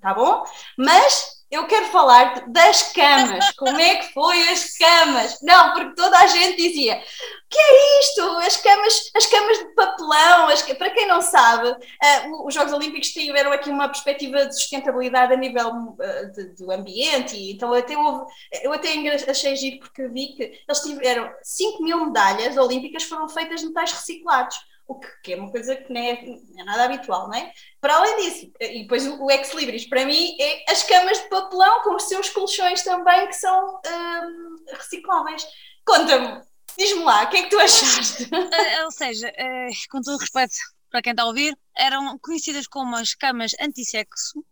tá 0.00 0.12
bom, 0.12 0.44
mas 0.76 1.37
eu 1.50 1.66
quero 1.66 1.86
falar 1.86 2.46
das 2.48 2.92
camas. 2.92 3.50
Como 3.56 3.78
é 3.78 3.96
que 3.96 4.12
foi 4.12 4.48
as 4.48 4.76
camas? 4.76 5.38
Não, 5.42 5.72
porque 5.72 5.94
toda 5.94 6.18
a 6.18 6.26
gente 6.26 6.56
dizia: 6.56 7.02
que 7.48 7.58
é 7.58 8.00
isto? 8.00 8.22
As 8.38 8.56
camas, 8.58 9.10
as 9.16 9.26
camas 9.26 9.58
de 9.58 9.74
papelão. 9.74 10.48
As, 10.48 10.62
para 10.62 10.90
quem 10.90 11.08
não 11.08 11.22
sabe, 11.22 11.70
uh, 11.70 12.46
os 12.46 12.52
Jogos 12.52 12.72
Olímpicos 12.72 13.08
tiveram 13.08 13.50
aqui 13.50 13.70
uma 13.70 13.88
perspectiva 13.88 14.44
de 14.44 14.54
sustentabilidade 14.54 15.32
a 15.32 15.36
nível 15.36 15.70
uh, 15.70 16.32
de, 16.34 16.54
do 16.56 16.70
ambiente. 16.70 17.34
E, 17.34 17.52
então, 17.52 17.72
até 17.72 17.96
houve, 17.96 18.26
eu 18.62 18.72
até 18.72 18.90
achei 19.30 19.56
giro 19.56 19.78
porque 19.78 20.06
vi 20.08 20.34
que 20.34 20.42
eles 20.42 20.80
tiveram 20.80 21.32
5 21.42 21.82
mil 21.82 22.06
medalhas 22.06 22.58
olímpicas 22.58 23.04
foram 23.04 23.28
feitas 23.28 23.60
de 23.60 23.68
metais 23.68 23.92
reciclados 23.92 24.56
o 24.88 24.98
que, 25.22 25.34
é 25.34 25.36
uma 25.36 25.50
coisa 25.50 25.76
que 25.76 25.92
não 25.92 26.00
é, 26.00 26.22
não 26.24 26.60
é, 26.60 26.64
nada 26.64 26.84
habitual, 26.84 27.28
não 27.28 27.34
é? 27.34 27.52
Para 27.78 27.96
além 27.96 28.16
disso, 28.24 28.50
e 28.58 28.82
depois 28.82 29.06
o, 29.06 29.22
o 29.22 29.30
Ex 29.30 29.52
Libris, 29.52 29.86
para 29.86 30.06
mim, 30.06 30.34
é 30.40 30.72
as 30.72 30.82
camas 30.82 31.18
de 31.18 31.28
papelão 31.28 31.82
com 31.82 31.94
os 31.94 32.04
seus 32.04 32.30
colchões 32.30 32.82
também 32.82 33.26
que 33.26 33.34
são 33.34 33.80
hum, 33.86 34.56
recicláveis. 34.72 35.46
Conta-me, 35.84 36.40
diz-me 36.78 37.04
lá, 37.04 37.24
o 37.24 37.28
que 37.28 37.36
é 37.36 37.42
que 37.42 37.50
tu 37.50 37.60
achaste? 37.60 38.24
Uh, 38.24 38.84
ou 38.86 38.90
seja, 38.90 39.28
uh, 39.28 39.90
com 39.90 40.00
todo 40.00 40.18
respeito 40.18 40.54
para 40.90 41.02
quem 41.02 41.10
está 41.10 41.22
a 41.22 41.26
ouvir, 41.26 41.54
eram 41.76 42.18
conhecidas 42.18 42.66
como 42.66 42.96
as 42.96 43.14
camas 43.14 43.52
antissexo, 43.60 44.42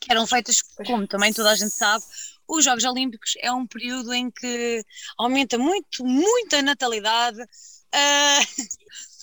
que 0.00 0.10
eram 0.10 0.26
feitas, 0.26 0.62
como 0.86 1.06
também 1.06 1.30
toda 1.30 1.50
a 1.50 1.54
gente 1.54 1.74
sabe, 1.74 2.02
os 2.48 2.64
Jogos 2.64 2.84
Olímpicos 2.84 3.34
é 3.38 3.52
um 3.52 3.66
período 3.66 4.14
em 4.14 4.30
que 4.30 4.82
aumenta 5.18 5.58
muito, 5.58 6.04
muito 6.04 6.56
a 6.56 6.62
natalidade. 6.62 7.40
Uh, 7.42 8.72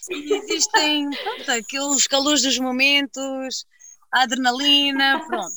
existem 0.09 1.09
pronto, 1.09 1.51
aqueles 1.51 2.07
calores 2.07 2.41
dos 2.41 2.57
momentos, 2.59 3.65
a 4.11 4.23
adrenalina, 4.23 5.23
pronto. 5.27 5.53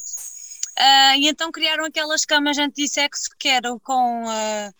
Uh, 0.78 1.16
e 1.18 1.28
então 1.28 1.52
criaram 1.52 1.84
aquelas 1.84 2.24
camas 2.24 2.58
anti-sexo 2.58 3.28
que 3.38 3.48
eram 3.48 3.78
com 3.78 4.24
uh, 4.24 4.74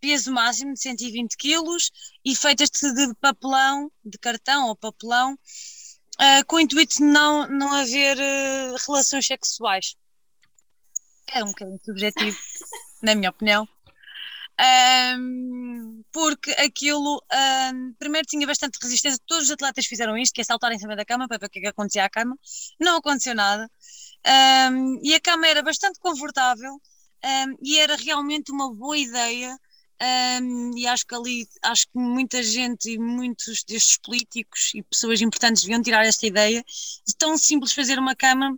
peso 0.00 0.32
máximo 0.32 0.72
de 0.72 0.80
120 0.80 1.36
kg 1.36 1.76
e 2.24 2.34
feitas 2.34 2.70
de 2.70 3.14
papelão, 3.20 3.90
de 4.04 4.18
cartão 4.18 4.68
ou 4.68 4.76
papelão, 4.76 5.34
uh, 5.34 6.46
com 6.46 6.56
o 6.56 6.60
intuito 6.60 6.96
de 6.96 7.04
não, 7.04 7.46
não 7.48 7.72
haver 7.72 8.16
relações 8.86 9.26
sexuais. 9.26 9.96
É 11.32 11.42
um 11.42 11.48
bocadinho 11.48 11.80
subjetivo, 11.84 12.38
na 13.02 13.14
minha 13.14 13.30
opinião. 13.30 13.68
Um, 14.60 16.04
porque 16.12 16.52
aquilo 16.52 17.20
um, 17.72 17.92
primeiro 17.98 18.26
tinha 18.26 18.46
bastante 18.46 18.78
resistência, 18.80 19.18
todos 19.26 19.44
os 19.44 19.50
atletas 19.50 19.84
fizeram 19.86 20.16
isto, 20.16 20.32
que 20.32 20.40
é 20.40 20.44
saltar 20.44 20.70
em 20.72 20.78
cima 20.78 20.94
da 20.94 21.04
cama 21.04 21.26
para 21.26 21.38
ver 21.38 21.46
o 21.46 21.50
que, 21.50 21.58
é 21.58 21.62
que 21.62 21.68
acontecia 21.68 22.04
à 22.04 22.08
cama, 22.08 22.38
não 22.78 22.98
aconteceu 22.98 23.34
nada, 23.34 23.68
um, 24.70 25.00
e 25.02 25.12
a 25.14 25.20
cama 25.20 25.46
era 25.48 25.62
bastante 25.62 25.98
confortável 25.98 26.80
e 27.62 27.78
era 27.78 27.96
realmente 27.96 28.52
uma 28.52 28.72
boa 28.74 28.98
ideia. 28.98 29.58
e 30.76 30.86
acho 30.86 31.06
que 31.06 31.14
ali 31.14 31.48
acho 31.62 31.86
que 31.86 31.98
muita 31.98 32.42
gente 32.42 32.90
e 32.90 32.98
muitos 32.98 33.64
destes 33.64 33.98
políticos 33.98 34.72
e 34.74 34.82
pessoas 34.82 35.20
importantes 35.20 35.62
deviam 35.62 35.82
tirar 35.82 36.04
esta 36.04 36.26
ideia 36.26 36.62
de 37.06 37.16
tão 37.16 37.36
simples 37.38 37.72
fazer 37.72 37.98
uma 37.98 38.14
cama 38.14 38.56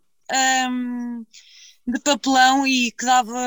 de 1.86 2.00
papelão 2.00 2.66
e 2.66 2.90
que 2.92 3.04
dava 3.04 3.38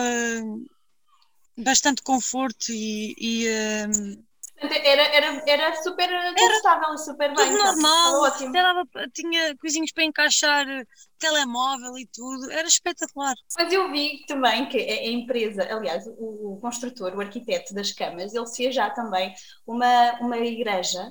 bastante 1.63 2.01
conforto 2.01 2.71
e. 2.71 3.15
e 3.17 3.47
um... 3.87 4.29
Era, 4.61 5.03
era, 5.03 5.43
era 5.47 5.75
super 5.81 6.09
confortável, 6.37 6.97
super 6.97 7.33
bem. 7.33 7.45
Tudo 7.47 7.63
normal, 7.63 8.23
ótimo. 8.23 8.51
Dava, 8.51 8.85
tinha 9.13 9.55
coisinhas 9.55 9.89
para 9.93 10.03
encaixar 10.03 10.65
telemóvel 11.17 11.97
e 11.97 12.05
tudo, 12.05 12.51
era 12.51 12.67
espetacular. 12.67 13.35
Mas 13.57 13.71
eu 13.71 13.89
vi 13.89 14.25
também 14.27 14.67
que 14.67 14.77
a 14.77 15.07
empresa, 15.07 15.63
aliás, 15.63 16.05
o, 16.07 16.55
o 16.55 16.59
construtor, 16.59 17.15
o 17.15 17.21
arquiteto 17.21 17.73
das 17.73 17.93
camas, 17.93 18.33
ele 18.33 18.47
fez 18.47 18.75
já 18.75 18.89
também 18.89 19.33
uma, 19.65 20.19
uma 20.19 20.37
igreja 20.37 21.09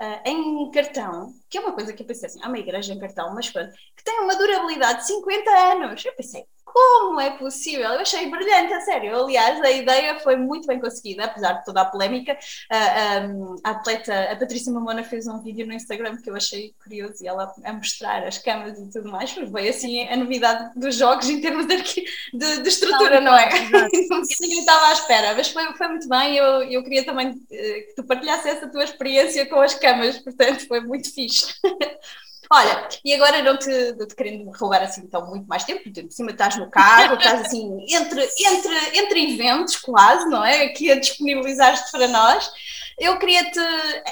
uh, 0.00 0.28
em 0.28 0.70
cartão, 0.70 1.32
que 1.48 1.58
é 1.58 1.60
uma 1.60 1.72
coisa 1.72 1.92
que 1.92 2.02
eu 2.02 2.06
pensei 2.06 2.28
assim, 2.28 2.42
há 2.42 2.48
uma 2.48 2.58
igreja 2.58 2.92
em 2.92 2.98
cartão, 2.98 3.34
mas 3.34 3.50
pronto, 3.50 3.72
que 3.96 4.04
tem 4.04 4.20
uma 4.20 4.36
durabilidade 4.36 5.00
de 5.00 5.06
50 5.06 5.50
anos. 5.50 6.04
Eu 6.04 6.14
pensei, 6.14 6.44
como 6.72 7.20
é 7.20 7.30
possível? 7.30 7.90
Eu 7.90 8.00
achei 8.00 8.28
brilhante, 8.30 8.72
a 8.72 8.80
sério. 8.80 9.24
Aliás, 9.24 9.60
a 9.60 9.70
ideia 9.70 10.18
foi 10.20 10.36
muito 10.36 10.66
bem 10.66 10.80
conseguida, 10.80 11.24
apesar 11.24 11.54
de 11.54 11.64
toda 11.64 11.82
a 11.82 11.84
polémica. 11.84 12.38
A, 12.70 12.76
a, 12.76 13.20
a 13.64 13.70
atleta, 13.70 14.32
a 14.32 14.36
Patrícia 14.36 14.72
Mamona, 14.72 15.02
fez 15.02 15.26
um 15.26 15.40
vídeo 15.42 15.66
no 15.66 15.72
Instagram 15.72 16.16
que 16.16 16.30
eu 16.30 16.36
achei 16.36 16.74
curioso 16.82 17.22
e 17.22 17.26
ela 17.26 17.52
a 17.64 17.72
mostrar 17.72 18.26
as 18.26 18.38
câmaras 18.38 18.78
e 18.78 18.90
tudo 18.90 19.10
mais. 19.10 19.34
Mas 19.36 19.50
veio 19.50 19.70
assim 19.70 20.08
a 20.08 20.16
novidade 20.16 20.78
dos 20.78 20.96
jogos 20.96 21.28
em 21.28 21.40
termos 21.40 21.66
de, 21.66 21.76
de, 21.76 22.62
de 22.62 22.68
estrutura, 22.68 23.20
não, 23.20 23.32
não 23.32 23.38
é? 23.38 23.48
Ninguém 24.40 24.60
estava 24.60 24.86
à 24.86 24.92
espera, 24.92 25.34
mas 25.34 25.50
foi, 25.50 25.64
foi 25.74 25.88
muito 25.88 26.08
bem. 26.08 26.36
Eu, 26.36 26.62
eu 26.62 26.82
queria 26.82 27.04
também 27.04 27.40
eh, 27.50 27.80
que 27.80 27.94
tu 27.96 28.04
partilhasse 28.04 28.48
essa 28.48 28.68
tua 28.68 28.84
experiência 28.84 29.46
com 29.46 29.60
as 29.60 29.74
câmaras, 29.74 30.18
portanto, 30.18 30.66
foi 30.66 30.80
muito 30.80 31.12
fixe. 31.12 31.54
Olha, 32.52 32.88
e 33.04 33.14
agora 33.14 33.42
não 33.42 33.56
te, 33.56 33.92
não 33.92 34.08
te 34.08 34.16
querendo 34.16 34.50
roubar 34.50 34.82
assim 34.82 35.02
então 35.02 35.24
muito 35.24 35.46
mais 35.46 35.62
tempo, 35.62 35.84
porque 35.84 36.02
por 36.02 36.10
cima 36.10 36.32
estás 36.32 36.56
no 36.56 36.68
carro, 36.68 37.14
estás 37.14 37.42
assim 37.42 37.86
entre, 37.88 38.28
entre, 38.40 38.98
entre 38.98 39.34
eventos 39.34 39.76
quase, 39.76 40.28
não 40.28 40.44
é? 40.44 40.64
Aqui 40.64 40.90
a 40.90 40.98
disponibilizar-te 40.98 41.92
para 41.92 42.08
nós. 42.08 42.50
Eu 42.98 43.18
queria-te, 43.20 43.60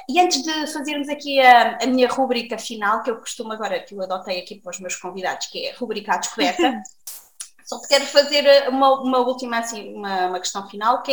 e 0.08 0.20
antes 0.20 0.40
de 0.40 0.66
fazermos 0.68 1.08
aqui 1.08 1.40
a, 1.40 1.78
a 1.82 1.86
minha 1.86 2.08
rubrica 2.08 2.56
final, 2.56 3.02
que 3.02 3.10
eu 3.10 3.16
costumo 3.16 3.52
agora, 3.52 3.80
que 3.80 3.92
eu 3.92 4.02
adotei 4.02 4.40
aqui 4.40 4.54
para 4.54 4.70
os 4.70 4.78
meus 4.78 4.94
convidados, 4.94 5.48
que 5.48 5.66
é 5.66 5.72
a 5.72 5.76
rubrica 5.76 6.14
à 6.14 6.18
descoberta, 6.18 6.80
só 7.66 7.80
te 7.80 7.88
quero 7.88 8.06
fazer 8.06 8.68
uma, 8.68 9.02
uma 9.02 9.18
última, 9.18 9.58
assim, 9.58 9.92
uma, 9.94 10.26
uma 10.28 10.38
questão 10.38 10.68
final, 10.70 11.02
que 11.02 11.12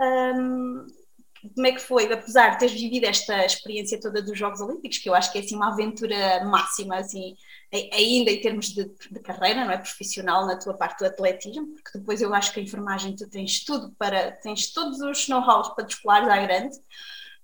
é. 0.00 0.32
Um, 0.34 0.86
como 1.52 1.66
é 1.66 1.72
que 1.72 1.80
foi, 1.80 2.10
apesar 2.12 2.50
de 2.50 2.60
teres 2.60 2.80
vivido 2.80 3.04
esta 3.04 3.44
experiência 3.44 4.00
toda 4.00 4.22
dos 4.22 4.38
Jogos 4.38 4.60
Olímpicos, 4.60 4.98
que 4.98 5.08
eu 5.08 5.14
acho 5.14 5.30
que 5.30 5.38
é 5.38 5.40
assim 5.42 5.56
uma 5.56 5.72
aventura 5.72 6.44
máxima, 6.44 6.96
assim, 6.96 7.36
ainda 7.92 8.30
em 8.30 8.40
termos 8.40 8.68
de, 8.68 8.84
de, 9.10 9.20
carreira, 9.20 9.64
não 9.64 9.70
é 9.72 9.76
profissional 9.76 10.46
na 10.46 10.58
tua 10.58 10.74
parte 10.74 11.00
do 11.00 11.06
atletismo, 11.06 11.66
porque 11.74 11.98
depois 11.98 12.22
eu 12.22 12.32
acho 12.32 12.52
que 12.52 12.60
a 12.60 12.62
enfermagem 12.62 13.16
tu 13.16 13.28
tens 13.28 13.64
tudo 13.64 13.94
para, 13.98 14.32
tens 14.32 14.72
todos 14.72 15.00
os 15.00 15.28
know-hows 15.28 15.74
para 15.74 15.84
descolares 15.84 16.28
à 16.28 16.40
grande. 16.40 16.76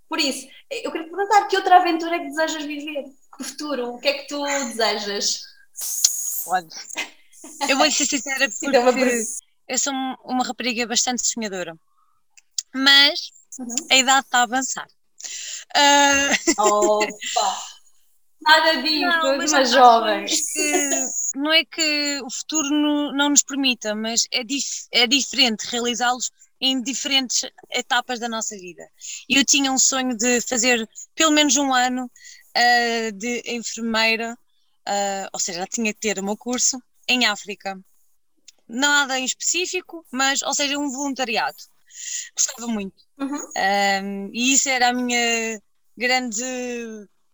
Por 0.09 0.19
isso, 0.19 0.47
eu 0.71 0.91
queria 0.91 1.07
te 1.07 1.11
perguntar 1.11 1.47
que 1.47 1.57
outra 1.57 1.77
aventura 1.77 2.17
é 2.17 2.19
que 2.21 2.29
desejas 2.29 2.65
viver? 2.65 3.05
Que 3.37 3.45
futuro? 3.45 3.95
O 3.95 3.99
que 3.99 4.09
é 4.09 4.15
que 4.15 4.29
tu 4.29 4.43
desejas? 4.45 5.43
Olha, 6.47 6.69
eu 7.69 7.77
vou 7.77 7.91
ser 7.91 8.07
sincera 8.07 8.49
porque 8.61 9.25
eu 9.69 9.79
sou 9.79 9.93
uma 10.25 10.45
rapariga 10.45 10.87
bastante 10.87 11.25
sonhadora. 11.25 11.77
Mas 12.75 13.31
Uhum. 13.61 13.67
A 13.91 13.97
idade 13.97 14.27
está 14.27 14.39
a 14.39 14.43
avançar. 14.43 14.89
Uh... 15.77 16.63
Opa! 16.63 17.71
Nada 18.41 18.81
disso, 18.81 19.05
não, 19.05 19.37
mas 19.37 19.53
uma 19.53 19.65
jovem. 19.67 20.25
Que, 20.25 20.91
não 21.37 21.53
é 21.53 21.63
que 21.63 22.21
o 22.25 22.31
futuro 22.31 22.71
no, 22.71 23.13
não 23.13 23.29
nos 23.29 23.43
permita, 23.43 23.95
mas 23.95 24.27
é, 24.33 24.43
dif, 24.43 24.87
é 24.91 25.07
diferente 25.07 25.67
realizá-los 25.69 26.31
em 26.59 26.81
diferentes 26.81 27.45
etapas 27.71 28.19
da 28.19 28.29
nossa 28.29 28.57
vida. 28.57 28.89
Eu 29.29 29.45
tinha 29.45 29.71
um 29.71 29.79
sonho 29.79 30.17
de 30.17 30.41
fazer 30.41 30.89
pelo 31.15 31.33
menos 31.33 31.57
um 31.57 31.73
ano 31.75 32.05
uh, 32.05 33.13
de 33.13 33.43
enfermeira, 33.47 34.33
uh, 34.89 35.29
ou 35.33 35.39
seja, 35.39 35.67
tinha 35.67 35.93
que 35.93 36.01
ter 36.01 36.19
o 36.19 36.25
meu 36.25 36.37
curso 36.37 36.83
em 37.07 37.27
África. 37.27 37.79
Nada 38.67 39.19
em 39.19 39.25
específico, 39.25 40.07
mas, 40.11 40.41
ou 40.43 40.55
seja, 40.55 40.79
um 40.79 40.91
voluntariado. 40.91 41.59
Gostava 42.35 42.67
muito. 42.67 42.97
Uhum. 43.19 43.37
Um, 43.37 44.31
e 44.33 44.55
isso 44.55 44.69
era 44.69 44.89
a 44.89 44.93
minha 44.93 45.61
grande 45.97 46.45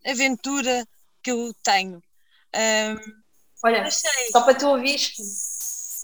aventura 0.04 0.86
que 1.22 1.30
eu 1.30 1.52
tenho. 1.62 2.02
Um, 2.54 3.26
Olha, 3.64 3.88
só 4.30 4.42
para 4.42 4.54
tu 4.54 4.68
ouvires, 4.68 5.12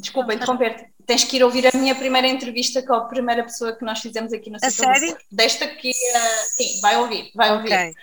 desculpa 0.00 0.34
interromper-te, 0.34 0.86
tens 1.06 1.24
que 1.24 1.36
ir 1.36 1.44
ouvir 1.44 1.66
a 1.66 1.78
minha 1.78 1.94
primeira 1.94 2.26
entrevista 2.26 2.84
com 2.84 2.94
a 2.94 3.04
primeira 3.06 3.44
pessoa 3.44 3.76
que 3.76 3.84
nós 3.84 4.00
fizemos 4.00 4.32
aqui 4.32 4.50
no 4.50 4.58
A 4.62 4.70
sério? 4.70 5.16
Desta 5.30 5.64
aqui, 5.64 5.90
uh, 5.90 6.44
sim, 6.56 6.80
vai 6.80 6.96
ouvir, 6.96 7.30
vai 7.34 7.52
ouvir. 7.52 7.72
Okay. 7.72 7.94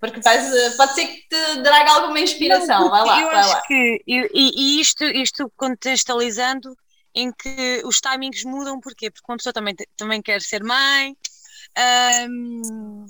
Porque 0.00 0.20
vais, 0.20 0.46
uh, 0.52 0.76
pode 0.76 0.94
ser 0.94 1.06
que 1.06 1.22
te 1.28 1.62
traga 1.62 1.92
alguma 1.92 2.20
inspiração, 2.20 2.82
Não, 2.82 2.90
vai 2.90 3.04
lá. 3.04 3.20
Eu 3.20 3.26
vai 3.28 3.36
acho 3.36 3.52
lá. 3.52 3.62
que, 3.62 4.02
eu, 4.06 4.28
e, 4.32 4.76
e 4.76 4.80
isto, 4.80 5.04
isto 5.04 5.52
contextualizando, 5.56 6.76
em 7.14 7.32
que 7.32 7.82
os 7.84 8.00
timings 8.00 8.44
mudam, 8.44 8.80
porquê? 8.80 9.10
Porque 9.10 9.30
uma 9.30 9.36
pessoa 9.36 9.52
também, 9.52 9.74
também 9.96 10.22
quer 10.22 10.40
ser 10.42 10.62
mãe 10.62 11.16
um, 12.28 13.06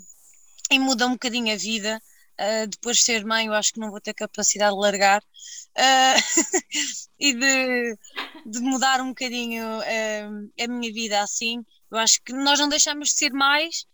e 0.71 0.79
muda 0.79 1.07
um 1.07 1.13
bocadinho 1.13 1.53
a 1.53 1.57
vida. 1.57 2.01
Uh, 2.39 2.67
depois 2.67 2.97
de 2.97 3.03
ser 3.03 3.25
mãe, 3.25 3.47
eu 3.47 3.53
acho 3.53 3.73
que 3.73 3.81
não 3.81 3.91
vou 3.91 3.99
ter 3.99 4.13
capacidade 4.13 4.73
de 4.73 4.79
largar 4.79 5.21
uh, 5.21 6.21
e 7.19 7.33
de, 7.33 7.97
de, 8.45 8.59
mudar 8.61 9.01
um 9.01 9.09
bocadinho 9.09 9.65
uh, 9.65 10.51
a 10.63 10.67
minha 10.67 10.93
vida 10.93 11.21
assim. 11.21 11.61
Eu 11.91 11.97
acho 11.97 12.21
que 12.23 12.31
nós 12.31 12.57
não 12.57 12.69
deixamos 12.69 13.09
de 13.09 13.15
ser 13.15 13.33
mais 13.33 13.85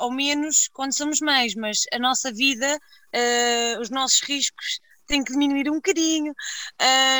ou 0.00 0.10
menos 0.10 0.68
quando 0.72 0.92
somos 0.92 1.20
mães, 1.20 1.54
mas 1.54 1.82
a 1.92 2.00
nossa 2.00 2.32
vida, 2.32 2.80
os 3.80 3.90
nossos 3.90 4.20
riscos 4.22 4.80
tem 5.06 5.24
que 5.24 5.32
diminuir 5.32 5.70
um 5.70 5.76
bocadinho, 5.76 6.34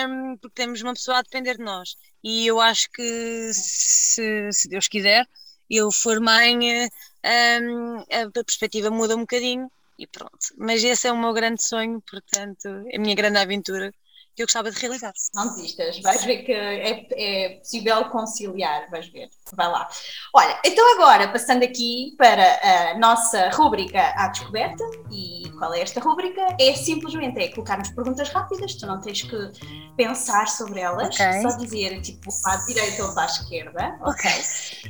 um, 0.09 0.37
porque 0.39 0.55
temos 0.55 0.83
uma 0.83 0.95
pessoa 0.95 1.19
a 1.19 1.23
depender 1.23 1.57
de 1.57 1.63
nós. 1.63 1.97
E 2.23 2.47
eu 2.47 2.61
acho 2.61 2.89
que, 2.91 3.51
se, 3.53 4.51
se 4.53 4.69
Deus 4.69 4.89
quiser, 4.89 5.27
eu 5.71 5.91
for 5.91 6.21
mãe, 6.21 6.89
um, 7.25 7.99
a 7.99 8.45
perspectiva 8.45 8.91
muda 8.91 9.17
um 9.17 9.21
bocadinho 9.21 9.71
e 9.99 10.07
pronto. 10.07 10.39
Mas 10.57 10.85
esse 10.85 11.09
é 11.09 11.13
o 11.13 11.19
meu 11.19 11.33
grande 11.33 11.63
sonho, 11.63 12.03
portanto, 12.09 12.67
é 12.91 12.97
a 12.97 13.01
minha 13.01 13.15
grande 13.15 13.39
aventura 13.39 13.93
que 14.37 14.43
eu 14.43 14.47
gostava 14.47 14.71
de 14.71 14.79
realizar. 14.79 15.15
Não 15.35 15.49
desistas, 15.49 15.99
vais 16.01 16.23
ver 16.25 16.43
que 16.43 16.53
é, 16.53 17.07
é, 17.13 17.49
possível 17.57 18.05
conciliar, 18.11 18.89
vais 18.91 19.09
ver, 19.09 19.31
vai 19.55 19.67
lá. 19.67 19.89
Olha, 20.35 20.61
então 20.63 20.95
agora, 20.95 21.33
passando 21.33 21.63
aqui 21.63 22.15
para 22.19 22.93
a 22.93 22.99
nossa 22.99 23.49
rúbrica 23.49 23.99
à 24.15 24.29
descoberta, 24.29 24.85
e 25.11 25.46
qual 25.57 25.75
é 25.75 25.81
esta 25.81 26.01
rubrica? 26.01 26.41
É 26.61 26.75
simplesmente 26.75 27.39
é 27.39 27.49
colocarmos 27.49 27.89
perguntas 27.91 28.29
rápidas, 28.31 28.75
tu 28.75 28.87
não 28.87 29.01
tens 29.01 29.23
que 29.23 29.53
pensar 29.97 30.49
sobre 30.49 30.81
elas, 30.81 31.15
okay. 31.15 31.43
só 31.43 31.57
dizer 31.57 32.01
tipo 32.01 32.31
para 32.43 32.55
a 32.55 32.67
direita 32.67 33.05
ou 33.05 33.15
para 33.15 33.23
a 33.23 33.27
esquerda. 33.27 33.99
Ok. 34.03 34.31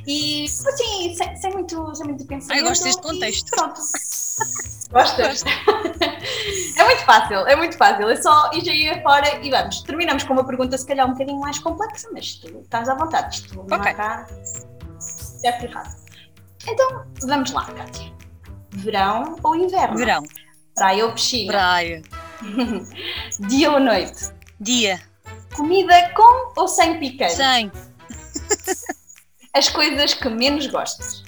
E 0.05 0.45
assim, 0.45 1.15
sem, 1.15 1.35
sem, 1.35 1.51
muito, 1.53 1.95
sem 1.95 2.05
muito 2.05 2.25
pensamento. 2.25 2.59
Eu 2.59 2.69
gosto 2.69 2.83
deste 2.83 3.01
contexto. 3.01 3.49
Pronto. 3.51 3.81
Gostas? 4.91 5.43
é 6.77 6.83
muito 6.83 7.05
fácil, 7.05 7.47
é 7.47 7.55
muito 7.55 7.77
fácil. 7.77 8.09
É 8.09 8.15
só 8.21 8.51
ir 8.53 8.69
aí 8.69 9.01
fora 9.01 9.43
e 9.43 9.49
vamos. 9.49 9.81
Terminamos 9.81 10.23
com 10.23 10.33
uma 10.33 10.45
pergunta, 10.45 10.77
se 10.77 10.85
calhar 10.85 11.07
um 11.07 11.11
bocadinho 11.11 11.39
mais 11.39 11.59
complexa, 11.59 12.07
mas 12.13 12.35
tu 12.35 12.59
estás 12.59 12.87
à 12.87 12.95
vontade. 12.95 13.35
Isto 13.35 13.55
não 13.55 13.63
okay. 13.63 13.91
há 13.91 13.93
cá 13.93 14.27
certo 14.99 15.63
e 15.63 15.65
errado. 15.65 15.95
Então, 16.67 17.05
vamos 17.25 17.51
lá, 17.51 17.65
Kátia. 17.65 18.13
Verão 18.71 19.35
ou 19.43 19.55
inverno? 19.55 19.97
Verão. 19.97 20.23
Praia 20.77 21.05
ou 21.05 21.11
piscina? 21.11 21.51
Praia. 21.51 22.01
Dia 23.49 23.71
ou 23.71 23.79
noite? 23.79 24.31
Dia. 24.59 25.01
Comida 25.55 26.13
com 26.15 26.53
ou 26.55 26.67
sem 26.67 26.99
picante? 26.99 27.33
Sem. 27.33 27.71
As 29.53 29.69
coisas 29.69 30.13
que 30.13 30.29
menos 30.29 30.67
gostas? 30.67 31.23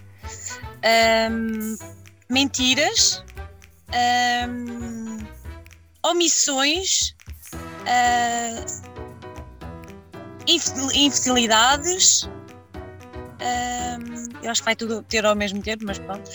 Um, 1.32 1.76
mentiras. 2.30 3.24
Um, 4.48 5.18
omissões. 6.06 7.16
Uh, 7.86 8.90
infidelidades. 10.94 12.30
Um, 13.42 14.44
eu 14.44 14.52
acho 14.52 14.62
que 14.62 14.66
vai 14.66 14.76
tudo 14.76 15.02
ter 15.02 15.26
ao 15.26 15.36
mesmo 15.36 15.60
tempo, 15.64 15.86
mas 15.88 15.98
pronto. 15.98 16.30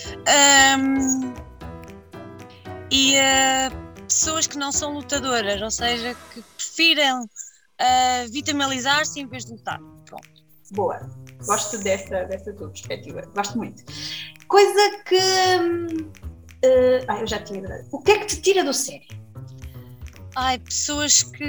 E 2.95 3.17
uh, 3.17 4.03
pessoas 4.05 4.47
que 4.47 4.57
não 4.57 4.71
são 4.71 4.95
lutadoras, 4.95 5.61
ou 5.61 5.71
seja, 5.71 6.15
que 6.33 6.41
prefiram 6.57 7.25
uh, 7.25 8.31
vitamalizar-se 8.31 9.19
em 9.19 9.27
vez 9.27 9.45
de 9.45 9.51
lutar. 9.51 9.81
Pronto. 10.07 10.45
Boa. 10.71 11.01
Gosto 11.45 11.77
dessa, 11.79 12.25
dessa 12.27 12.53
tua 12.53 12.69
perspectiva. 12.69 13.23
Gosto 13.35 13.59
muito. 13.59 13.83
Coisa 14.47 15.03
que. 15.07 15.17
Uh, 15.17 17.05
ah, 17.09 17.19
eu 17.19 17.27
já 17.27 17.41
tinha. 17.41 17.85
O 17.91 18.01
que 18.01 18.13
é 18.13 18.19
que 18.21 18.27
te 18.27 18.41
tira 18.41 18.63
do 18.63 18.73
sério? 18.73 19.09
Ai, 20.37 20.61
pessoas 20.61 21.25
que 21.25 21.45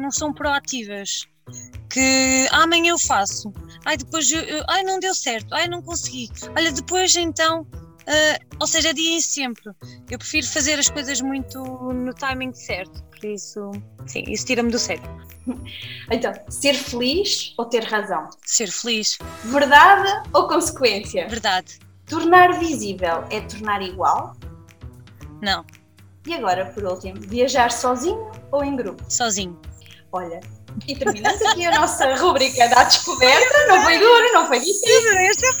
não 0.00 0.10
são 0.10 0.32
proativas 0.32 1.28
que 1.90 2.48
amanhã 2.50 2.92
eu 2.92 2.98
faço, 2.98 3.52
ai 3.84 3.96
depois 3.96 4.30
eu, 4.30 4.40
eu, 4.40 4.64
ai 4.68 4.82
não 4.82 5.00
deu 5.00 5.14
certo, 5.14 5.54
ai 5.54 5.66
não 5.66 5.80
consegui, 5.80 6.28
olha 6.54 6.70
depois 6.70 7.16
então, 7.16 7.66
uh, 8.08 8.56
ou 8.60 8.66
seja, 8.66 8.90
adiem 8.90 9.20
sempre. 9.20 9.70
Eu 10.10 10.18
prefiro 10.18 10.46
fazer 10.46 10.78
as 10.78 10.88
coisas 10.88 11.20
muito 11.20 11.62
no 11.62 12.12
timing 12.14 12.52
certo, 12.54 13.02
por 13.04 13.24
isso, 13.24 13.70
sim, 14.06 14.24
isso 14.26 14.46
tira-me 14.46 14.70
do 14.70 14.78
sério. 14.78 15.02
Então, 16.10 16.32
ser 16.48 16.74
feliz 16.74 17.54
ou 17.56 17.64
ter 17.64 17.82
razão? 17.84 18.28
Ser 18.44 18.70
feliz. 18.70 19.18
Verdade 19.44 20.28
ou 20.32 20.46
consequência? 20.46 21.26
Verdade. 21.26 21.78
Tornar 22.06 22.58
visível 22.58 23.24
é 23.30 23.40
tornar 23.40 23.80
igual? 23.82 24.36
Não. 25.40 25.64
E 26.26 26.34
agora, 26.34 26.66
por 26.66 26.84
último, 26.84 27.18
viajar 27.20 27.72
sozinho 27.72 28.30
ou 28.52 28.62
em 28.62 28.76
grupo? 28.76 29.02
Sozinho. 29.08 29.58
Olha, 30.12 30.40
e 30.86 30.96
terminamos 30.96 31.40
aqui 31.42 31.66
a 31.66 31.80
nossa 31.80 32.14
rubrica 32.16 32.68
da 32.68 32.84
descoberta. 32.84 33.66
Não 33.68 33.82
foi 33.82 33.98
duro, 33.98 34.32
não 34.32 34.46
foi 34.46 34.58
difícil. 34.58 35.18
Esta 35.18 35.52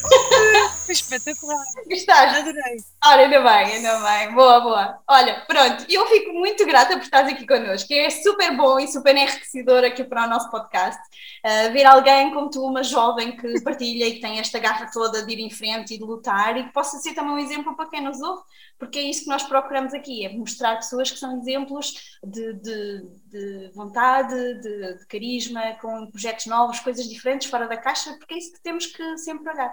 foi 0.84 0.92
espetacular. 0.92 1.64
Gostaste? 1.88 2.38
Adorei. 2.38 2.76
Ora, 3.04 3.22
ainda 3.22 3.40
bem, 3.40 3.74
ainda 3.74 3.98
bem. 4.00 4.34
Boa, 4.34 4.60
boa. 4.60 4.98
Olha, 5.08 5.44
pronto, 5.46 5.84
eu 5.88 6.06
fico 6.06 6.32
muito 6.32 6.64
grata 6.66 6.96
por 6.96 7.02
estares 7.02 7.32
aqui 7.32 7.46
connosco. 7.46 7.92
É 7.92 8.10
super 8.10 8.56
bom 8.56 8.78
e 8.78 8.88
super 8.88 9.16
enriquecedor 9.16 9.84
aqui 9.84 10.04
para 10.04 10.26
o 10.26 10.30
nosso 10.30 10.50
podcast. 10.50 11.00
Uh, 11.44 11.72
ver 11.72 11.84
alguém 11.84 12.32
como 12.32 12.50
tu, 12.50 12.64
uma 12.64 12.82
jovem 12.82 13.36
que 13.36 13.60
partilha 13.62 14.06
e 14.06 14.14
que 14.14 14.20
tem 14.20 14.38
esta 14.38 14.58
garra 14.58 14.90
toda 14.92 15.24
de 15.24 15.32
ir 15.32 15.40
em 15.40 15.50
frente 15.50 15.94
e 15.94 15.98
de 15.98 16.04
lutar 16.04 16.56
e 16.56 16.64
que 16.64 16.72
possa 16.72 16.98
ser 16.98 17.14
também 17.14 17.32
um 17.32 17.38
exemplo 17.38 17.76
para 17.76 17.88
quem 17.88 18.00
nos 18.00 18.20
ouve 18.20 18.42
porque 18.78 18.98
é 18.98 19.02
isso 19.02 19.24
que 19.24 19.28
nós 19.28 19.42
procuramos 19.42 19.92
aqui, 19.92 20.24
é 20.24 20.32
mostrar 20.32 20.76
pessoas 20.76 21.10
que 21.10 21.18
são 21.18 21.36
exemplos 21.38 22.16
de, 22.22 22.52
de, 22.54 23.02
de 23.26 23.70
vontade, 23.74 24.34
de, 24.60 24.98
de, 24.98 25.06
carisma, 25.06 25.74
com 25.80 26.10
projetos 26.10 26.46
novos, 26.46 26.80
coisas 26.80 27.08
diferentes, 27.08 27.48
fora 27.48 27.66
da 27.66 27.76
caixa, 27.76 28.16
porque 28.18 28.34
é 28.34 28.38
isso 28.38 28.52
que 28.52 28.62
temos 28.62 28.86
que 28.86 29.18
sempre 29.18 29.52
olhar. 29.52 29.72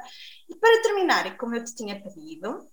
E 0.49 0.55
para 0.55 0.81
terminar, 0.81 1.37
como 1.37 1.55
eu 1.55 1.63
te 1.63 1.75
tinha 1.75 2.01
pedido, 2.01 2.67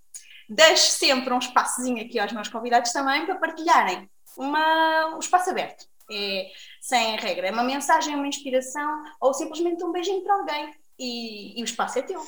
deixo 0.49 0.91
sempre 0.91 1.33
um 1.33 1.39
espaçozinho 1.39 2.05
aqui 2.05 2.19
aos 2.19 2.33
meus 2.33 2.49
convidados 2.49 2.93
também 2.93 3.27
para 3.27 3.37
partilharem 3.37 4.09
uma, 4.37 5.17
um 5.17 5.19
espaço 5.19 5.51
aberto. 5.51 5.87
É, 6.11 6.51
sem 6.81 7.17
regra, 7.17 7.47
é 7.47 7.53
uma 7.53 7.63
mensagem, 7.63 8.15
uma 8.15 8.27
inspiração 8.27 9.03
ou 9.21 9.33
simplesmente 9.33 9.83
um 9.85 9.93
beijinho 9.93 10.23
para 10.23 10.35
alguém 10.35 10.75
e, 10.99 11.59
e 11.59 11.63
o 11.63 11.65
espaço 11.65 11.99
é 11.99 12.03
teu. 12.03 12.21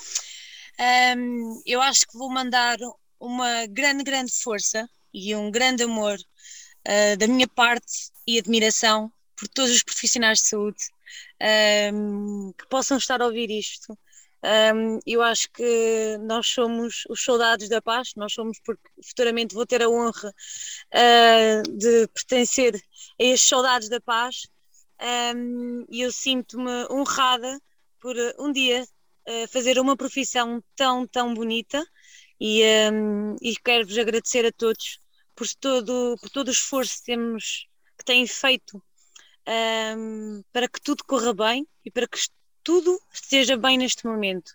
Um, 1.16 1.62
eu 1.66 1.82
acho 1.82 2.06
que 2.06 2.16
vou 2.16 2.30
mandar 2.30 2.76
uma 3.18 3.66
grande, 3.66 4.04
grande 4.04 4.32
força 4.32 4.88
e 5.12 5.34
um 5.34 5.50
grande 5.50 5.82
amor 5.82 6.18
uh, 6.18 7.16
da 7.16 7.26
minha 7.26 7.48
parte 7.48 8.10
e 8.26 8.38
admiração 8.38 9.12
por 9.36 9.48
todos 9.48 9.70
os 9.70 9.82
profissionais 9.82 10.38
de 10.38 10.48
saúde 10.48 10.84
um, 11.92 12.52
que 12.52 12.66
possam 12.68 12.96
estar 12.96 13.20
a 13.20 13.26
ouvir 13.26 13.50
isto. 13.50 13.96
Um, 14.74 14.98
eu 15.06 15.22
acho 15.22 15.50
que 15.52 16.18
nós 16.20 16.46
somos 16.48 17.04
os 17.08 17.22
soldados 17.22 17.68
da 17.68 17.80
paz, 17.80 18.10
nós 18.14 18.34
somos 18.34 18.60
porque 18.62 18.88
futuramente 19.02 19.54
vou 19.54 19.64
ter 19.64 19.82
a 19.82 19.88
honra 19.88 20.28
uh, 20.28 21.78
de 21.78 22.06
pertencer 22.08 22.74
a 22.76 23.24
estes 23.24 23.48
soldados 23.48 23.88
da 23.88 24.00
paz 24.00 24.46
um, 25.34 25.86
e 25.90 26.02
eu 26.02 26.12
sinto-me 26.12 26.86
honrada 26.90 27.58
por 28.00 28.14
um 28.38 28.52
dia 28.52 28.86
uh, 29.28 29.48
fazer 29.48 29.78
uma 29.78 29.96
profissão 29.96 30.62
tão, 30.76 31.06
tão 31.06 31.32
bonita 31.32 31.82
e, 32.40 32.62
um, 32.92 33.36
e 33.40 33.56
quero-vos 33.56 33.98
agradecer 33.98 34.44
a 34.46 34.52
todos 34.52 34.98
por 35.34 35.46
todo, 35.60 36.16
por 36.20 36.30
todo 36.30 36.48
o 36.48 36.52
esforço 36.52 36.98
que, 36.98 37.04
temos, 37.06 37.66
que 37.98 38.04
têm 38.04 38.26
feito 38.26 38.82
um, 39.96 40.42
para 40.52 40.68
que 40.68 40.80
tudo 40.80 41.04
corra 41.04 41.32
bem 41.32 41.66
e 41.84 41.90
para 41.90 42.06
que 42.06 42.18
tudo 42.62 42.98
esteja 43.12 43.56
bem 43.56 43.76
neste 43.76 44.06
momento. 44.06 44.52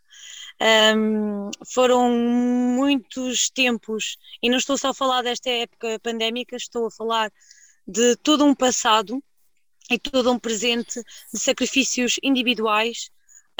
Um, 0.95 1.51
foram 1.71 2.09
muitos 2.09 3.49
tempos, 3.49 4.17
e 4.41 4.49
não 4.49 4.57
estou 4.57 4.77
só 4.77 4.89
a 4.89 4.93
falar 4.93 5.21
desta 5.21 5.49
época 5.49 5.99
pandémica, 5.99 6.55
estou 6.55 6.87
a 6.87 6.91
falar 6.91 7.31
de 7.87 8.15
todo 8.17 8.43
um 8.43 8.55
passado 8.55 9.23
e 9.89 9.97
todo 9.97 10.31
um 10.31 10.39
presente 10.39 11.01
de 11.33 11.39
sacrifícios 11.39 12.19
individuais, 12.21 13.09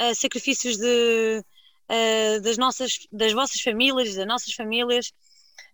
uh, 0.00 0.14
sacrifícios 0.14 0.76
de 0.76 1.44
uh, 1.90 2.40
das, 2.40 2.56
nossas, 2.56 3.06
das 3.10 3.32
vossas 3.32 3.60
famílias, 3.60 4.14
das 4.14 4.26
nossas 4.26 4.54
famílias, 4.54 5.12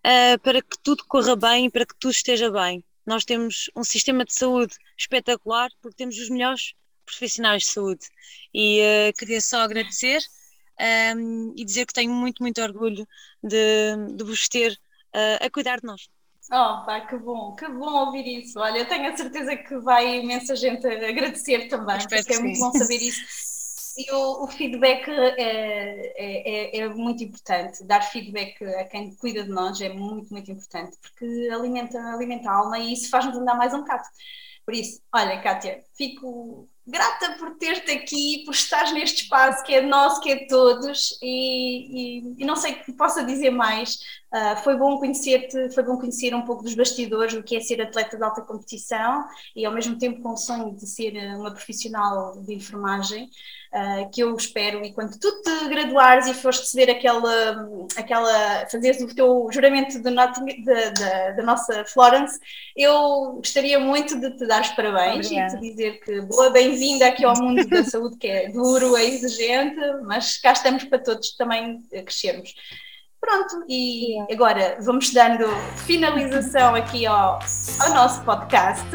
uh, 0.04 0.38
para 0.40 0.62
que 0.62 0.78
tudo 0.82 1.04
corra 1.06 1.36
bem, 1.36 1.70
para 1.70 1.84
que 1.84 1.94
tudo 1.98 2.12
esteja 2.12 2.50
bem. 2.50 2.82
Nós 3.04 3.24
temos 3.24 3.70
um 3.76 3.84
sistema 3.84 4.24
de 4.24 4.34
saúde 4.34 4.74
espetacular 4.98 5.70
porque 5.80 5.96
temos 5.96 6.18
os 6.18 6.28
melhores 6.28 6.72
profissionais 7.04 7.62
de 7.62 7.68
saúde. 7.68 8.06
E 8.52 8.80
uh, 8.80 9.16
queria 9.16 9.40
só 9.40 9.60
agradecer 9.60 10.18
um, 10.78 10.84
ehm, 10.84 11.52
e 11.56 11.64
dizer 11.64 11.86
que 11.86 11.94
tenho 11.94 12.12
muito, 12.12 12.42
muito 12.42 12.60
orgulho 12.60 13.06
de, 13.42 14.14
de 14.14 14.24
vos 14.24 14.48
ter 14.48 14.78
a 15.40 15.48
cuidar 15.48 15.80
de 15.80 15.86
nós. 15.86 16.10
Oh, 16.52 16.84
pá, 16.84 17.00
que 17.08 17.16
bom, 17.16 17.56
que 17.56 17.66
bom 17.66 18.04
ouvir 18.04 18.42
isso. 18.42 18.60
Olha, 18.60 18.80
eu 18.80 18.86
tenho 18.86 19.10
a 19.10 19.16
certeza 19.16 19.56
que 19.56 19.78
vai 19.78 20.18
imensa 20.18 20.54
gente 20.54 20.86
agradecer 20.86 21.68
também, 21.68 21.96
porque 22.06 22.34
é 22.34 22.38
muito 22.38 22.58
bom 22.58 22.70
saber 22.72 23.00
isso. 23.00 23.20
E 23.96 24.12
o, 24.12 24.44
o 24.44 24.46
feedback 24.46 25.08
é, 25.08 26.76
é, 26.76 26.78
é, 26.78 26.88
muito 26.88 27.24
importante. 27.24 27.82
Dar 27.84 28.02
feedback 28.02 28.62
a 28.62 28.84
quem 28.84 29.14
cuida 29.16 29.42
de 29.42 29.48
nós 29.48 29.80
é 29.80 29.88
muito, 29.88 30.32
muito 30.32 30.50
importante, 30.50 30.96
porque 31.00 31.48
alimenta, 31.50 31.98
alimenta 32.12 32.50
a 32.50 32.54
alma 32.54 32.78
e 32.78 32.92
isso 32.92 33.08
faz-nos 33.08 33.36
andar 33.36 33.56
mais 33.56 33.72
um 33.72 33.80
bocado. 33.80 34.04
Por 34.66 34.74
isso, 34.74 35.00
olha, 35.14 35.40
Kátia, 35.40 35.82
fico 35.96 36.68
grata 36.86 37.32
por 37.38 37.56
ter-te 37.56 37.90
aqui, 37.90 38.42
por 38.44 38.54
estar 38.54 38.92
neste 38.92 39.24
espaço 39.24 39.64
que 39.64 39.74
é 39.74 39.80
nosso, 39.80 40.20
que 40.20 40.30
é 40.30 40.36
de 40.36 40.46
todos, 40.46 41.18
e, 41.20 42.20
e, 42.20 42.34
e 42.38 42.44
não 42.44 42.54
sei 42.54 42.72
o 42.72 42.84
que 42.84 42.92
possa 42.92 43.24
dizer 43.24 43.50
mais. 43.50 43.98
Uh, 44.32 44.56
foi 44.62 44.76
bom 44.76 44.98
conhecer-te, 44.98 45.70
foi 45.72 45.82
bom 45.82 45.96
conhecer 45.96 46.34
um 46.34 46.42
pouco 46.42 46.62
dos 46.62 46.74
bastidores, 46.74 47.34
o 47.34 47.42
que 47.42 47.56
é 47.56 47.60
ser 47.60 47.80
atleta 47.80 48.16
de 48.16 48.22
alta 48.22 48.42
competição 48.42 49.24
e 49.54 49.64
ao 49.64 49.72
mesmo 49.72 49.96
tempo 49.96 50.20
com 50.20 50.32
o 50.32 50.36
sonho 50.36 50.74
de 50.74 50.86
ser 50.86 51.16
uma 51.36 51.52
profissional 51.52 52.36
de 52.42 52.54
enfermagem 52.54 53.30
uh, 53.72 54.10
que 54.10 54.22
eu 54.22 54.34
espero, 54.36 54.84
e 54.84 54.92
quando 54.92 55.18
tu 55.18 55.42
te 55.42 55.68
graduares 55.68 56.26
e 56.26 56.34
fores 56.34 56.58
receber 56.60 56.90
aquela, 56.90 57.68
aquela 57.96 58.66
fazeres 58.70 59.00
o 59.00 59.14
teu 59.14 59.48
juramento 59.50 60.02
da 60.02 60.10
nossa 61.44 61.84
Florence, 61.86 62.38
eu 62.76 63.34
gostaria 63.36 63.78
muito 63.78 64.20
de 64.20 64.36
te 64.36 64.46
dar 64.46 64.62
os 64.62 64.68
parabéns 64.70 65.26
Obrigada. 65.26 65.56
e 65.56 65.60
te 65.60 65.70
dizer 65.70 66.00
que 66.00 66.20
boa, 66.22 66.50
bem-vinda 66.76 67.06
aqui 67.06 67.24
ao 67.24 67.34
mundo 67.34 67.66
da 67.66 67.82
saúde, 67.84 68.18
que 68.18 68.26
é 68.26 68.50
duro, 68.50 68.96
é 68.98 69.04
exigente, 69.06 69.80
mas 70.04 70.36
cá 70.36 70.52
estamos 70.52 70.84
para 70.84 70.98
todos 70.98 71.34
também 71.34 71.78
crescermos. 71.90 72.54
Pronto, 73.18 73.64
e 73.66 74.14
agora 74.30 74.76
vamos 74.82 75.10
dando 75.10 75.46
finalização 75.86 76.74
aqui 76.74 77.06
ao, 77.06 77.40
ao 77.80 77.94
nosso 77.94 78.22
podcast 78.24 78.86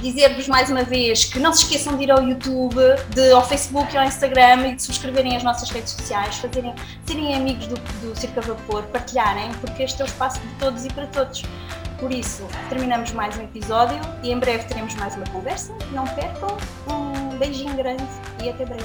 dizer-vos 0.00 0.48
mais 0.48 0.70
uma 0.70 0.82
vez 0.82 1.24
que 1.24 1.38
não 1.38 1.52
se 1.52 1.64
esqueçam 1.64 1.96
de 1.96 2.04
ir 2.04 2.10
ao 2.10 2.26
YouTube, 2.26 2.80
de, 3.14 3.30
ao 3.30 3.46
Facebook 3.46 3.94
e 3.94 3.98
ao 3.98 4.04
Instagram 4.04 4.68
e 4.68 4.76
de 4.76 4.82
subscreverem 4.82 5.36
as 5.36 5.44
nossas 5.44 5.70
redes 5.70 5.92
sociais, 5.92 6.36
fazerem, 6.36 6.74
serem 7.06 7.34
amigos 7.34 7.66
do, 7.68 7.76
do 7.76 8.18
Circo 8.18 8.40
a 8.40 8.42
Vapor, 8.42 8.82
partilharem, 8.84 9.52
porque 9.60 9.84
este 9.84 10.00
é 10.00 10.04
o 10.04 10.08
espaço 10.08 10.40
de 10.40 10.54
todos 10.58 10.84
e 10.84 10.88
para 10.88 11.06
todos. 11.08 11.42
Por 12.04 12.12
isso, 12.12 12.46
terminamos 12.68 13.12
mais 13.12 13.34
um 13.38 13.44
episódio 13.44 13.98
e 14.22 14.30
em 14.30 14.38
breve 14.38 14.64
teremos 14.64 14.94
mais 14.96 15.16
uma 15.16 15.24
conversa. 15.28 15.72
Não 15.90 16.04
percam, 16.04 16.54
um 16.86 17.38
beijinho 17.38 17.74
grande 17.74 18.04
e 18.42 18.50
até 18.50 18.66
breve. 18.66 18.84